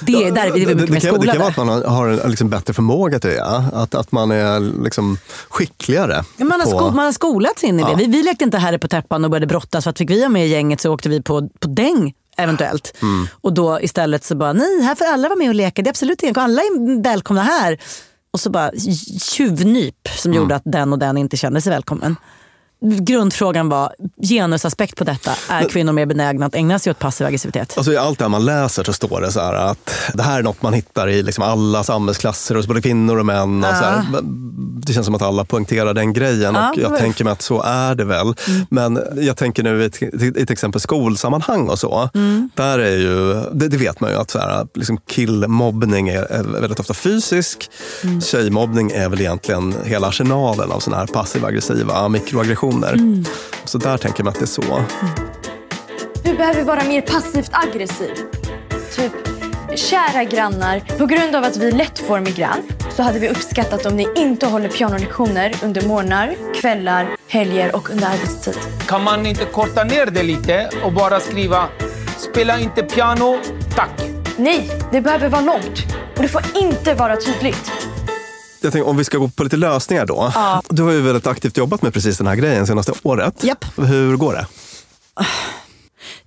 det, 0.00 0.30
där 0.30 0.46
är 0.46 0.52
vi, 0.52 0.64
det 0.64 0.70
är 0.70 0.74
vi 0.74 0.74
mycket 0.74 0.90
mer 0.90 1.00
det, 1.00 1.10
kan, 1.10 1.20
det 1.20 1.26
kan 1.26 1.38
vara 1.38 1.52
skolade. 1.52 1.78
att 1.78 1.84
man 1.86 1.94
har 1.96 2.08
en 2.08 2.30
liksom 2.30 2.50
bättre 2.50 2.74
förmåga 2.74 3.18
till 3.18 3.30
det. 3.30 3.36
ja. 3.36 3.64
Att, 3.72 3.94
att 3.94 4.12
man 4.12 4.30
är 4.30 4.82
liksom 4.84 5.18
skickligare. 5.48 6.24
Ja, 6.36 6.44
man, 6.44 6.60
har 6.60 6.70
på- 6.70 6.78
sko- 6.78 6.90
man 6.90 7.04
har 7.04 7.12
skolats 7.12 7.64
in 7.64 7.80
i 7.80 7.82
det. 7.82 7.88
Ja. 7.90 7.96
Vi, 7.96 8.06
vi 8.06 8.22
lekte 8.22 8.44
inte 8.44 8.58
Herre 8.58 8.78
på 8.78 8.88
täppan 8.88 9.24
och 9.24 9.30
började 9.30 9.46
brottas. 9.46 9.84
För 9.84 9.90
att 9.90 9.98
fick 9.98 10.10
vi 10.10 10.20
vara 10.20 10.28
med 10.28 10.46
i 10.46 10.48
gänget 10.50 10.80
så 10.80 10.94
åkte 10.94 11.08
vi 11.08 11.22
på, 11.22 11.48
på 11.60 11.68
däng 11.68 12.14
eventuellt. 12.36 12.96
Mm. 13.02 13.26
Och 13.40 13.52
då 13.52 13.80
istället 13.80 14.24
så 14.24 14.34
bara, 14.36 14.52
nej 14.52 14.82
här 14.82 14.94
får 14.94 15.04
alla 15.04 15.28
vara 15.28 15.38
med 15.38 15.48
och 15.48 15.54
leka. 15.54 15.82
Det 15.82 15.88
är 15.88 15.92
absolut 15.92 16.22
inga 16.22 16.40
Alla 16.42 16.62
är 16.62 17.02
välkomna 17.02 17.42
här. 17.42 17.78
Och 18.32 18.40
så 18.40 18.50
bara 18.50 18.70
tjuvnyp 19.20 20.08
som 20.16 20.30
Mm. 20.32 20.42
gjorde 20.42 20.54
att 20.56 20.62
den 20.64 20.92
och 20.92 20.98
den 20.98 21.16
inte 21.18 21.36
kände 21.36 21.60
sig 21.60 21.70
välkommen. 21.70 22.16
Grundfrågan 22.80 23.68
var, 23.68 23.94
genusaspekt 24.22 24.96
på 24.96 25.04
detta. 25.04 25.32
Är 25.48 25.64
kvinnor 25.68 25.92
mer 25.92 26.06
benägna 26.06 26.46
att 26.46 26.54
ägna 26.54 26.78
sig 26.78 26.90
åt 26.90 26.98
passiv 26.98 27.26
aggressivitet? 27.26 27.74
Alltså 27.76 27.92
I 27.92 27.96
allt 27.96 28.18
det 28.18 28.24
här 28.24 28.28
man 28.28 28.44
läser 28.44 28.84
så 28.84 28.92
står 28.92 29.20
det 29.20 29.32
så 29.32 29.40
att 29.40 29.90
det 30.14 30.22
här 30.22 30.38
är 30.38 30.42
något 30.42 30.62
man 30.62 30.72
hittar 30.72 31.08
i 31.08 31.22
liksom 31.22 31.44
alla 31.44 31.84
samhällsklasser 31.84 32.54
hos 32.54 32.66
både 32.66 32.82
kvinnor 32.82 33.18
och 33.18 33.26
män. 33.26 33.64
Och 33.64 33.70
här. 33.70 34.04
Det 34.86 34.92
känns 34.92 35.06
som 35.06 35.14
att 35.14 35.22
alla 35.22 35.44
poängterar 35.44 35.94
den 35.94 36.12
grejen 36.12 36.54
Ja, 36.54 36.70
och 36.70 36.78
jag 36.78 36.98
tänker 36.98 37.24
mig 37.24 37.32
att 37.32 37.42
så 37.42 37.62
är 37.62 37.94
det 37.94 38.04
väl. 38.04 38.34
Men 38.70 39.00
jag 39.16 39.36
tänker 39.36 39.62
nu 39.62 39.82
i 39.84 39.86
i 39.86 40.32
till 40.32 40.52
exempel 40.52 40.80
skolsammanhang 40.80 41.68
och 41.68 41.78
så. 41.78 42.10
Där 42.54 42.78
är 42.78 42.96
ju, 42.96 43.34
det, 43.52 43.68
det 43.68 43.76
vet 43.76 44.00
man 44.00 44.10
ju 44.10 44.16
att 44.16 44.30
så 44.30 44.38
här, 44.38 44.66
liksom 44.74 44.96
killmobbning 44.96 46.08
är, 46.08 46.22
är 46.22 46.42
väldigt 46.42 46.80
ofta 46.80 46.94
fysisk. 46.94 47.70
Tjejmobbning 48.22 48.90
är 48.90 49.08
väl 49.08 49.20
egentligen 49.20 49.74
hela 49.84 50.06
arsenalen 50.08 50.72
av 50.72 50.80
såna 50.80 50.96
här 50.96 51.06
passiv 51.06 51.44
aggressiva 51.44 52.08
mikroaggressioner. 52.08 52.69
Så 53.64 53.78
där 53.78 53.96
tänker 53.96 54.24
man 54.24 54.32
att 54.32 54.38
det 54.38 54.44
är 54.44 54.46
så. 54.46 54.84
Du 56.24 56.36
behöver 56.36 56.62
vara 56.62 56.84
mer 56.84 57.00
passivt 57.00 57.50
aggressiv. 57.52 58.10
Typ, 58.96 59.12
kära 59.74 60.24
grannar, 60.24 60.98
på 60.98 61.06
grund 61.06 61.36
av 61.36 61.44
att 61.44 61.56
vi 61.56 61.72
lätt 61.72 61.98
får 61.98 62.20
migrän 62.20 62.62
så 62.90 63.02
hade 63.02 63.18
vi 63.18 63.28
uppskattat 63.28 63.86
om 63.86 63.96
ni 63.96 64.08
inte 64.16 64.46
håller 64.46 64.68
pianolektioner 64.68 65.54
under 65.62 65.82
morgnar, 65.86 66.34
kvällar, 66.54 67.16
helger 67.28 67.76
och 67.76 67.90
under 67.90 68.06
arbetstid. 68.06 68.56
Kan 68.86 69.04
man 69.04 69.26
inte 69.26 69.44
korta 69.44 69.84
ner 69.84 70.06
det 70.06 70.22
lite 70.22 70.70
och 70.84 70.92
bara 70.92 71.20
skriva 71.20 71.68
spela 72.20 72.60
inte 72.60 72.82
piano, 72.82 73.38
tack. 73.76 73.90
Nej, 74.36 74.70
det 74.92 75.00
behöver 75.00 75.28
vara 75.28 75.42
långt 75.42 75.86
och 76.16 76.22
det 76.22 76.28
får 76.28 76.42
inte 76.54 76.94
vara 76.94 77.16
tydligt. 77.16 77.89
Jag 78.60 78.72
tänker, 78.72 78.88
om 78.88 78.96
vi 78.96 79.04
ska 79.04 79.18
gå 79.18 79.28
på 79.28 79.44
lite 79.44 79.56
lösningar 79.56 80.06
då. 80.06 80.32
Ja. 80.34 80.62
Du 80.68 80.82
har 80.82 80.92
ju 80.92 81.00
väldigt 81.00 81.26
aktivt 81.26 81.56
jobbat 81.56 81.82
med 81.82 81.94
precis 81.94 82.18
den 82.18 82.26
här 82.26 82.36
grejen 82.36 82.66
senaste 82.66 82.92
året. 83.02 83.44
Japp. 83.44 83.64
Hur 83.76 84.16
går 84.16 84.32
det? 84.32 84.46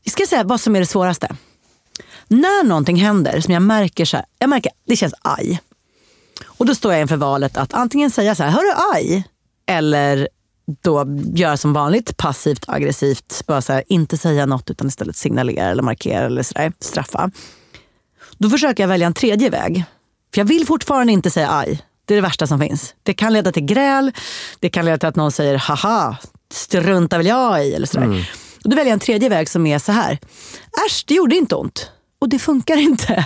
Jag 0.03 0.11
ska 0.11 0.25
säga 0.25 0.43
vad 0.43 0.61
som 0.61 0.75
är 0.75 0.79
det 0.79 0.85
svåraste. 0.85 1.35
När 2.27 2.63
någonting 2.63 2.95
händer 2.95 3.41
som 3.41 3.53
jag 3.53 3.63
märker 3.63 4.05
så 4.05 4.17
här, 4.17 4.25
jag 4.39 4.49
märker 4.49 4.71
det 4.87 4.95
känns 4.95 5.13
aj. 5.21 5.61
Och 6.45 6.65
då 6.65 6.75
står 6.75 6.91
jag 6.93 7.01
inför 7.01 7.17
valet 7.17 7.57
att 7.57 7.73
antingen 7.73 8.11
säga 8.11 8.35
så 8.35 8.43
här, 8.43 8.49
hör 8.49 8.63
du 8.63 8.97
aj? 8.97 9.23
Eller 9.65 10.29
då 10.81 11.05
göra 11.33 11.57
som 11.57 11.73
vanligt, 11.73 12.17
passivt 12.17 12.63
aggressivt. 12.67 13.43
Bara 13.47 13.61
så 13.61 13.73
här, 13.73 13.83
inte 13.87 14.17
säga 14.17 14.45
något 14.45 14.69
utan 14.69 14.87
istället 14.87 15.15
signalera 15.15 15.69
eller 15.69 15.83
markera 15.83 16.25
eller 16.25 16.43
så 16.43 16.53
där, 16.53 16.73
straffa. 16.79 17.31
Då 18.37 18.49
försöker 18.49 18.83
jag 18.83 18.87
välja 18.87 19.07
en 19.07 19.13
tredje 19.13 19.49
väg. 19.49 19.83
För 20.33 20.41
jag 20.41 20.45
vill 20.45 20.67
fortfarande 20.67 21.13
inte 21.13 21.29
säga 21.29 21.51
aj. 21.51 21.81
Det 22.05 22.13
är 22.13 22.15
det 22.15 22.21
värsta 22.21 22.47
som 22.47 22.59
finns. 22.59 22.95
Det 23.03 23.13
kan 23.13 23.33
leda 23.33 23.51
till 23.51 23.65
gräl, 23.65 24.11
det 24.59 24.69
kan 24.69 24.85
leda 24.85 24.97
till 24.97 25.09
att 25.09 25.15
någon 25.15 25.31
säger 25.31 25.55
haha, 25.57 26.17
struntar 26.51 27.17
väl 27.17 27.27
jag 27.27 27.65
i 27.67 27.73
eller 27.73 27.87
sådär. 27.87 28.29
Och 28.63 28.69
då 28.69 28.75
väljer 28.75 28.89
jag 28.91 28.93
en 28.93 28.99
tredje 28.99 29.29
väg 29.29 29.49
som 29.49 29.65
är 29.67 29.79
så 29.79 29.91
här. 29.91 30.19
Äsch, 30.87 31.03
det 31.07 31.13
gjorde 31.13 31.35
inte 31.35 31.55
ont. 31.55 31.91
Och 32.19 32.29
det 32.29 32.39
funkar 32.39 32.77
inte. 32.77 33.25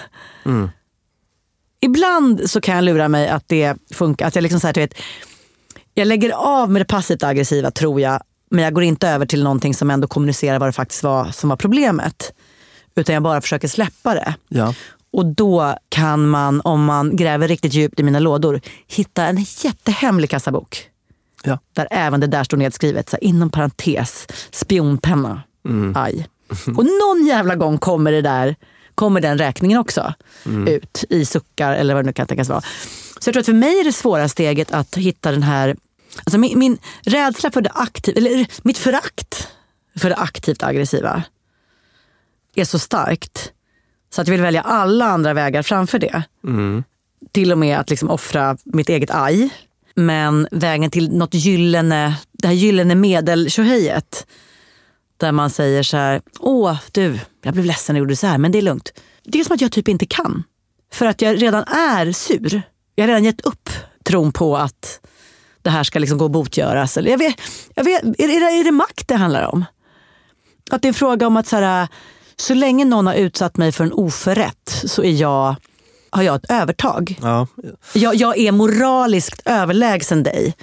Ibland 1.81 2.49
så 2.49 2.61
kan 2.61 2.75
jag 2.75 2.83
lura 2.83 3.07
mig 3.07 3.27
att 3.29 3.43
det 3.47 3.75
funkar. 3.93 4.27
Att 4.27 4.35
jag, 4.35 4.41
liksom 4.41 4.59
så 4.59 4.67
här, 4.67 4.73
du 4.73 4.79
vet, 4.79 4.93
jag 5.93 6.07
lägger 6.07 6.31
av 6.31 6.71
med 6.71 6.81
det 6.81 6.85
passivt 6.85 7.23
aggressiva 7.23 7.71
tror 7.71 8.01
jag. 8.01 8.21
Men 8.51 8.63
jag 8.63 8.73
går 8.73 8.83
inte 8.83 9.09
över 9.09 9.25
till 9.25 9.43
någonting 9.43 9.73
som 9.73 9.91
ändå 9.91 10.07
kommunicerar 10.07 10.59
vad 10.59 10.69
det 10.69 10.73
faktiskt 10.73 11.03
var 11.03 11.31
som 11.31 11.49
var 11.49 11.57
problemet. 11.57 12.33
Utan 12.95 13.13
jag 13.13 13.23
bara 13.23 13.41
försöker 13.41 13.67
släppa 13.67 14.13
det. 14.13 14.35
Ja. 14.47 14.73
Och 15.11 15.25
då 15.25 15.75
kan 15.89 16.29
man, 16.29 16.61
om 16.61 16.85
man 16.85 17.15
gräver 17.15 17.47
riktigt 17.47 17.73
djupt 17.73 17.99
i 17.99 18.03
mina 18.03 18.19
lådor, 18.19 18.61
hitta 18.87 19.25
en 19.25 19.45
jättehemlig 19.63 20.29
kassabok. 20.29 20.89
Ja. 21.43 21.59
Där 21.73 21.87
även 21.91 22.19
det 22.19 22.27
där 22.27 22.43
står 22.43 22.57
nedskrivet, 22.57 23.09
så 23.09 23.15
här, 23.15 23.23
inom 23.23 23.49
parentes, 23.49 24.27
spionpenna. 24.51 25.41
Aj. 25.95 26.27
Och 26.77 26.85
någon 26.85 27.27
jävla 27.27 27.55
gång 27.55 27.77
kommer 27.77 28.11
det 28.11 28.21
där, 28.21 28.55
kommer 28.95 29.21
den 29.21 29.37
räkningen 29.37 29.79
också 29.79 30.13
ut 30.67 31.03
i 31.09 31.25
suckar 31.25 31.73
eller 31.73 31.93
vad 31.93 32.03
det 32.03 32.07
nu 32.07 32.13
kan 32.13 32.27
tänkas 32.27 32.49
vara. 32.49 32.61
Så 33.19 33.27
jag 33.27 33.33
tror 33.33 33.39
att 33.39 33.45
för 33.45 33.53
mig 33.53 33.79
är 33.79 33.83
det 33.83 33.93
svåra 33.93 34.29
steget 34.29 34.71
att 34.71 34.97
hitta 34.97 35.31
den 35.31 35.43
här, 35.43 35.75
alltså 36.23 36.37
min, 36.37 36.59
min 36.59 36.77
rädsla 37.01 37.51
för 37.51 37.61
det 37.61 37.71
aktiva, 37.73 38.17
eller 38.17 38.47
mitt 38.61 38.77
förakt 38.77 39.47
för 39.95 40.09
det 40.09 40.15
aktivt 40.15 40.63
aggressiva 40.63 41.23
är 42.55 42.65
så 42.65 42.79
starkt 42.79 43.51
så 44.09 44.21
att 44.21 44.27
jag 44.27 44.31
vill 44.31 44.41
välja 44.41 44.61
alla 44.61 45.05
andra 45.05 45.33
vägar 45.33 45.63
framför 45.63 45.99
det. 45.99 46.23
Till 47.31 47.51
och 47.51 47.57
med 47.57 47.79
att 47.79 47.89
liksom 47.89 48.09
offra 48.09 48.57
mitt 48.63 48.89
eget 48.89 49.11
aj. 49.11 49.49
Men 49.95 50.47
vägen 50.51 50.91
till 50.91 51.17
något 51.17 51.33
gyllene, 51.33 52.15
det 52.31 52.47
här 52.47 52.55
gyllene 52.55 52.95
medeltjohejet. 52.95 54.27
Där 55.17 55.31
man 55.31 55.49
säger 55.49 55.83
så 55.83 55.97
här, 55.97 56.21
åh 56.39 56.77
du, 56.91 57.19
jag 57.43 57.53
blev 57.53 57.65
ledsen 57.65 57.93
när 57.93 57.99
jag 57.99 58.03
gjorde 58.03 58.15
så 58.15 58.27
här, 58.27 58.37
men 58.37 58.51
det 58.51 58.57
är 58.57 58.61
lugnt. 58.61 58.93
Det 59.23 59.39
är 59.39 59.43
som 59.43 59.53
att 59.53 59.61
jag 59.61 59.71
typ 59.71 59.87
inte 59.87 60.05
kan. 60.05 60.43
För 60.93 61.05
att 61.05 61.21
jag 61.21 61.41
redan 61.41 61.63
är 61.63 62.11
sur. 62.11 62.61
Jag 62.95 63.03
har 63.03 63.07
redan 63.07 63.23
gett 63.23 63.41
upp 63.41 63.69
tron 64.03 64.31
på 64.31 64.57
att 64.57 64.99
det 65.61 65.69
här 65.69 65.83
ska 65.83 65.99
liksom 65.99 66.17
gå 66.17 66.25
att 66.25 66.31
botgöras. 66.31 66.97
Eller 66.97 67.11
jag 67.11 67.17
vet, 67.17 67.35
jag 67.75 67.83
vet, 67.83 68.03
är, 68.03 68.27
det, 68.27 68.33
är 68.33 68.63
det 68.63 68.71
makt 68.71 69.07
det 69.07 69.15
handlar 69.15 69.43
om? 69.43 69.65
Att 70.69 70.81
det 70.81 70.85
är 70.85 70.89
en 70.89 70.93
fråga 70.93 71.27
om 71.27 71.37
att 71.37 71.47
så, 71.47 71.55
här, 71.55 71.87
så 72.39 72.53
länge 72.53 72.85
någon 72.85 73.07
har 73.07 73.13
utsatt 73.13 73.57
mig 73.57 73.71
för 73.71 73.83
en 73.83 73.93
oförrätt 73.93 74.83
så 74.85 75.03
är 75.03 75.11
jag, 75.11 75.55
har 76.09 76.23
jag 76.23 76.35
ett 76.35 76.51
övertag. 76.51 77.19
Ja. 77.21 77.47
Jag, 77.93 78.15
jag 78.15 78.37
är 78.37 78.51
moraliskt 78.51 79.41
överlägsen 79.45 80.23
dig. 80.23 80.55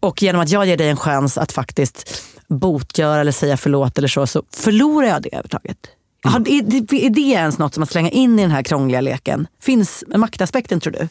Och 0.00 0.22
genom 0.22 0.40
att 0.42 0.48
jag 0.50 0.66
ger 0.66 0.76
dig 0.76 0.88
en 0.88 0.96
chans 0.96 1.38
att 1.38 1.52
faktiskt 1.52 2.22
botgöra 2.48 3.20
eller 3.20 3.32
säga 3.32 3.56
förlåt 3.56 3.98
eller 3.98 4.08
så, 4.08 4.26
så 4.26 4.42
förlorar 4.56 5.06
jag 5.08 5.22
det 5.22 5.34
övertaget. 5.36 5.76
Har- 6.24 6.48
Är, 6.48 6.62
det- 6.62 7.06
är 7.06 7.10
det 7.10 7.20
ens 7.20 7.58
något 7.58 7.74
som 7.74 7.82
att 7.82 7.90
slänga 7.90 8.10
in 8.10 8.38
i 8.38 8.42
den 8.42 8.50
här 8.50 8.62
krångliga 8.62 9.00
leken? 9.00 9.46
Finns 9.62 10.04
maktaspekten 10.16 10.80
tror 10.80 10.92
du? 10.92 10.98
Är 10.98 11.08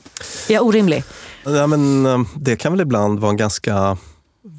jag 0.54 0.66
orimlig? 0.66 1.04
Ja, 1.46 1.68
men, 1.68 2.06
eh, 2.06 2.20
det 2.36 2.56
kan 2.56 2.72
väl 2.74 2.82
ibland 2.82 3.20
vara 3.20 3.30
en 3.30 3.38
ganska 3.38 3.98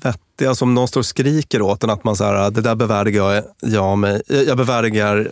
vettig, 0.02 0.22
alltså 0.48 0.64
om 0.64 0.74
någon 0.74 0.88
står 0.88 1.00
och 1.00 1.06
skriker 1.06 1.62
åt 1.62 1.84
en 1.84 1.90
att 1.90 2.04
man 2.04 2.16
så 2.16 2.24
här, 2.24 2.50
det 2.50 2.60
där 2.60 2.74
bevärdigar 2.74 3.32
jag, 3.32 3.44
jag 3.60 3.98
mig, 3.98 4.22
jag 4.46 4.56
bevärdigar, 4.56 5.30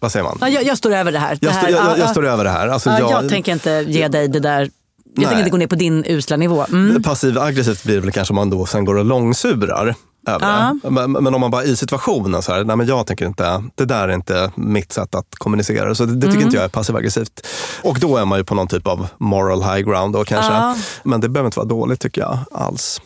vad 0.00 0.12
säger 0.12 0.24
man? 0.24 0.38
Ja, 0.40 0.48
jag, 0.48 0.64
jag 0.64 0.78
står 0.78 0.92
över 0.92 1.12
det 1.12 1.18
här. 1.18 1.38
Jag, 1.40 1.50
här 1.50 1.60
står- 1.60 1.70
jag, 1.70 1.80
jag, 1.80 1.86
ja, 1.86 1.96
jag 1.98 2.06
ja. 2.08 2.10
står 2.12 2.26
över 2.26 2.44
det 2.44 2.50
här. 2.50 2.68
Alltså, 2.68 2.90
Ja, 2.90 2.98
jag, 2.98 3.10
jag 3.24 3.28
tänker 3.30 3.52
inte 3.52 3.84
ge 3.88 4.08
dig 4.08 4.28
det 4.28 4.40
där. 4.40 4.60
Jag 4.60 4.70
Nej. 5.14 5.24
tänker 5.24 5.38
inte 5.38 5.50
gå 5.50 5.56
ner 5.56 5.66
på 5.66 5.74
din 5.74 6.04
usla 6.06 6.36
nivå. 6.36 6.66
Mm. 6.68 7.02
Passiv 7.02 7.38
aggressivt 7.38 7.84
blir 7.84 7.94
det 7.94 8.00
väl 8.00 8.12
kanske 8.12 8.32
om 8.32 8.36
man 8.36 8.50
då 8.50 8.66
sen 8.66 8.84
går 8.84 8.94
och 8.94 9.04
långsurar 9.04 9.94
över. 10.28 10.90
Men, 10.90 11.12
men 11.12 11.34
om 11.34 11.40
man 11.40 11.50
bara 11.50 11.64
i 11.64 11.76
situationen 11.76 12.42
så 12.42 12.52
här, 12.52 12.64
nej 12.64 12.76
men 12.76 12.86
jag 12.86 13.06
tänker 13.06 13.26
inte, 13.26 13.62
det 13.74 13.84
där 13.84 14.08
är 14.08 14.12
inte 14.14 14.50
mitt 14.54 14.92
sätt 14.92 15.14
att 15.14 15.26
kommunicera. 15.38 15.94
Så 15.94 16.04
det, 16.04 16.14
det 16.14 16.20
tycker 16.20 16.32
Mm. 16.32 16.44
inte 16.44 16.56
jag 16.56 16.64
är 16.64 16.68
passiv 16.68 16.96
aggressivt. 16.96 17.46
Och 17.82 17.98
då 18.00 18.16
är 18.16 18.24
man 18.24 18.38
ju 18.38 18.44
på 18.44 18.54
någon 18.54 18.68
typ 18.68 18.86
av 18.86 19.08
moral 19.18 19.62
high 19.62 19.78
ground 19.90 20.14
då 20.14 20.24
kanske. 20.24 20.52
Ja. 20.52 20.76
Men 21.02 21.20
det 21.20 21.28
behöver 21.28 21.46
inte 21.48 21.58
vara 21.58 21.68
dåligt 21.68 22.00
tycker 22.00 22.20
jag 22.20 22.38
alls. 22.52 23.00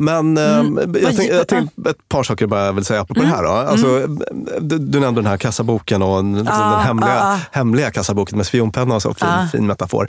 Men 0.00 0.38
Mm. 0.38 0.78
eh, 0.78 1.02
jag, 1.02 1.16
tänk, 1.16 1.30
jag 1.30 1.48
tänkte 1.48 1.90
ett 1.90 2.08
par 2.08 2.22
saker 2.22 2.46
bara 2.46 2.64
jag 2.66 2.72
vill 2.72 2.84
säga 2.84 3.00
apropå 3.00 3.20
Mm. 3.20 3.30
det 3.30 3.36
här. 3.36 3.44
Då. 3.44 3.50
Alltså, 3.50 4.06
du, 4.60 4.78
du 4.78 5.00
nämnde 5.00 5.20
den 5.20 5.26
här 5.30 5.36
kassaboken 5.36 6.02
och 6.02 6.16
den, 6.24 6.34
Ja, 6.34 6.70
den 6.76 6.80
hemliga, 6.86 7.08
ja, 7.14 7.32
ja. 7.32 7.38
hemliga 7.52 7.90
kassaboken 7.90 8.36
med 8.36 8.46
spionpenna 8.46 8.94
och 8.94 9.02
så. 9.02 9.14
Fin, 9.14 9.28
Ja. 9.28 9.48
fin 9.52 9.66
metafor. 9.66 10.08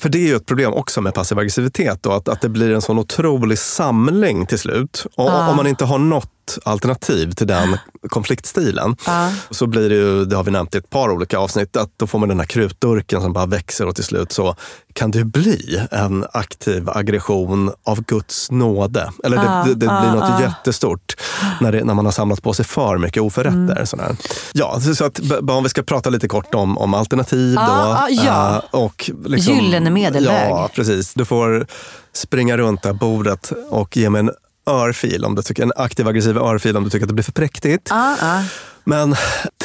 För 0.00 0.08
det 0.08 0.18
är 0.18 0.26
ju 0.28 0.36
ett 0.36 0.46
problem 0.46 0.72
också 0.72 1.00
med 1.00 1.14
passiv 1.14 1.38
aggressivitet. 1.38 2.02
Då, 2.02 2.12
att, 2.12 2.28
att 2.28 2.40
det 2.40 2.48
blir 2.48 2.74
en 2.74 2.82
sån 2.82 2.98
otrolig 2.98 3.58
samling 3.58 4.46
till 4.46 4.58
slut. 4.58 5.06
Och. 5.16 5.48
Om 5.50 5.56
man 5.56 5.66
inte 5.66 5.84
har 5.84 5.98
något 5.98 6.30
alternativ 6.64 7.32
till 7.32 7.46
den 7.46 7.76
konfliktstilen 8.08 8.96
Ja. 9.06 9.30
så 9.50 9.66
blir 9.66 9.88
det 9.88 9.94
ju, 9.94 10.24
det 10.24 10.36
har 10.36 10.44
vi 10.44 10.50
nämnt 10.50 10.74
i 10.74 10.78
ett 10.78 10.90
par 10.90 11.08
olika 11.10 11.38
avsnitt, 11.38 11.76
att 11.76 11.90
då 11.96 12.06
får 12.06 12.18
man 12.18 12.28
den 12.28 12.38
här 12.40 12.46
krutdurken 12.46 13.20
som 13.20 13.32
bara 13.32 13.46
växer 13.46 13.86
och 13.86 13.94
till 13.94 14.04
slut 14.04 14.32
så 14.32 14.56
kan 14.92 15.10
det 15.10 15.18
ju 15.18 15.24
bli 15.24 15.80
en 15.90 16.24
aktiv 16.32 16.88
aggression 16.90 17.70
av 17.84 18.02
Guds 18.04 18.50
nåde. 18.50 19.10
Eller 19.24 19.36
det, 19.36 19.42
Ja, 19.42 19.64
det, 19.64 19.70
det 19.70 19.76
blir 19.76 19.88
ja, 19.88 20.14
något 20.14 20.30
ja. 20.30 20.42
jättestort 20.42 21.16
när, 21.60 21.72
det, 21.72 21.84
när 21.84 21.94
man 21.94 22.04
har 22.04 22.12
samlat 22.12 22.42
på 22.42 22.54
sig 22.54 22.64
för 22.64 22.98
mycket 22.98 23.22
oförrätter. 23.22 23.72
Mm. 23.72 23.86
Sådär. 23.86 24.16
Ja, 24.52 24.80
så 24.80 24.94
så 24.94 25.04
att, 25.04 25.20
om 25.50 25.62
vi 25.62 25.68
ska 25.68 25.82
prata 25.82 26.10
lite 26.10 26.28
kort 26.28 26.54
om, 26.54 26.78
om 26.78 26.94
alternativ 26.94 27.54
då. 27.54 27.60
Ja, 27.60 28.08
ja, 28.10 28.24
ja. 28.24 28.54
eh, 28.56 28.80
och 28.80 29.10
liksom, 29.24 29.54
Gyllene 29.54 29.90
medelväg. 29.90 30.50
Ja, 30.50 30.70
precis. 30.74 31.14
Du 31.14 31.24
får 31.24 31.66
springa 32.12 32.56
runt 32.56 32.82
det 32.82 32.88
här 32.88 32.94
bordet 32.94 33.52
och 33.70 33.96
ge 33.96 34.10
mig 34.10 34.18
en 34.18 34.30
örfil, 34.70 35.24
om 35.24 35.34
du 35.34 35.42
tycker, 35.42 35.62
en 35.62 35.72
aktiv 35.76 36.08
aggressiv 36.08 36.38
örfil 36.38 36.76
om 36.76 36.84
du 36.84 36.90
tycker 36.90 37.04
att 37.04 37.08
det 37.08 37.14
blir 37.14 37.24
för 37.24 37.32
präktigt. 37.32 37.90
Men 38.88 39.14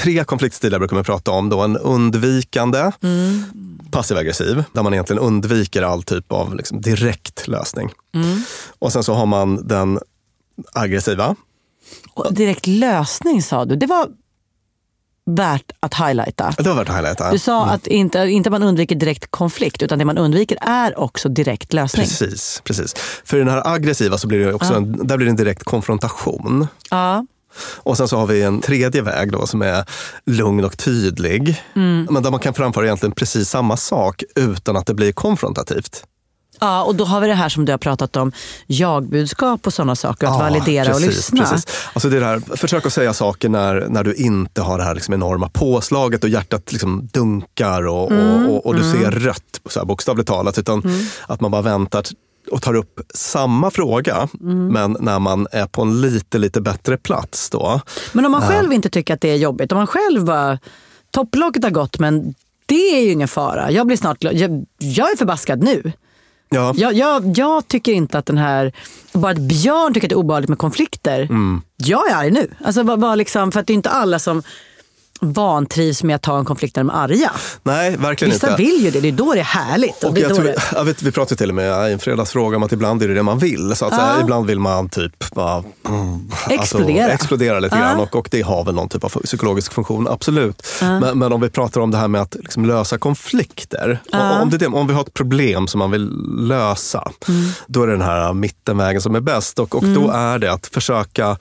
tre 0.04 0.24
konfliktstilar 0.24 0.80
brukar 0.80 0.96
man 0.96 1.04
prata 1.04 1.32
om. 1.32 1.50
Då. 1.50 1.62
En 1.62 1.78
undvikande, 1.78 2.92
Mm. 3.04 3.44
passiv 3.92 4.18
aggressiv, 4.18 4.64
där 4.74 4.84
man 4.84 4.94
egentligen 4.94 5.20
undviker 5.22 5.82
all 5.84 6.04
typ 6.04 6.32
av 6.32 6.56
liksom, 6.56 6.82
direkt 6.82 7.48
lösning. 7.48 7.90
Mm. 8.16 8.44
Och 8.80 8.94
sen 8.94 9.04
så 9.04 9.14
har 9.14 9.26
man 9.26 9.68
den 9.68 10.00
aggressiva. 10.74 11.36
Och 12.14 12.34
direkt 12.34 12.68
lösning 12.68 13.44
sa 13.44 13.66
du. 13.66 13.76
Det 13.76 13.86
var 13.88 14.08
värt 15.26 15.72
att 15.80 15.94
highlighta. 15.94 16.54
Det 16.58 16.64
var 16.70 16.76
värt 16.76 16.90
att 16.90 16.96
highlighta. 16.96 17.32
Du 17.32 17.40
sa 17.40 17.64
Mm. 17.64 17.76
att 17.76 17.88
inte, 17.88 18.20
inte 18.20 18.50
man 18.50 18.64
undviker 18.64 18.96
direkt 18.96 19.32
konflikt, 19.32 19.82
utan 19.82 20.00
det 20.00 20.06
man 20.06 20.18
undviker 20.18 20.58
är 20.62 21.00
också 21.00 21.30
direkt 21.30 21.74
lösning. 21.74 22.06
Precis, 22.06 22.62
precis. 22.64 22.94
För 23.26 23.38
i 23.38 23.40
den 23.40 23.50
här 23.50 23.68
aggressiva 23.74 24.18
så 24.18 24.28
blir 24.28 24.40
det 24.40 24.54
också 24.54 24.74
Ja. 24.74 24.78
en, 24.78 25.08
där 25.08 25.18
blir 25.18 25.26
det 25.26 25.32
en 25.32 25.36
direkt 25.36 25.64
konfrontation. 25.64 26.68
Ja. 26.90 27.26
Och 27.78 27.98
sen 27.98 28.08
så 28.08 28.18
har 28.18 28.28
vi 28.28 28.42
en 28.44 28.62
tredje 28.62 29.02
väg 29.02 29.32
då 29.32 29.48
som 29.48 29.62
är 29.62 29.86
lugn 30.26 30.66
och 30.66 30.78
tydlig. 30.78 31.64
Mm. 31.76 32.08
Men 32.12 32.24
där 32.24 32.32
man 32.32 32.40
kan 32.40 32.54
framföra 32.54 32.86
egentligen 32.86 33.12
precis 33.16 33.50
samma 33.50 33.78
sak 33.78 34.24
utan 34.36 34.78
att 34.78 34.86
det 34.86 34.94
blir 34.94 35.12
konfrontativt. 35.12 36.04
Ja, 36.60 36.84
och 36.84 36.96
då 36.96 37.06
har 37.06 37.22
vi 37.22 37.28
det 37.28 37.34
här 37.34 37.50
som 37.50 37.66
du 37.66 37.72
har 37.74 37.78
pratat 37.78 38.16
om, 38.16 38.32
jagbudskap 38.68 39.68
och 39.68 39.74
sådana 39.74 39.96
saker. 39.96 40.28
Att 40.28 40.34
Ja, 40.34 40.40
validera 40.40 40.96
och 40.96 41.02
precis, 41.02 41.16
lyssna. 41.16 41.46
Precis. 41.46 41.66
Alltså 41.94 42.10
det 42.10 42.20
där, 42.20 42.42
försök 42.56 42.86
att 42.86 42.94
säga 42.94 43.14
saker 43.14 43.50
när, 43.50 43.86
när 43.90 44.04
du 44.04 44.14
inte 44.14 44.62
har 44.62 44.78
det 44.78 44.84
här 44.84 44.96
liksom 44.96 45.14
enorma 45.14 45.50
påslaget 45.50 46.24
och 46.24 46.30
hjärtat 46.30 46.72
liksom 46.72 47.10
dunkar 47.14 47.88
och, 47.88 48.12
Mm, 48.12 48.46
och, 48.48 48.56
och, 48.56 48.66
och 48.66 48.76
du 48.76 48.82
mm. 48.82 49.02
ser 49.02 49.12
rött, 49.12 49.62
så 49.70 49.80
här 49.80 49.86
bokstavligt 49.86 50.28
talat. 50.28 50.58
Utan 50.58 50.82
Mm. 50.82 51.06
att 51.28 51.42
man 51.42 51.52
bara 51.52 51.62
väntar 51.62 52.04
och 52.52 52.62
tar 52.62 52.74
upp 52.74 53.00
samma 53.14 53.72
fråga, 53.72 54.28
Mm. 54.42 54.68
men 54.68 54.98
när 55.00 55.20
man 55.20 55.48
är 55.52 55.66
på 55.66 55.82
en 55.82 56.02
lite, 56.02 56.38
lite 56.38 56.62
bättre 56.62 56.98
plats 56.98 57.50
då. 57.50 57.82
Men 58.14 58.26
om 58.26 58.32
man 58.32 58.42
Ja. 58.42 58.48
själv 58.50 58.74
inte 58.74 58.90
tycker 58.90 59.14
att 59.14 59.22
det 59.22 59.30
är 59.30 59.36
jobbigt, 59.36 59.72
om 59.72 59.78
man 59.78 59.88
själv 59.88 60.26
bara, 60.26 60.60
topplocket 61.12 61.64
har 61.64 61.72
gått 61.72 62.00
men 62.00 62.34
det 62.66 62.98
är 63.00 63.02
ju 63.04 63.12
ingen 63.12 63.28
fara. 63.28 63.72
Jag 63.72 63.88
blir 63.88 63.98
snart 63.98 64.24
jag, 64.24 64.66
jag 64.78 65.12
är 65.12 65.18
förbaskad 65.18 65.64
nu. 65.64 65.92
Ja. 66.50 66.74
Jag, 66.78 66.94
jag, 66.94 67.38
jag 67.38 67.68
tycker 67.68 67.92
inte 67.92 68.18
att 68.18 68.26
den 68.26 68.38
här, 68.38 68.74
bara 69.14 69.32
att 69.32 69.38
Björn 69.42 69.94
tycker 69.94 70.08
att 70.08 70.10
det 70.10 70.14
är 70.14 70.18
obehagligt 70.18 70.50
med 70.50 70.58
konflikter. 70.58 71.22
Mm. 71.22 71.62
Jag 71.78 72.10
är 72.12 72.16
arg 72.16 72.32
nu. 72.32 72.52
Alltså 72.66 72.84
bara, 72.84 72.98
bara 72.98 73.16
liksom, 73.16 73.52
för 73.52 73.60
att 73.60 73.68
det 73.68 73.74
är 73.74 73.76
inte 73.76 73.90
alla 73.90 74.20
som 74.20 74.44
vantrivs 75.22 76.04
med 76.04 76.16
att 76.16 76.22
ta 76.22 76.38
en 76.40 76.46
konflikt 76.46 76.76
när 76.76 76.84
de 76.84 76.90
är 76.90 76.94
arga. 77.04 77.32
Nej, 77.64 77.98
verkligen 77.98 78.34
Vissa 78.34 78.50
inte. 78.50 78.62
vill 78.64 78.84
ju 78.84 78.92
det, 78.92 79.00
det 79.00 79.08
är 79.08 79.12
då 79.12 79.34
det 79.34 79.40
är 79.40 79.44
härligt. 79.44 80.04
Och 80.04 80.12
Och 80.12 80.18
jag 80.20 80.30
då 80.30 80.36
tror, 80.36 80.46
det... 80.46 80.56
jag 80.76 80.84
vet, 80.84 81.02
vi 81.02 81.12
pratade 81.12 81.36
till 81.38 81.50
och 81.50 81.56
med 81.56 81.90
i 81.90 81.94
en 81.94 82.00
fredagsfråga 82.00 82.58
om 82.58 82.64
att 82.64 82.72
ibland 82.72 83.04
är 83.04 83.08
det 83.08 83.14
det 83.14 83.24
man 83.24 83.40
vill. 83.40 83.76
Så 83.76 83.86
att 83.86 83.92
Ja. 83.92 83.98
säga, 83.98 84.22
ibland 84.22 84.46
vill 84.48 84.60
man 84.60 84.90
typ 84.90 85.30
bara, 85.34 85.64
mm, 85.88 86.32
Explodera. 86.50 87.12
explodera 87.12 87.60
lite 87.60 87.76
Ja. 87.76 87.82
grann 87.82 88.00
och, 88.00 88.16
och 88.16 88.28
det 88.32 88.42
har 88.42 88.64
väl 88.66 88.76
någon 88.76 88.90
typ 88.90 89.04
av 89.04 89.10
psykologisk 89.10 89.74
funktion, 89.74 90.08
absolut. 90.08 90.68
Ja. 90.82 91.00
Men, 91.00 91.20
men 91.20 91.34
om 91.34 91.42
vi 91.42 91.50
pratar 91.50 91.82
om 91.82 91.92
det 91.92 91.98
här 91.98 92.08
med 92.08 92.22
att 92.22 92.36
liksom 92.40 92.66
lösa 92.66 92.98
konflikter. 92.98 94.00
Om, 94.42 94.50
det 94.50 94.68
om 94.68 94.88
vi 94.88 94.94
har 94.94 95.02
ett 95.02 95.14
problem 95.14 95.68
som 95.68 95.80
man 95.80 95.92
vill 95.92 96.10
lösa, 96.40 97.12
Mm. 97.28 97.50
då 97.68 97.84
är 97.84 97.88
det 97.88 97.94
den 97.94 98.02
här 98.02 98.34
mittenvägen 98.34 99.02
som 99.02 99.16
är 99.16 99.20
bäst. 99.20 99.60
Och, 99.60 99.76
och 99.76 99.84
då 99.84 100.02
Mm. 100.04 100.16
är 100.16 100.40
det 100.40 100.52
att 100.54 100.68
försöka 100.68 101.38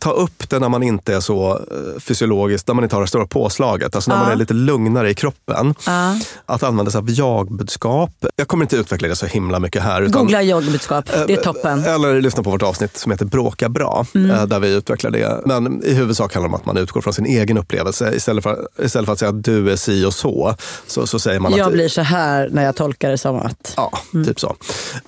ta 0.00 0.10
upp 0.10 0.48
det 0.50 0.58
när 0.58 0.68
man 0.68 0.82
inte 0.82 1.14
är 1.14 1.20
så 1.20 1.50
eh, 1.50 2.00
fysiologiskt, 2.00 2.68
när 2.68 2.74
man 2.74 2.84
inte 2.84 2.96
har 2.96 3.00
det 3.02 3.08
stora 3.08 3.26
påslaget. 3.26 3.94
Alltså 3.94 4.10
när 4.10 4.16
Ja. 4.18 4.22
man 4.22 4.32
är 4.32 4.36
lite 4.36 4.54
lugnare 4.54 5.10
i 5.10 5.14
kroppen. 5.14 5.74
Ja. 5.86 6.18
Att 6.46 6.62
använda 6.62 6.90
sig 6.90 6.98
av 6.98 7.10
jagbudskap. 7.10 8.10
Jag 8.36 8.48
kommer 8.48 8.64
inte 8.64 8.76
utveckla 8.76 9.08
det 9.08 9.16
så 9.16 9.26
himla 9.26 9.58
mycket 9.58 9.82
här. 9.82 10.02
utan- 10.02 10.20
Googla 10.22 10.42
jagbudskap, 10.42 11.04
det 11.26 11.32
är 11.32 11.36
toppen. 11.42 11.84
Eller 11.84 12.20
lyssna 12.20 12.42
på 12.42 12.50
vårt 12.50 12.62
avsnitt 12.62 12.96
som 12.96 13.12
heter 13.12 13.24
Bråka 13.24 13.68
bra, 13.68 14.06
Mm. 14.14 14.30
eh, 14.30 14.46
där 14.46 14.60
vi 14.60 14.74
utvecklar 14.74 15.10
det. 15.10 15.40
Men 15.46 15.84
i 15.84 15.94
huvudsak 15.94 16.34
handlar 16.34 16.48
det 16.48 16.54
om 16.54 16.60
att 16.60 16.66
man 16.66 16.76
utgår 16.76 17.00
från 17.00 17.12
sin 17.14 17.26
egen 17.26 17.58
upplevelse. 17.58 18.12
Istället 18.14 18.42
för, 18.44 18.68
istället 18.82 19.06
för 19.06 19.12
att 19.12 19.18
säga 19.18 19.28
att 19.28 19.44
du 19.44 19.70
är 19.72 19.76
si 19.76 20.04
och 20.04 20.14
så, 20.14 20.54
så, 20.86 21.06
så 21.06 21.18
säger 21.18 21.40
man 21.40 21.52
Jag 21.56 21.66
att... 21.66 21.72
blir 21.72 21.88
så 21.88 22.02
här 22.02 22.48
när 22.52 22.64
jag 22.64 22.76
tolkar 22.76 23.10
det 23.10 23.18
som 23.18 23.36
att... 23.36 23.74
Ja, 23.76 23.92
typ 24.26 24.40
så. 24.40 24.56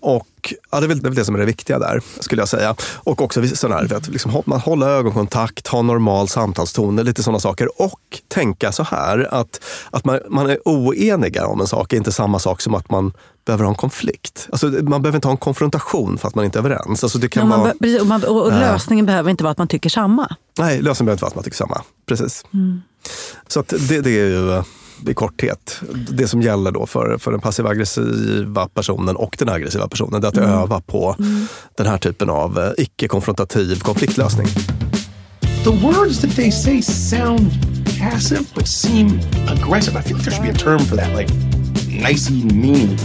Och 0.00 0.26
ja, 0.70 0.80
det, 0.80 0.86
är 0.86 0.88
väl, 0.88 0.98
det 1.00 1.06
är 1.06 1.10
väl 1.10 1.14
det 1.18 1.24
som 1.24 1.34
är 1.34 1.38
det 1.38 1.44
viktiga 1.46 1.78
där, 1.78 2.00
skulle 2.20 2.42
jag 2.42 2.48
säga. 2.48 2.74
Och 2.96 3.20
också 3.22 3.46
sån 3.54 3.72
här, 3.72 3.94
att 3.94 4.08
liksom, 4.08 4.42
man 4.46 4.60
hålla 4.60 4.86
ögonkontakt, 4.90 5.66
ha 5.66 5.82
normal 5.82 6.28
samtalston, 6.28 6.96
lite 6.96 7.22
sådana 7.22 7.40
saker. 7.40 7.82
Och 7.82 8.00
tänka 8.28 8.72
så 8.72 8.82
här, 8.82 9.28
att, 9.34 9.60
att 9.90 10.04
man, 10.04 10.20
man 10.30 10.50
är 10.50 10.58
oeniga 10.64 11.46
om 11.46 11.60
en 11.60 11.66
sak 11.66 11.92
är 11.92 11.96
inte 11.96 12.12
samma 12.12 12.38
sak 12.38 12.60
som 12.60 12.74
att 12.74 12.90
man 12.90 13.12
behöver 13.46 13.64
ha 13.64 13.70
en 13.70 13.74
konflikt. 13.76 14.48
Alltså, 14.52 14.66
man 14.66 15.02
behöver 15.02 15.16
inte 15.16 15.28
ha 15.28 15.32
en 15.32 15.36
konfrontation 15.38 16.18
för 16.18 16.28
att 16.28 16.34
man 16.34 16.44
inte 16.44 16.58
är 16.58 16.60
överens. 16.60 17.02
Alltså, 17.04 17.18
det 17.18 17.28
kan 17.28 17.50
Ja, 17.50 17.56
vara, 17.56 17.72
be- 17.80 18.00
och, 18.00 18.06
man, 18.06 18.24
och, 18.24 18.42
och 18.42 18.52
Ja. 18.52 18.58
lösningen 18.58 19.06
behöver 19.06 19.30
inte 19.30 19.44
vara 19.44 19.52
att 19.52 19.58
man 19.58 19.68
tycker 19.68 19.90
samma. 19.90 20.36
nej, 20.58 20.82
lösningen 20.82 21.06
behöver 21.06 21.12
inte 21.12 21.22
vara 21.22 21.28
att 21.28 21.34
man 21.34 21.44
tycker 21.44 21.56
samma. 21.56 21.82
Precis. 22.06 22.44
Mm. 22.54 22.82
Så 23.46 23.64
det, 23.68 24.00
det 24.00 24.10
är 24.10 24.26
ju 24.26 24.52
eh, 24.52 24.64
i 25.08 25.14
korthet 25.14 25.80
det 26.10 26.28
som 26.28 26.42
gäller 26.42 26.70
då 26.70 26.86
för, 26.86 27.18
för 27.18 27.30
den 27.30 27.40
passiva 27.40 27.68
aggressiva 27.70 28.68
personen 28.68 29.16
och 29.16 29.36
den 29.38 29.48
aggressiva 29.48 29.88
personen. 29.88 30.20
Det 30.20 30.26
är 30.26 30.28
att 30.28 30.36
Mm. 30.36 30.50
öva 30.50 30.80
på 30.80 31.16
den 31.76 31.86
här 31.86 31.98
typen 31.98 32.30
av 32.30 32.58
eh, 32.58 32.70
icke-konfrontativ 32.78 33.80
konfliktlösning. 33.80 34.46
The 35.64 35.70
words 35.70 36.20
that 36.20 36.36
they 36.36 36.52
say 36.52 36.82
sound 36.82 37.50
passive 38.00 38.44
but 38.54 38.68
seem 38.68 39.06
aggressive. 39.48 40.00
I 40.00 40.02
feel 40.02 40.16
like 40.16 40.24
there 40.24 40.30
should 40.30 40.42
be 40.42 40.50
a 40.50 40.58
term 40.58 40.78
for 40.78 40.96
that, 40.96 41.18
like 41.18 41.32
nicey 42.08 42.44
mean. 42.44 42.98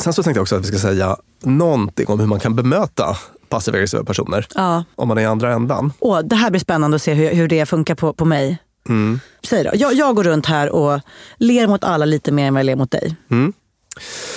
Sen 0.00 0.12
så 0.12 0.22
tänkte 0.22 0.38
jag 0.38 0.42
också 0.42 0.56
att 0.56 0.62
vi 0.62 0.66
ska 0.66 0.78
säga 0.78 1.16
någonting 1.42 2.06
om 2.08 2.20
hur 2.20 2.26
man 2.26 2.40
kan 2.40 2.56
bemöta 2.56 3.16
passiva 3.48 3.76
aggressiva 3.76 4.04
personer. 4.04 4.46
Ja. 4.54 4.84
Om 4.94 5.08
man 5.08 5.18
är 5.18 5.22
i 5.22 5.26
andra 5.26 5.52
ändan. 5.52 5.92
Och 5.98 6.24
det 6.24 6.36
här 6.36 6.50
blir 6.50 6.60
spännande 6.60 6.94
att 6.94 7.02
se 7.02 7.14
hur, 7.14 7.34
hur 7.34 7.48
det 7.48 7.66
funkar 7.66 7.94
på, 7.94 8.12
på 8.12 8.24
mig. 8.24 8.58
Mm. 8.88 9.20
Säg 9.48 9.64
då, 9.64 9.70
jag, 9.74 9.94
jag 9.94 10.16
går 10.16 10.24
runt 10.24 10.46
här 10.46 10.70
och 10.70 11.00
ler 11.36 11.66
mot 11.66 11.84
alla 11.84 12.04
lite 12.04 12.32
mer 12.32 12.46
än 12.46 12.54
vad 12.54 12.60
jag 12.60 12.66
ler 12.66 12.76
mot 12.76 12.90
dig. 12.90 13.16
Mm. 13.30 13.52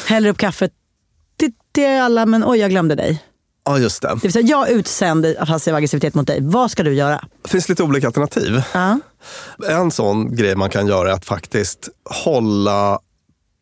Häller 0.05 0.29
upp 0.29 0.37
kaffet 0.37 0.71
till 1.73 1.83
är 1.83 2.01
alla, 2.01 2.25
men 2.25 2.43
oj, 2.47 2.57
jag 2.59 2.69
glömde 2.69 2.95
dig. 2.95 3.23
Ja, 3.65 3.79
just 3.79 4.01
det. 4.01 4.07
Det 4.07 4.19
vill 4.23 4.31
säga, 4.33 4.45
jag 4.47 4.69
utsänder 4.69 5.45
passiv 5.45 5.75
aggressivitet 5.75 6.13
mot 6.15 6.27
dig. 6.27 6.39
Vad 6.41 6.71
ska 6.71 6.83
du 6.83 6.93
göra? 6.93 7.21
Det 7.43 7.49
finns 7.49 7.69
lite 7.69 7.83
olika 7.83 8.07
alternativ. 8.07 8.61
Ja. 8.73 8.99
En 9.69 9.91
sån 9.91 10.35
grej 10.35 10.55
man 10.55 10.69
kan 10.69 10.87
göra 10.87 11.09
är 11.09 11.13
att 11.13 11.25
faktiskt 11.25 11.89
hålla 12.23 12.99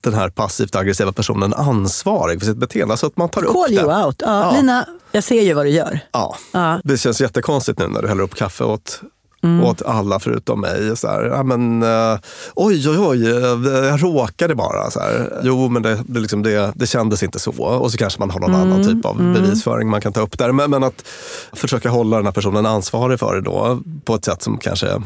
den 0.03 0.13
här 0.13 0.29
passivt 0.29 0.75
aggressiva 0.75 1.11
personen 1.11 1.53
ansvarig 1.53 2.39
för 2.39 2.45
sitt 2.45 2.57
beteende. 2.57 2.97
Så 2.97 3.07
att 3.07 3.17
man 3.17 3.29
tar 3.29 3.41
Call 3.41 3.49
upp 3.49 3.67
det. 3.67 3.73
you 3.75 4.05
out. 4.05 4.15
Ja, 4.25 4.51
Ja. 4.51 4.57
Lina, 4.57 4.86
jag 5.11 5.23
ser 5.23 5.41
ju 5.41 5.53
vad 5.53 5.65
du 5.65 5.69
gör. 5.69 5.99
Ja. 6.11 6.38
Ja. 6.51 6.81
Det 6.84 6.97
känns 6.97 7.21
jättekonstigt 7.21 7.79
nu 7.79 7.88
när 7.88 8.01
du 8.01 8.07
häller 8.07 8.23
upp 8.23 8.36
kaffe 8.36 8.63
åt, 8.63 9.01
Mm. 9.43 9.63
åt 9.65 9.81
alla 9.81 10.19
förutom 10.19 10.61
mig. 10.61 10.97
Så 10.97 11.07
här, 11.07 11.23
ja, 11.23 11.43
men, 11.43 11.83
eh, 11.83 12.19
oj, 12.55 12.89
oj, 12.89 12.99
oj, 12.99 13.29
eh, 13.31 13.85
jag 13.85 14.03
råkade 14.03 14.55
bara. 14.55 14.91
Så 14.91 14.99
här. 14.99 15.39
Jo, 15.43 15.69
men 15.69 15.81
det, 15.81 16.03
det, 16.07 16.19
liksom, 16.19 16.43
det, 16.43 16.71
det 16.75 16.87
kändes 16.87 17.23
inte 17.23 17.39
så. 17.39 17.51
Och 17.51 17.91
så 17.91 17.97
kanske 17.97 18.19
man 18.19 18.29
har 18.29 18.39
någon 18.39 18.53
Mm, 18.53 18.71
annan 18.71 18.83
typ 18.87 19.05
av 19.05 19.19
mm. 19.19 19.33
bevisföring 19.33 19.89
man 19.89 20.01
kan 20.01 20.13
ta 20.13 20.21
upp 20.21 20.37
där. 20.37 20.51
Men, 20.51 20.71
men 20.71 20.83
att 20.83 21.07
försöka 21.53 21.89
hålla 21.89 22.17
den 22.17 22.25
här 22.25 22.33
personen 22.33 22.65
ansvarig 22.65 23.19
för 23.19 23.35
det 23.35 23.41
då 23.41 23.79
på 24.05 24.15
ett 24.15 24.25
sätt 24.25 24.41
som 24.41 24.57
kanske 24.57 25.01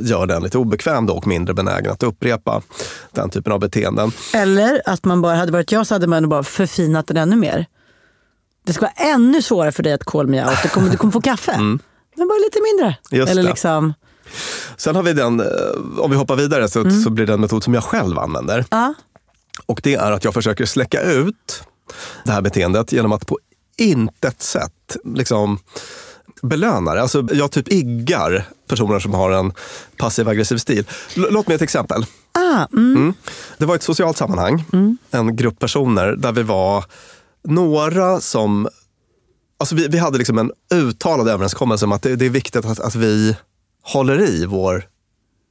gör 0.00 0.26
den 0.26 0.42
lite 0.42 0.58
obekväm 0.58 1.06
då 1.06 1.14
och 1.14 1.26
mindre 1.26 1.54
benägen 1.54 1.92
att 1.92 2.02
upprepa 2.02 2.62
den 3.12 3.30
typen 3.30 3.52
av 3.52 3.60
beteenden. 3.60 4.12
Eller 4.34 4.82
att 4.86 5.04
man 5.04 5.22
bara, 5.22 5.36
hade 5.36 5.52
varit 5.52 5.72
jag 5.72 5.86
så 5.86 5.94
hade 5.94 6.06
man 6.06 6.28
bara 6.28 6.42
förfinat 6.42 7.06
den 7.06 7.16
ännu 7.16 7.36
mer. 7.36 7.66
Det 8.66 8.72
ska 8.72 8.82
vara 8.82 9.14
ännu 9.14 9.42
svårare 9.42 9.72
för 9.72 9.82
dig 9.82 9.92
att 9.92 10.04
call 10.04 10.26
me 10.26 10.44
out. 10.44 10.58
Du 10.62 10.68
kommer, 10.68 10.90
du 10.90 10.96
kommer 10.96 11.12
få 11.12 11.20
kaffe. 11.20 11.60
Men 12.16 12.28
bara 12.28 12.38
lite 12.38 12.58
mindre. 12.62 12.86
Mm. 12.86 13.20
Just 13.20 13.30
Eller 13.30 13.42
det. 13.42 13.48
liksom, 13.48 13.94
Sen 14.76 14.96
har 14.96 15.02
vi 15.02 15.12
den, 15.12 15.40
eh, 15.40 15.46
om 15.98 16.10
vi 16.10 16.16
hoppar 16.16 16.36
vidare 16.36 16.68
så, 16.68 16.90
så 16.90 17.10
blir 17.10 17.26
det 17.26 17.32
en 17.32 17.40
metod 17.40 17.64
som 17.64 17.74
jag 17.74 17.84
själv 17.84 18.18
använder. 18.18 18.64
ja. 18.70 18.94
Och 19.66 19.80
det 19.82 19.94
är 19.94 20.12
att 20.12 20.24
jag 20.24 20.34
försöker 20.34 20.66
släcka 20.66 21.00
ut 21.02 21.62
det 22.24 22.32
här 22.32 22.40
beteendet 22.42 22.92
genom 22.92 23.12
att 23.12 23.26
på 23.26 23.38
intet 23.76 24.42
sätt 24.42 24.96
liksom 25.04 25.58
belöna 26.42 26.94
det. 26.94 27.02
Alltså 27.02 27.24
jag 27.32 27.50
typ 27.50 27.72
iggar 27.72 28.44
personer 28.68 28.98
som 28.98 29.14
har 29.14 29.30
en 29.30 29.52
passiv 29.96 30.28
aggressiv 30.28 30.56
stil. 30.58 30.84
L- 31.16 31.26
låt 31.30 31.46
mig 31.48 31.54
ett 31.54 31.62
exempel. 31.62 32.06
Ah, 32.32 32.66
mm. 32.72 32.96
Mm. 32.96 33.14
Det 33.58 33.66
var 33.66 33.74
ett 33.74 33.82
socialt 33.82 34.16
sammanhang, 34.16 34.64
en 35.10 35.36
grupp 35.36 35.58
personer 35.58 36.16
där 36.16 36.32
vi 36.32 36.42
var 36.42 36.84
några 37.48 38.20
som... 38.20 38.68
Alltså 39.58 39.74
vi, 39.74 39.88
vi 39.88 39.98
hade 39.98 40.18
liksom 40.18 40.38
en 40.38 40.52
uttalad 40.74 41.28
överenskommelse 41.28 41.84
om 41.84 41.92
att 41.92 42.02
det, 42.02 42.16
det 42.16 42.26
är 42.26 42.30
viktigt 42.30 42.64
att, 42.64 42.80
att 42.80 42.94
vi 42.94 43.36
håller 43.82 44.20
i 44.22 44.46
vår 44.46 44.84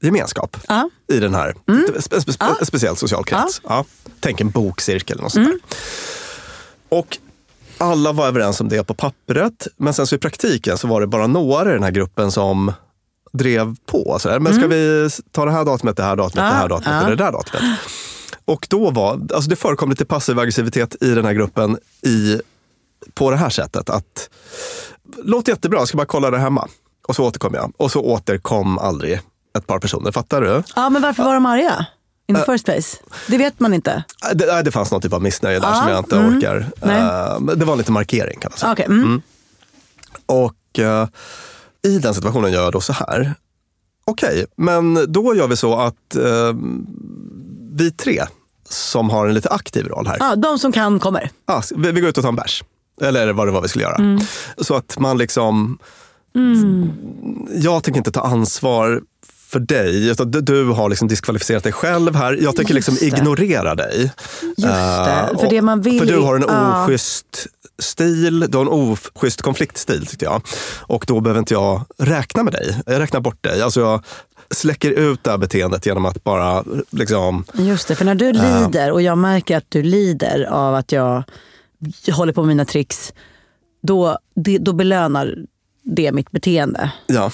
gemenskap 0.01 0.57
Ja. 0.67 0.89
i 1.13 1.19
den 1.19 1.35
här 1.35 1.55
spe, 2.01 2.21
spe, 2.21 2.33
spe, 2.33 2.65
speciell 2.65 2.95
social 2.95 3.23
krets. 3.25 3.61
Ja. 3.63 3.85
Tänk 4.19 4.41
en 4.41 4.49
bokcirkel 4.49 5.13
eller 5.13 5.23
något 5.23 5.31
sånt 5.33 5.47
där. 5.47 5.59
Och 6.97 7.17
alla 7.77 8.11
var 8.11 8.27
överens 8.27 8.61
om 8.61 8.69
det 8.69 8.83
på 8.83 8.93
pappret, 8.93 9.67
men 9.77 9.93
sen 9.93 10.07
så 10.07 10.15
i 10.15 10.17
praktiken 10.17 10.77
så 10.77 10.87
var 10.87 11.01
det 11.01 11.07
bara 11.07 11.27
några 11.27 11.69
i 11.69 11.73
den 11.73 11.83
här 11.83 11.91
gruppen 11.91 12.31
som 12.31 12.73
drev 13.33 13.75
på. 13.85 14.17
Så 14.19 14.29
där. 14.29 14.39
Men 14.39 14.53
ska 14.55 14.67
vi 14.67 15.09
ta 15.31 15.45
det 15.45 15.51
här 15.51 15.65
datumet, 15.65 15.97
det 15.97 16.03
här 16.03 16.15
datumet, 16.15 16.45
Ja, 16.45 16.51
det 16.51 16.55
här 16.57 16.69
datumet 16.69 16.93
ja. 16.93 16.99
eller 17.07 17.15
det 17.15 17.23
där 17.23 17.31
datumet? 17.31 17.79
Och 18.45 18.67
då 18.69 18.89
var, 18.91 19.11
alltså 19.33 19.49
det 19.49 19.55
förekom 19.55 19.89
lite 19.89 20.05
passiv 20.05 20.39
aggressivitet 20.39 20.95
i 21.03 21.09
den 21.09 21.25
här 21.25 21.33
gruppen 21.33 21.77
i, 22.01 22.41
på 23.13 23.31
det 23.31 23.37
här 23.37 23.49
sättet. 23.49 23.89
att 23.89 24.29
Låter 25.23 25.51
jättebra, 25.51 25.79
jag 25.79 25.87
ska 25.87 25.97
bara 25.97 26.05
kolla 26.05 26.31
det 26.31 26.37
hemma. 26.37 26.67
Och 27.07 27.15
så 27.15 27.23
återkom 27.25 27.53
jag. 27.53 27.73
Och 27.77 27.91
så 27.91 28.01
återkom 28.01 28.77
aldrig 28.77 29.21
ett 29.57 29.67
par 29.67 29.79
personer. 29.79 30.11
Fattar 30.11 30.41
du? 30.41 30.63
ja, 30.75 30.89
men 30.89 31.01
varför 31.01 31.23
var 31.23 31.33
de 31.33 31.45
arga? 31.45 31.85
In 32.27 32.35
the 32.35 32.41
Äh. 32.41 32.45
first 32.45 32.65
place? 32.65 32.97
Det 33.27 33.37
vet 33.37 33.59
man 33.59 33.73
inte. 33.73 34.03
Det, 34.33 34.45
nej, 34.45 34.63
det 34.63 34.71
fanns 34.71 34.91
någon 34.91 35.01
typ 35.01 35.13
av 35.13 35.21
missnöje 35.21 35.59
där 35.59 35.67
Ja, 35.67 35.75
som 35.75 35.89
jag 35.89 35.99
inte 35.99 36.17
mm. 36.17 36.37
orkar. 36.37 36.71
Men 36.81 37.59
det 37.59 37.65
var 37.65 37.75
lite 37.75 37.91
markering 37.91 38.39
kan 38.39 38.51
man 38.51 38.57
säga. 38.59 38.71
Okej, 38.71 38.85
mm. 38.85 39.03
Mm. 39.03 39.21
Och 40.25 40.79
i 41.87 41.97
den 41.99 42.13
situationen 42.13 42.51
gör 42.51 42.63
jag 42.63 42.71
då 42.73 42.81
så 42.81 42.93
här. 42.93 43.33
Okej, 44.05 44.45
men 44.57 45.05
då 45.13 45.35
gör 45.35 45.47
vi 45.47 45.57
så 45.57 45.79
att 45.79 46.15
vi 47.71 47.91
tre 47.91 48.23
som 48.69 49.09
har 49.09 49.27
en 49.27 49.33
lite 49.33 49.49
aktiv 49.49 49.87
roll 49.87 50.07
här. 50.07 50.17
Ja, 50.19 50.35
de 50.35 50.59
som 50.59 50.71
kan 50.71 50.99
kommer. 50.99 51.29
Ja, 51.45 51.61
vi, 51.75 51.91
vi 51.91 52.01
går 52.01 52.09
ut 52.09 52.17
och 52.17 52.23
tar 52.23 52.29
en 52.29 52.35
bärs. 52.35 52.63
Eller 53.01 53.33
vad 53.33 53.47
det 53.47 53.51
var 53.51 53.61
vi 53.61 53.67
skulle 53.67 53.83
göra. 53.83 53.95
Mm. 53.95 54.19
Så 54.57 54.75
att 54.75 54.99
man 54.99 55.17
liksom, 55.17 55.77
jag 57.55 57.83
tänker 57.83 57.97
inte 57.97 58.11
ta 58.11 58.21
ansvar 58.21 59.01
för 59.47 59.59
dig, 59.59 60.09
utan 60.09 60.31
du, 60.31 60.65
har 60.65 60.89
liksom 60.89 61.07
diskvalificerat 61.07 61.63
dig 61.63 61.71
själv 61.71 62.15
här. 62.15 62.37
Jag 62.41 62.55
tänker 62.55 62.73
liksom 62.73 62.97
ignorera 63.01 63.75
dig. 63.75 64.11
Just 64.41 64.61
det, 64.61 65.29
Eh, 65.33 65.39
för 65.39 65.49
det 65.49 65.61
man 65.61 65.81
vill 65.81 65.99
För 65.99 66.05
du 66.05 66.19
har 66.19 66.35
en 66.35 66.43
ja. 66.47 66.83
oschysst 66.85 67.47
stil, 67.79 68.45
du 68.49 68.57
har 68.57 68.65
en 68.65 68.71
oschysst 68.71 69.41
konfliktstil 69.41 70.05
tyckte 70.05 70.25
jag. 70.25 70.41
Och 70.81 71.05
då 71.07 71.19
behöver 71.21 71.39
inte 71.39 71.53
jag 71.53 71.85
räkna 71.97 72.43
med 72.43 72.53
dig. 72.53 72.77
Jag 72.85 72.99
räknar 72.99 73.19
bort 73.19 73.43
dig. 73.43 73.61
Alltså 73.61 73.79
jag 73.81 74.03
släcker 74.51 74.91
ut 74.91 75.23
det 75.23 75.31
här 75.31 75.37
beteendet 75.37 75.85
genom 75.85 76.05
att 76.05 76.23
bara 76.23 76.63
liksom... 76.89 77.43
Just 77.53 77.87
det, 77.87 77.95
för 77.95 78.05
när 78.05 78.15
du 78.15 78.25
Ja. 78.25 78.31
lider 78.59 78.91
och 78.91 79.01
jag 79.01 79.17
märker 79.17 79.57
att 79.57 79.65
du 79.69 79.83
lider 79.83 80.43
av 80.51 80.75
att 80.75 80.91
jag 80.91 81.23
håller 82.11 82.33
på 82.33 82.41
med 82.41 82.47
mina 82.47 82.65
tricks, 82.65 83.13
då, 83.83 84.17
det, 84.35 84.57
då 84.57 84.73
belönar 84.73 85.35
det 85.83 86.11
mitt 86.11 86.31
beteende. 86.31 86.91
Ja, 87.07 87.31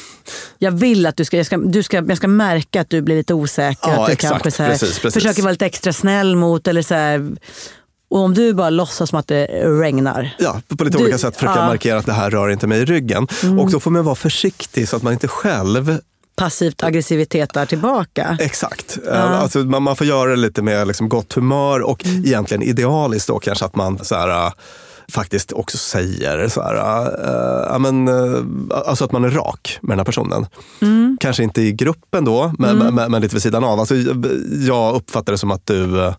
Jag 0.58 0.72
vill 0.72 1.06
att 1.06 1.16
du 1.18 1.26
ska, 1.26 1.38
jag 1.38 1.46
ska, 1.46 1.58
du 1.58 1.84
ska, 1.84 1.98
jag 2.08 2.18
ska 2.18 2.28
märka 2.28 2.82
att 2.82 2.90
du 2.90 3.02
blir 3.02 3.16
lite 3.16 3.34
osäker. 3.34 3.90
Ja, 3.90 4.02
att 4.02 4.08
du 4.08 4.14
exakt. 4.14 4.32
kanske 4.32 4.52
så 4.52 4.64
här, 4.64 4.70
Precis, 4.70 5.00
precis. 5.00 5.14
försöker 5.24 5.42
vara 5.42 5.52
lite 5.52 5.66
extra 5.66 5.94
snäll 5.94 6.36
mot 6.36 6.68
eller 6.68 6.82
så 6.82 6.94
här, 6.94 7.32
Och 8.10 8.20
om 8.20 8.34
du 8.34 8.54
bara 8.54 8.70
låtsas 8.70 9.10
som 9.10 9.20
att 9.20 9.28
det 9.28 9.46
regnar. 9.82 10.36
Ja, 10.40 10.62
på 10.78 10.84
lite 10.84 10.98
Du- 10.98 11.04
olika 11.04 11.18
sätt 11.18 11.36
försöka 11.36 11.60
ja. 11.60 11.66
markera 11.66 11.98
att 11.98 12.06
det 12.06 12.14
här 12.14 12.30
rör 12.32 12.50
inte 12.50 12.68
mig 12.68 12.80
i 12.82 12.86
ryggen. 12.86 13.28
Mm. 13.44 13.60
Och 13.60 13.72
då 13.72 13.80
får 13.80 13.92
man 13.92 14.04
vara 14.04 14.16
försiktig 14.16 14.88
så 14.90 14.96
att 14.96 15.04
man 15.04 15.14
inte 15.14 15.28
själv 15.28 16.00
Passivt 16.36 16.84
aggressivitet 16.84 17.54
där 17.54 17.66
tillbaka. 17.66 18.38
Exakt. 18.40 18.98
Ja. 19.06 19.12
Eh, 19.12 19.42
Alltså, 19.42 19.60
man, 19.60 19.84
man 19.84 19.96
får 19.96 20.08
göra 20.08 20.30
det 20.30 20.36
lite 20.36 20.62
med 20.62 20.88
liksom 20.88 21.10
gott 21.10 21.34
humör 21.34 21.80
och 21.82 22.06
Mm. 22.06 22.26
egentligen 22.26 22.64
idealiskt 22.64 23.28
då 23.28 23.40
kanske 23.40 23.66
att 23.66 23.76
man 23.76 24.06
så 24.06 24.16
här, 24.16 24.46
äh, 24.46 24.52
faktiskt 25.12 25.52
också 25.54 25.78
säger 25.78 26.48
så 26.48 26.62
här, 26.62 26.76
äh, 26.76 27.68
ja, 27.72 27.78
men, 27.80 28.08
äh, 28.08 28.44
alltså 28.86 29.06
att 29.06 29.12
man 29.12 29.24
är 29.24 29.30
rak 29.30 29.80
med 29.82 29.92
den 29.92 30.00
här 30.00 30.06
personen. 30.06 30.46
Mm. 30.82 31.18
Kanske 31.20 31.44
inte 31.44 31.62
i 31.62 31.72
gruppen 31.72 32.26
då, 32.26 32.54
men, 32.60 32.82
Mm. 32.82 32.96
men, 32.96 33.12
men 33.12 33.22
lite 33.22 33.36
vid 33.36 33.44
sidan 33.44 33.64
av. 33.64 33.80
Alltså, 33.80 33.96
jag 34.68 34.96
uppfattar 34.96 35.32
det 35.32 35.38
som 35.38 35.52
att 35.52 35.66
du 35.66 36.02
äh, 36.06 36.14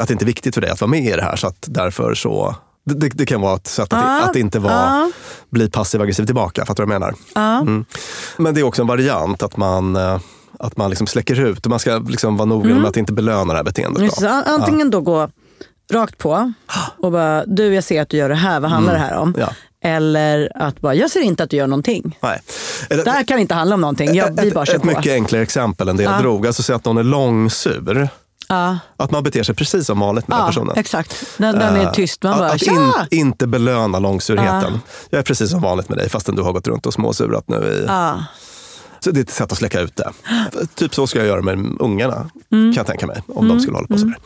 att 0.00 0.08
det 0.08 0.12
inte 0.12 0.24
är 0.24 0.26
viktigt 0.26 0.54
för 0.54 0.60
dig 0.60 0.70
att 0.70 0.80
vara 0.80 0.90
med 0.90 1.04
i 1.04 1.10
det 1.16 1.22
här 1.22 1.36
så 1.36 1.46
att 1.46 1.64
därför 1.68 2.14
så 2.14 2.56
det, 2.84 3.08
det, 3.08 3.26
kan 3.26 3.40
vara 3.40 3.56
ett 3.56 3.66
sätt 3.66 3.92
att, 3.92 4.00
Ja, 4.04 4.22
att 4.24 4.36
inte 4.36 4.58
vara, 4.58 4.72
ja. 4.72 5.10
bli 5.50 5.70
passiv 5.70 6.02
aggressiv 6.02 6.26
tillbaka. 6.26 6.66
Fattar 6.66 6.84
du 6.84 6.86
vad 6.88 6.94
jag 6.94 7.00
menar? 7.00 7.14
Ja. 7.34 7.60
Mm. 7.60 7.84
Men 8.36 8.54
det 8.54 8.60
är 8.60 8.64
också 8.64 8.82
en 8.82 8.88
variant 8.88 9.42
att 9.42 9.56
man, 9.56 9.96
eh, 9.96 10.18
att 10.58 10.76
man 10.76 10.90
liksom 10.90 11.06
släcker 11.06 11.40
ut 11.40 11.66
man 11.66 11.78
ska 11.78 11.98
liksom 11.98 12.36
vara 12.36 12.46
noggrann 12.46 12.70
Mm. 12.70 12.82
med 12.82 12.88
att 12.88 12.96
inte 12.96 13.12
belöna 13.12 13.52
det 13.52 13.58
här 13.58 13.64
beteendet. 13.64 14.02
Just, 14.02 14.22
antingen 14.46 14.90
då 14.90 15.00
gå 15.00 15.30
rakt 15.92 16.18
på 16.18 16.52
och 16.98 17.12
bara, 17.12 17.44
du 17.46 17.74
jag 17.74 17.84
ser 17.84 18.02
att 18.02 18.08
du 18.08 18.16
gör 18.16 18.28
det 18.28 18.34
här, 18.34 18.60
vad 18.60 18.70
handlar 18.70 18.94
Mm. 18.94 19.02
det 19.08 19.14
här 19.14 19.20
om? 19.20 19.34
Ja. 19.38 19.48
Eller 19.84 20.52
att 20.54 20.80
bara, 20.80 20.94
jag 20.94 21.10
ser 21.10 21.20
inte 21.20 21.42
att 21.42 21.50
du 21.50 21.56
gör 21.56 21.66
någonting. 21.66 22.18
Nej. 22.22 22.40
Det 22.88 23.10
här 23.10 23.24
kan 23.24 23.38
inte 23.38 23.54
handla 23.54 23.74
om 23.74 23.80
någonting, 23.80 24.14
jag, 24.14 24.40
vi 24.42 24.50
bara 24.50 24.62
ett, 24.62 24.68
kör 24.68 24.76
ett 24.76 24.82
på. 24.82 24.86
mycket 24.88 25.12
enklare 25.12 25.42
exempel 25.42 25.88
än 25.88 25.96
det 25.96 26.02
jag 26.02 26.12
Ja. 26.14 26.20
drog. 26.20 26.46
Alltså 26.46 26.62
säg 26.62 26.74
att 26.76 26.84
någon 26.84 26.98
är 26.98 27.02
långsur. 27.02 28.08
Ja, 28.50 28.78
Att 28.96 29.10
man 29.10 29.22
beter 29.22 29.42
sig 29.42 29.54
precis 29.54 29.86
som 29.86 30.00
vanligt 30.00 30.28
med 30.28 30.36
den 30.38 30.42
ja 30.42 30.46
personen. 30.46 30.76
exakt. 30.78 31.24
Den, 31.38 31.58
den 31.58 31.76
är 31.76 31.80
Eh, 31.84 31.92
tyst, 31.92 32.22
man 32.22 32.38
bara, 32.38 32.50
att 32.50 32.62
in, 32.62 32.92
inte 33.10 33.46
belöna 33.46 33.98
långsurheten. 33.98 34.72
Ja. 34.72 34.78
Jag 35.10 35.18
är 35.18 35.22
precis 35.22 35.50
som 35.50 35.60
vanligt 35.60 35.88
med 35.88 35.98
dig 35.98 36.08
fastän 36.08 36.34
du 36.36 36.42
har 36.42 36.52
gått 36.52 36.68
runt 36.68 36.86
och 36.86 36.94
småsurat 36.94 37.48
nu. 37.48 37.56
I. 37.56 37.86
Så 39.04 39.10
det 39.10 39.20
är 39.20 39.22
ett 39.22 39.30
sätt 39.30 39.52
att 39.52 39.58
släcka 39.58 39.80
ut 39.80 39.96
det. 39.96 40.10
Typ 40.74 40.94
så 40.94 41.06
ska 41.06 41.18
jag 41.18 41.28
göra 41.28 41.42
med 41.42 41.76
ungarna, 41.80 42.30
Mm. 42.52 42.72
kan 42.72 42.80
jag 42.80 42.86
tänka 42.86 43.06
mig. 43.06 43.22
Om 43.28 43.44
Mm. 43.44 43.56
de 43.56 43.62
skulle 43.62 43.76
hålla 43.76 43.86
på 43.86 43.98
sådär. 43.98 44.16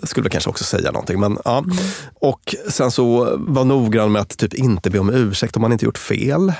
Jag 0.00 0.08
skulle 0.08 0.30
kanske 0.30 0.50
också 0.50 0.64
säga 0.64 0.90
någonting. 0.92 1.20
Men, 1.20 1.38
ja. 1.44 1.58
Mm. 1.58 1.76
Och 2.20 2.54
sen 2.68 2.90
så 2.90 3.36
var 3.38 3.64
noggrann 3.64 4.12
med 4.12 4.22
att 4.22 4.38
typ 4.38 4.54
inte 4.54 4.90
be 4.90 4.98
om 4.98 5.10
ursäkt 5.10 5.56
om 5.56 5.62
man 5.62 5.72
inte 5.72 5.84
gjort 5.84 5.98
fel. 5.98 6.52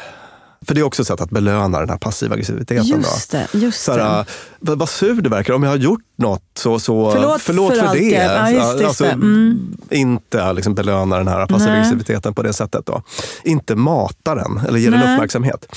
För 0.67 0.75
det 0.75 0.81
är 0.81 0.83
också 0.83 1.03
ett 1.03 1.09
sätt 1.09 1.21
att 1.21 1.31
belöna 1.31 1.81
den 1.81 1.91
här 1.91 1.97
passiva 1.97 2.35
aggressiviteten. 2.35 2.87
Just 2.87 3.31
det, 3.31 3.49
just 3.53 3.83
Såhär, 3.83 4.27
det. 4.61 4.75
vad, 4.75 4.89
sur 4.89 5.21
du 5.21 5.31
verkar. 5.31 5.55
Om 5.55 5.63
jag 5.63 5.71
har 5.71 5.77
gjort 5.77 6.05
något 6.19 6.43
så, 6.55 6.79
så 6.79 7.11
Förlåt 7.13 7.43
för 7.43 7.85
allt 7.85 7.93
det. 7.93 7.99
det. 7.99 8.25
Ja, 8.25 8.51
just 8.51 8.79
det, 8.79 8.85
just. 8.85 9.01
Mm. 9.01 9.77
Inte 9.91 10.53
liksom 10.53 10.75
belöna 10.75 11.17
den 11.17 11.29
här 11.29 11.47
passiva 11.47 11.71
Nej. 11.71 11.81
aggressiviteten 11.81 12.35
på 12.35 12.43
det 12.43 12.53
sättet. 12.53 12.87
Då. 12.87 13.03
Inte 13.45 13.75
mata 13.75 14.35
den 14.35 14.61
eller 14.69 14.79
ge 14.79 14.91
den 14.91 15.01
Nej. 15.01 15.15
uppmärksamhet. 15.15 15.77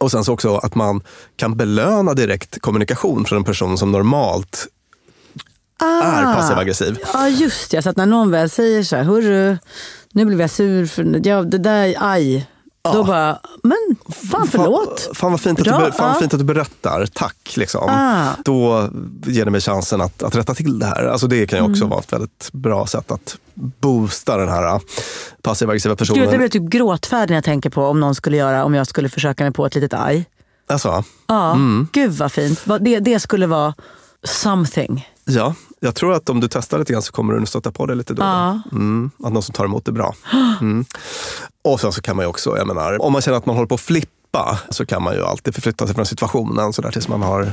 Och 0.00 0.10
sen 0.10 0.24
så 0.24 0.32
också 0.32 0.56
att 0.56 0.74
man 0.74 1.00
kan 1.36 1.56
belöna 1.56 2.14
direkt 2.14 2.60
kommunikation 2.60 3.24
från 3.24 3.36
en 3.36 3.44
person 3.44 3.78
som 3.78 3.92
normalt 3.92 4.66
är 5.80 6.34
passiv 6.34 6.58
aggressiv. 6.58 6.98
Ja, 7.12 7.28
just 7.28 7.70
det. 7.70 7.82
Så 7.82 7.90
att 7.90 7.96
när 7.96 8.06
någon 8.06 8.30
väl 8.30 8.50
säger 8.50 8.82
så 8.82 8.96
här, 8.96 9.02
hörru, 9.02 9.58
nu 10.12 10.24
blev 10.24 10.40
jag 10.40 10.50
sur, 10.50 10.86
för, 10.86 11.26
ja, 11.28 11.42
det 11.42 11.58
där, 11.58 11.94
aj. 12.00 12.46
Då 12.84 13.04
bara, 13.04 13.38
men 13.62 13.76
fan 14.30 14.46
förlåt. 14.46 15.00
Fan, 15.00 15.14
fan, 15.14 15.30
vad, 15.30 15.40
fint 15.40 15.60
att, 15.60 15.66
Bra, 15.66 15.86
du, 15.86 15.92
fan 15.92 16.08
ja. 16.14 16.20
fint 16.20 16.32
att 16.34 16.40
du 16.40 16.44
berättar, 16.44 17.06
tack. 17.06 17.56
Liksom. 17.56 17.88
Ah. 17.90 18.26
Då 18.44 18.88
ger 19.26 19.44
det 19.44 19.50
mig 19.50 19.60
chansen 19.60 20.00
att, 20.00 20.22
att 20.22 20.34
rätta 20.36 20.54
till 20.54 20.78
det 20.78 20.86
här. 20.86 21.04
Alltså, 21.06 21.26
det 21.26 21.46
kan 21.46 21.58
ju 21.58 21.64
också 21.64 21.82
Mm. 21.84 21.88
vara 21.90 22.00
ett 22.00 22.12
väldigt 22.12 22.48
bra 22.52 22.86
sätt 22.86 23.10
att 23.10 23.36
boosta 23.54 24.36
den 24.36 24.48
här 24.48 24.74
äh, 24.74 24.80
passiva 25.42 25.70
aggressiva 25.72 25.96
personen. 25.96 26.22
Gud, 26.22 26.32
jag 26.32 26.38
blir 26.38 26.48
typ 26.48 26.62
gråtfärdig 26.62 27.30
när 27.30 27.36
jag 27.36 27.44
tänker 27.44 27.70
på 27.70 27.86
om 27.86 28.00
någon 28.00 28.14
skulle 28.14 28.36
göra, 28.36 28.64
om 28.64 28.74
jag 28.74 28.86
skulle 28.86 29.08
försöka 29.08 29.44
mig 29.44 29.52
på 29.52 29.66
ett 29.66 29.74
litet 29.74 29.94
aj. 29.94 30.26
Alltså, 30.68 31.04
Ja, 31.26 31.52
mm. 31.52 31.88
gud 31.92 32.12
vad 32.12 32.32
fint. 32.32 32.64
Det, 32.80 32.98
det 33.00 33.20
skulle 33.20 33.46
vara 33.46 33.74
something. 34.24 35.08
Ja, 35.24 35.54
jag 35.80 35.94
tror 35.94 36.12
att 36.14 36.28
om 36.28 36.40
du 36.40 36.48
testar 36.48 36.78
lite 36.78 36.92
grann 36.92 37.02
så 37.02 37.12
kommer 37.12 37.34
du 37.34 37.46
stöta 37.46 37.70
på 37.72 37.86
det 37.86 37.94
lite 37.94 38.14
då. 38.14 38.22
Ja. 38.22 38.60
Mm, 38.72 39.10
att 39.24 39.32
någon 39.32 39.42
som 39.42 39.52
tar 39.52 39.64
emot 39.64 39.84
det 39.84 39.92
bra. 39.92 40.14
Mm. 40.60 40.84
Och 41.64 41.80
sen 41.80 41.92
så 41.92 42.02
kan 42.02 42.16
man 42.16 42.24
ju 42.24 42.28
också, 42.28 42.56
jag 42.56 42.66
menar, 42.66 43.02
om 43.02 43.12
man 43.12 43.22
känner 43.22 43.38
att 43.38 43.46
man 43.46 43.56
håller 43.56 43.68
på 43.68 43.74
att 43.74 43.80
flippa 43.80 44.58
så 44.70 44.86
kan 44.86 45.02
man 45.02 45.14
ju 45.14 45.24
alltid 45.24 45.54
förflytta 45.54 45.86
sig 45.86 45.94
från 45.94 46.06
situationen 46.06 46.72
så 46.72 46.82
där 46.82 46.90
tills 46.90 47.08
man 47.08 47.22
har 47.22 47.52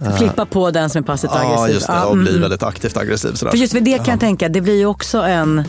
eh, 0.00 0.16
Flippa 0.16 0.46
på 0.46 0.70
den 0.70 0.90
som 0.90 1.02
är 1.02 1.06
passivt 1.06 1.30
Ja, 1.34 1.40
aggressiv. 1.40 1.74
just 1.74 1.86
det. 1.86 1.92
Ja, 1.92 2.04
Och 2.06 2.16
bli 2.16 2.28
mm. 2.30 2.40
väldigt 2.40 2.62
aktivt 2.62 2.96
aggressiv. 2.96 3.34
Sådär. 3.34 3.50
För 3.50 3.58
just 3.58 3.74
vid 3.74 3.84
det 3.84 3.96
kan 3.96 4.04
Ja. 4.06 4.12
jag 4.12 4.20
tänka, 4.20 4.48
det 4.48 4.60
blir 4.60 4.76
ju 4.76 4.86
också 4.86 5.18
en... 5.18 5.64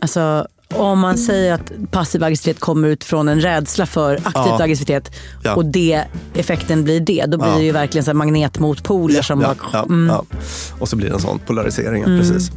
Alltså, 0.00 0.46
om 0.74 0.98
man 0.98 1.18
säger 1.18 1.54
att 1.54 1.72
passiv 1.90 2.24
aggressivitet 2.24 2.60
kommer 2.60 2.88
ut 2.88 3.04
från 3.04 3.28
en 3.28 3.40
rädsla 3.40 3.86
för 3.86 4.14
aktiv 4.14 4.32
Ja. 4.34 4.62
aggressivitet 4.62 5.12
Ja. 5.42 5.54
och 5.54 5.64
det, 5.64 6.04
effekten 6.34 6.84
blir 6.84 7.00
det, 7.00 7.24
då 7.28 7.38
blir 7.38 7.48
Ja. 7.48 7.56
det 7.56 7.64
ju 7.64 7.72
verkligen 7.72 8.04
så 8.04 8.14
magnetmotpoler 8.14 9.22
som 9.22 9.40
ja, 9.40 9.46
bara... 9.46 9.68
ja, 9.72 9.82
mm. 9.82 10.08
ja. 10.08 10.24
Och 10.78 10.88
så 10.88 10.96
blir 10.96 11.08
det 11.08 11.14
en 11.14 11.20
sån 11.20 11.38
polarisering. 11.38 12.02
Mm. 12.02 12.18
Precis. 12.18 12.50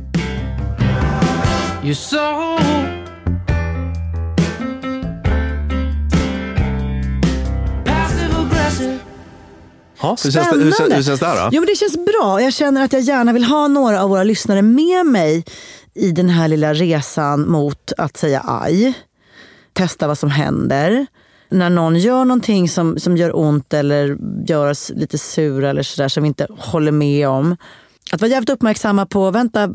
Aggressive. 8.65 8.99
Ja, 10.01 10.17
hur, 10.23 10.31
känns 10.31 10.49
det, 10.49 10.57
hur, 10.57 10.71
känns, 10.71 10.97
hur 10.97 11.03
känns 11.03 11.19
det 11.19 11.25
här 11.25 11.43
då? 11.43 11.49
Jo, 11.51 11.61
men 11.61 11.67
det 11.67 11.75
känns 11.75 11.95
bra. 12.05 12.41
Jag 12.41 12.53
känner 12.53 12.85
att 12.85 12.93
jag 12.93 13.01
gärna 13.01 13.33
vill 13.33 13.43
ha 13.43 13.67
några 13.67 14.03
av 14.03 14.09
våra 14.09 14.23
lyssnare 14.23 14.61
med 14.61 15.05
mig 15.05 15.45
i 15.95 16.11
den 16.11 16.29
här 16.29 16.47
lilla 16.47 16.73
resan 16.73 17.49
mot 17.49 17.91
att 17.97 18.17
säga 18.17 18.43
aj. 18.47 18.93
Testa 19.73 20.07
vad 20.07 20.17
som 20.17 20.29
händer. 20.31 21.05
När 21.49 21.69
någon 21.69 21.95
gör 21.95 22.25
någonting 22.25 22.69
som, 22.69 22.99
som 22.99 23.17
gör 23.17 23.37
ont 23.37 23.73
eller 23.73 24.17
gör 24.47 24.69
oss 24.69 24.91
lite 24.95 25.17
sura 25.17 25.69
eller 25.69 25.83
sådär 25.83 26.07
som 26.07 26.23
vi 26.23 26.27
inte 26.27 26.47
håller 26.57 26.91
med 26.91 27.27
om. 27.27 27.57
Att 28.11 28.21
vara 28.21 28.31
jävligt 28.31 28.49
uppmärksamma 28.49 29.05
på, 29.05 29.31
vänta, 29.31 29.69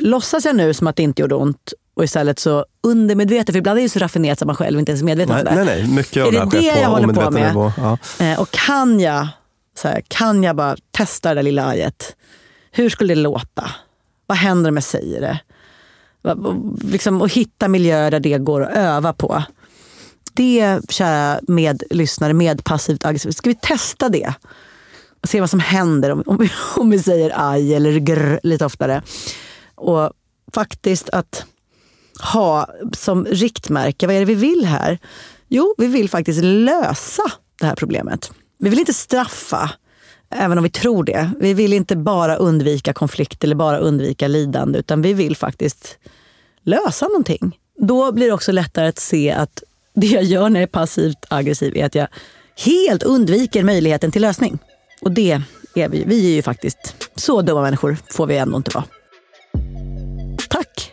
låtsas 0.00 0.44
jag 0.44 0.56
nu 0.56 0.74
som 0.74 0.86
att 0.86 0.96
det 0.96 1.02
inte 1.02 1.22
gjorde 1.22 1.34
ont? 1.34 1.72
Och 1.94 2.04
istället 2.04 2.38
så 2.38 2.66
undermedvetet, 2.82 3.52
för 3.52 3.58
ibland 3.58 3.78
är 3.78 3.80
det 3.80 3.82
ju 3.82 3.88
så 3.88 3.98
raffinerat 3.98 4.42
att 4.42 4.46
man 4.46 4.56
själv 4.56 4.78
inte 4.78 4.92
ens 4.92 5.02
är 5.02 5.06
medveten 5.06 5.36
om 5.38 5.44
det. 5.44 5.54
nej, 5.54 5.64
nej, 5.64 5.88
mycket 5.88 6.22
av 6.22 6.28
är 6.28 6.32
det 6.32 6.44
det 6.44 6.50
sker 6.50 6.72
på 6.74 6.80
jag 6.80 6.88
håller 6.88 7.08
på 7.14 7.30
med? 7.30 7.48
nivå. 7.48 7.72
Ja. 7.76 7.98
Eh, 8.20 8.40
Och 8.40 8.50
kan 8.50 9.00
jag, 9.00 9.28
så 9.78 9.88
här, 9.88 10.02
kan 10.08 10.42
jag 10.42 10.56
bara 10.56 10.76
testa 10.90 11.28
det 11.28 11.34
där 11.34 11.42
lilla 11.42 11.66
ajet? 11.66 12.16
Hur 12.70 12.88
skulle 12.90 13.14
det 13.14 13.20
låta? 13.20 13.70
Vad 14.26 14.38
händer 14.38 14.70
om 14.70 14.76
jag 14.76 14.84
säger 14.84 15.20
det? 15.20 15.38
Liksom, 16.82 17.22
och 17.22 17.28
hitta 17.28 17.68
miljöer 17.68 18.10
där 18.10 18.20
det 18.20 18.38
går 18.38 18.62
att 18.62 18.76
öva 18.76 19.12
på. 19.12 19.42
Det, 20.34 20.80
kära 20.88 21.40
medlyssnare, 21.48 22.32
med 22.32 22.64
passivt 22.64 23.04
aggressivt, 23.04 23.36
ska 23.36 23.50
vi 23.50 23.56
testa 23.56 24.08
det? 24.08 24.34
Och 25.22 25.28
se 25.28 25.40
vad 25.40 25.50
som 25.50 25.60
händer 25.60 26.10
om, 26.10 26.22
om, 26.26 26.36
vi, 26.36 26.50
om 26.76 26.90
vi 26.90 26.98
säger 26.98 27.32
aj 27.34 27.74
eller 27.74 27.98
grr 27.98 28.40
lite 28.42 28.64
oftare. 28.64 29.02
Och 29.74 30.12
faktiskt 30.52 31.10
att 31.10 31.44
ha 32.32 32.68
som 32.92 33.24
riktmärke, 33.24 34.06
vad 34.06 34.16
är 34.16 34.20
det 34.20 34.26
vi 34.26 34.34
vill 34.34 34.64
här? 34.64 34.98
Jo, 35.48 35.74
vi 35.78 35.86
vill 35.86 36.10
faktiskt 36.10 36.40
lösa 36.42 37.22
det 37.60 37.66
här 37.66 37.74
problemet. 37.74 38.32
Vi 38.58 38.70
vill 38.70 38.78
inte 38.78 38.94
straffa, 38.94 39.70
även 40.32 40.58
om 40.58 40.64
vi 40.64 40.70
tror 40.70 41.04
det. 41.04 41.30
Vi 41.40 41.54
vill 41.54 41.72
inte 41.72 41.96
bara 41.96 42.36
undvika 42.36 42.92
konflikt 42.92 43.44
eller 43.44 43.54
bara 43.54 43.78
undvika 43.78 44.28
lidande, 44.28 44.78
utan 44.78 45.02
vi 45.02 45.14
vill 45.14 45.36
faktiskt 45.36 45.98
lösa 46.62 47.08
någonting. 47.08 47.58
Då 47.78 48.12
blir 48.12 48.26
det 48.26 48.32
också 48.32 48.52
lättare 48.52 48.88
att 48.88 48.98
se 48.98 49.30
att 49.30 49.62
det 49.94 50.06
jag 50.06 50.24
gör 50.24 50.48
när 50.48 50.60
jag 50.60 50.68
är 50.68 50.72
passivt 50.72 51.26
aggressiv 51.28 51.76
är 51.76 51.84
att 51.84 51.94
jag 51.94 52.08
helt 52.64 53.02
undviker 53.02 53.62
möjligheten 53.62 54.10
till 54.10 54.22
lösning. 54.22 54.58
Och 55.00 55.12
det 55.12 55.42
är 55.74 55.88
vi. 55.88 56.04
Vi 56.06 56.30
är 56.30 56.34
ju 56.34 56.42
faktiskt 56.42 57.08
så 57.16 57.42
dumma 57.42 57.62
människor 57.62 57.96
får 58.10 58.26
vi 58.26 58.36
ändå 58.36 58.56
inte 58.56 58.70
vara. 58.74 58.84
Tack 60.48 60.92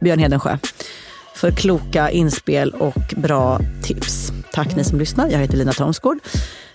Björn 0.00 0.18
Hedensjö 0.18 0.58
för 1.34 1.50
kloka 1.50 2.10
inspel 2.10 2.70
och 2.70 3.14
bra 3.16 3.60
tips. 3.82 4.32
Tack 4.52 4.76
ni 4.76 4.84
som 4.84 4.98
lyssnar. 4.98 5.28
Jag 5.28 5.38
heter 5.38 5.56
Lina 5.56 5.72
Thomsgård. 5.72 6.18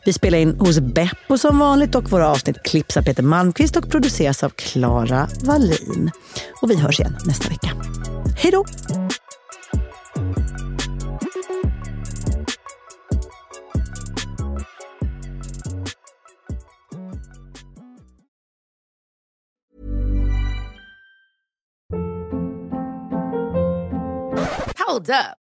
Vi 0.06 0.14
spelar 0.14 0.38
in 0.38 0.60
hos 0.60 0.80
Beppo 0.80 1.38
som 1.38 1.60
vanligt 1.60 1.96
och 1.96 2.12
våra 2.12 2.30
avsnitt 2.30 2.64
klipps 2.64 2.98
av 2.98 3.02
Peter 3.02 3.24
Malmqvist 3.24 3.76
och 3.76 3.90
produceras 3.90 4.44
av 4.44 4.50
Klara 4.50 5.28
Wallin. 5.44 6.12
Och 6.62 6.72
vi 6.72 6.76
hörs 6.76 7.00
igen 7.00 7.18
nästa 7.26 7.50
vecka. 7.50 7.72
Hej 8.38 8.52
då! 8.52 8.66
Hold 24.88 25.10
up. 25.10 25.43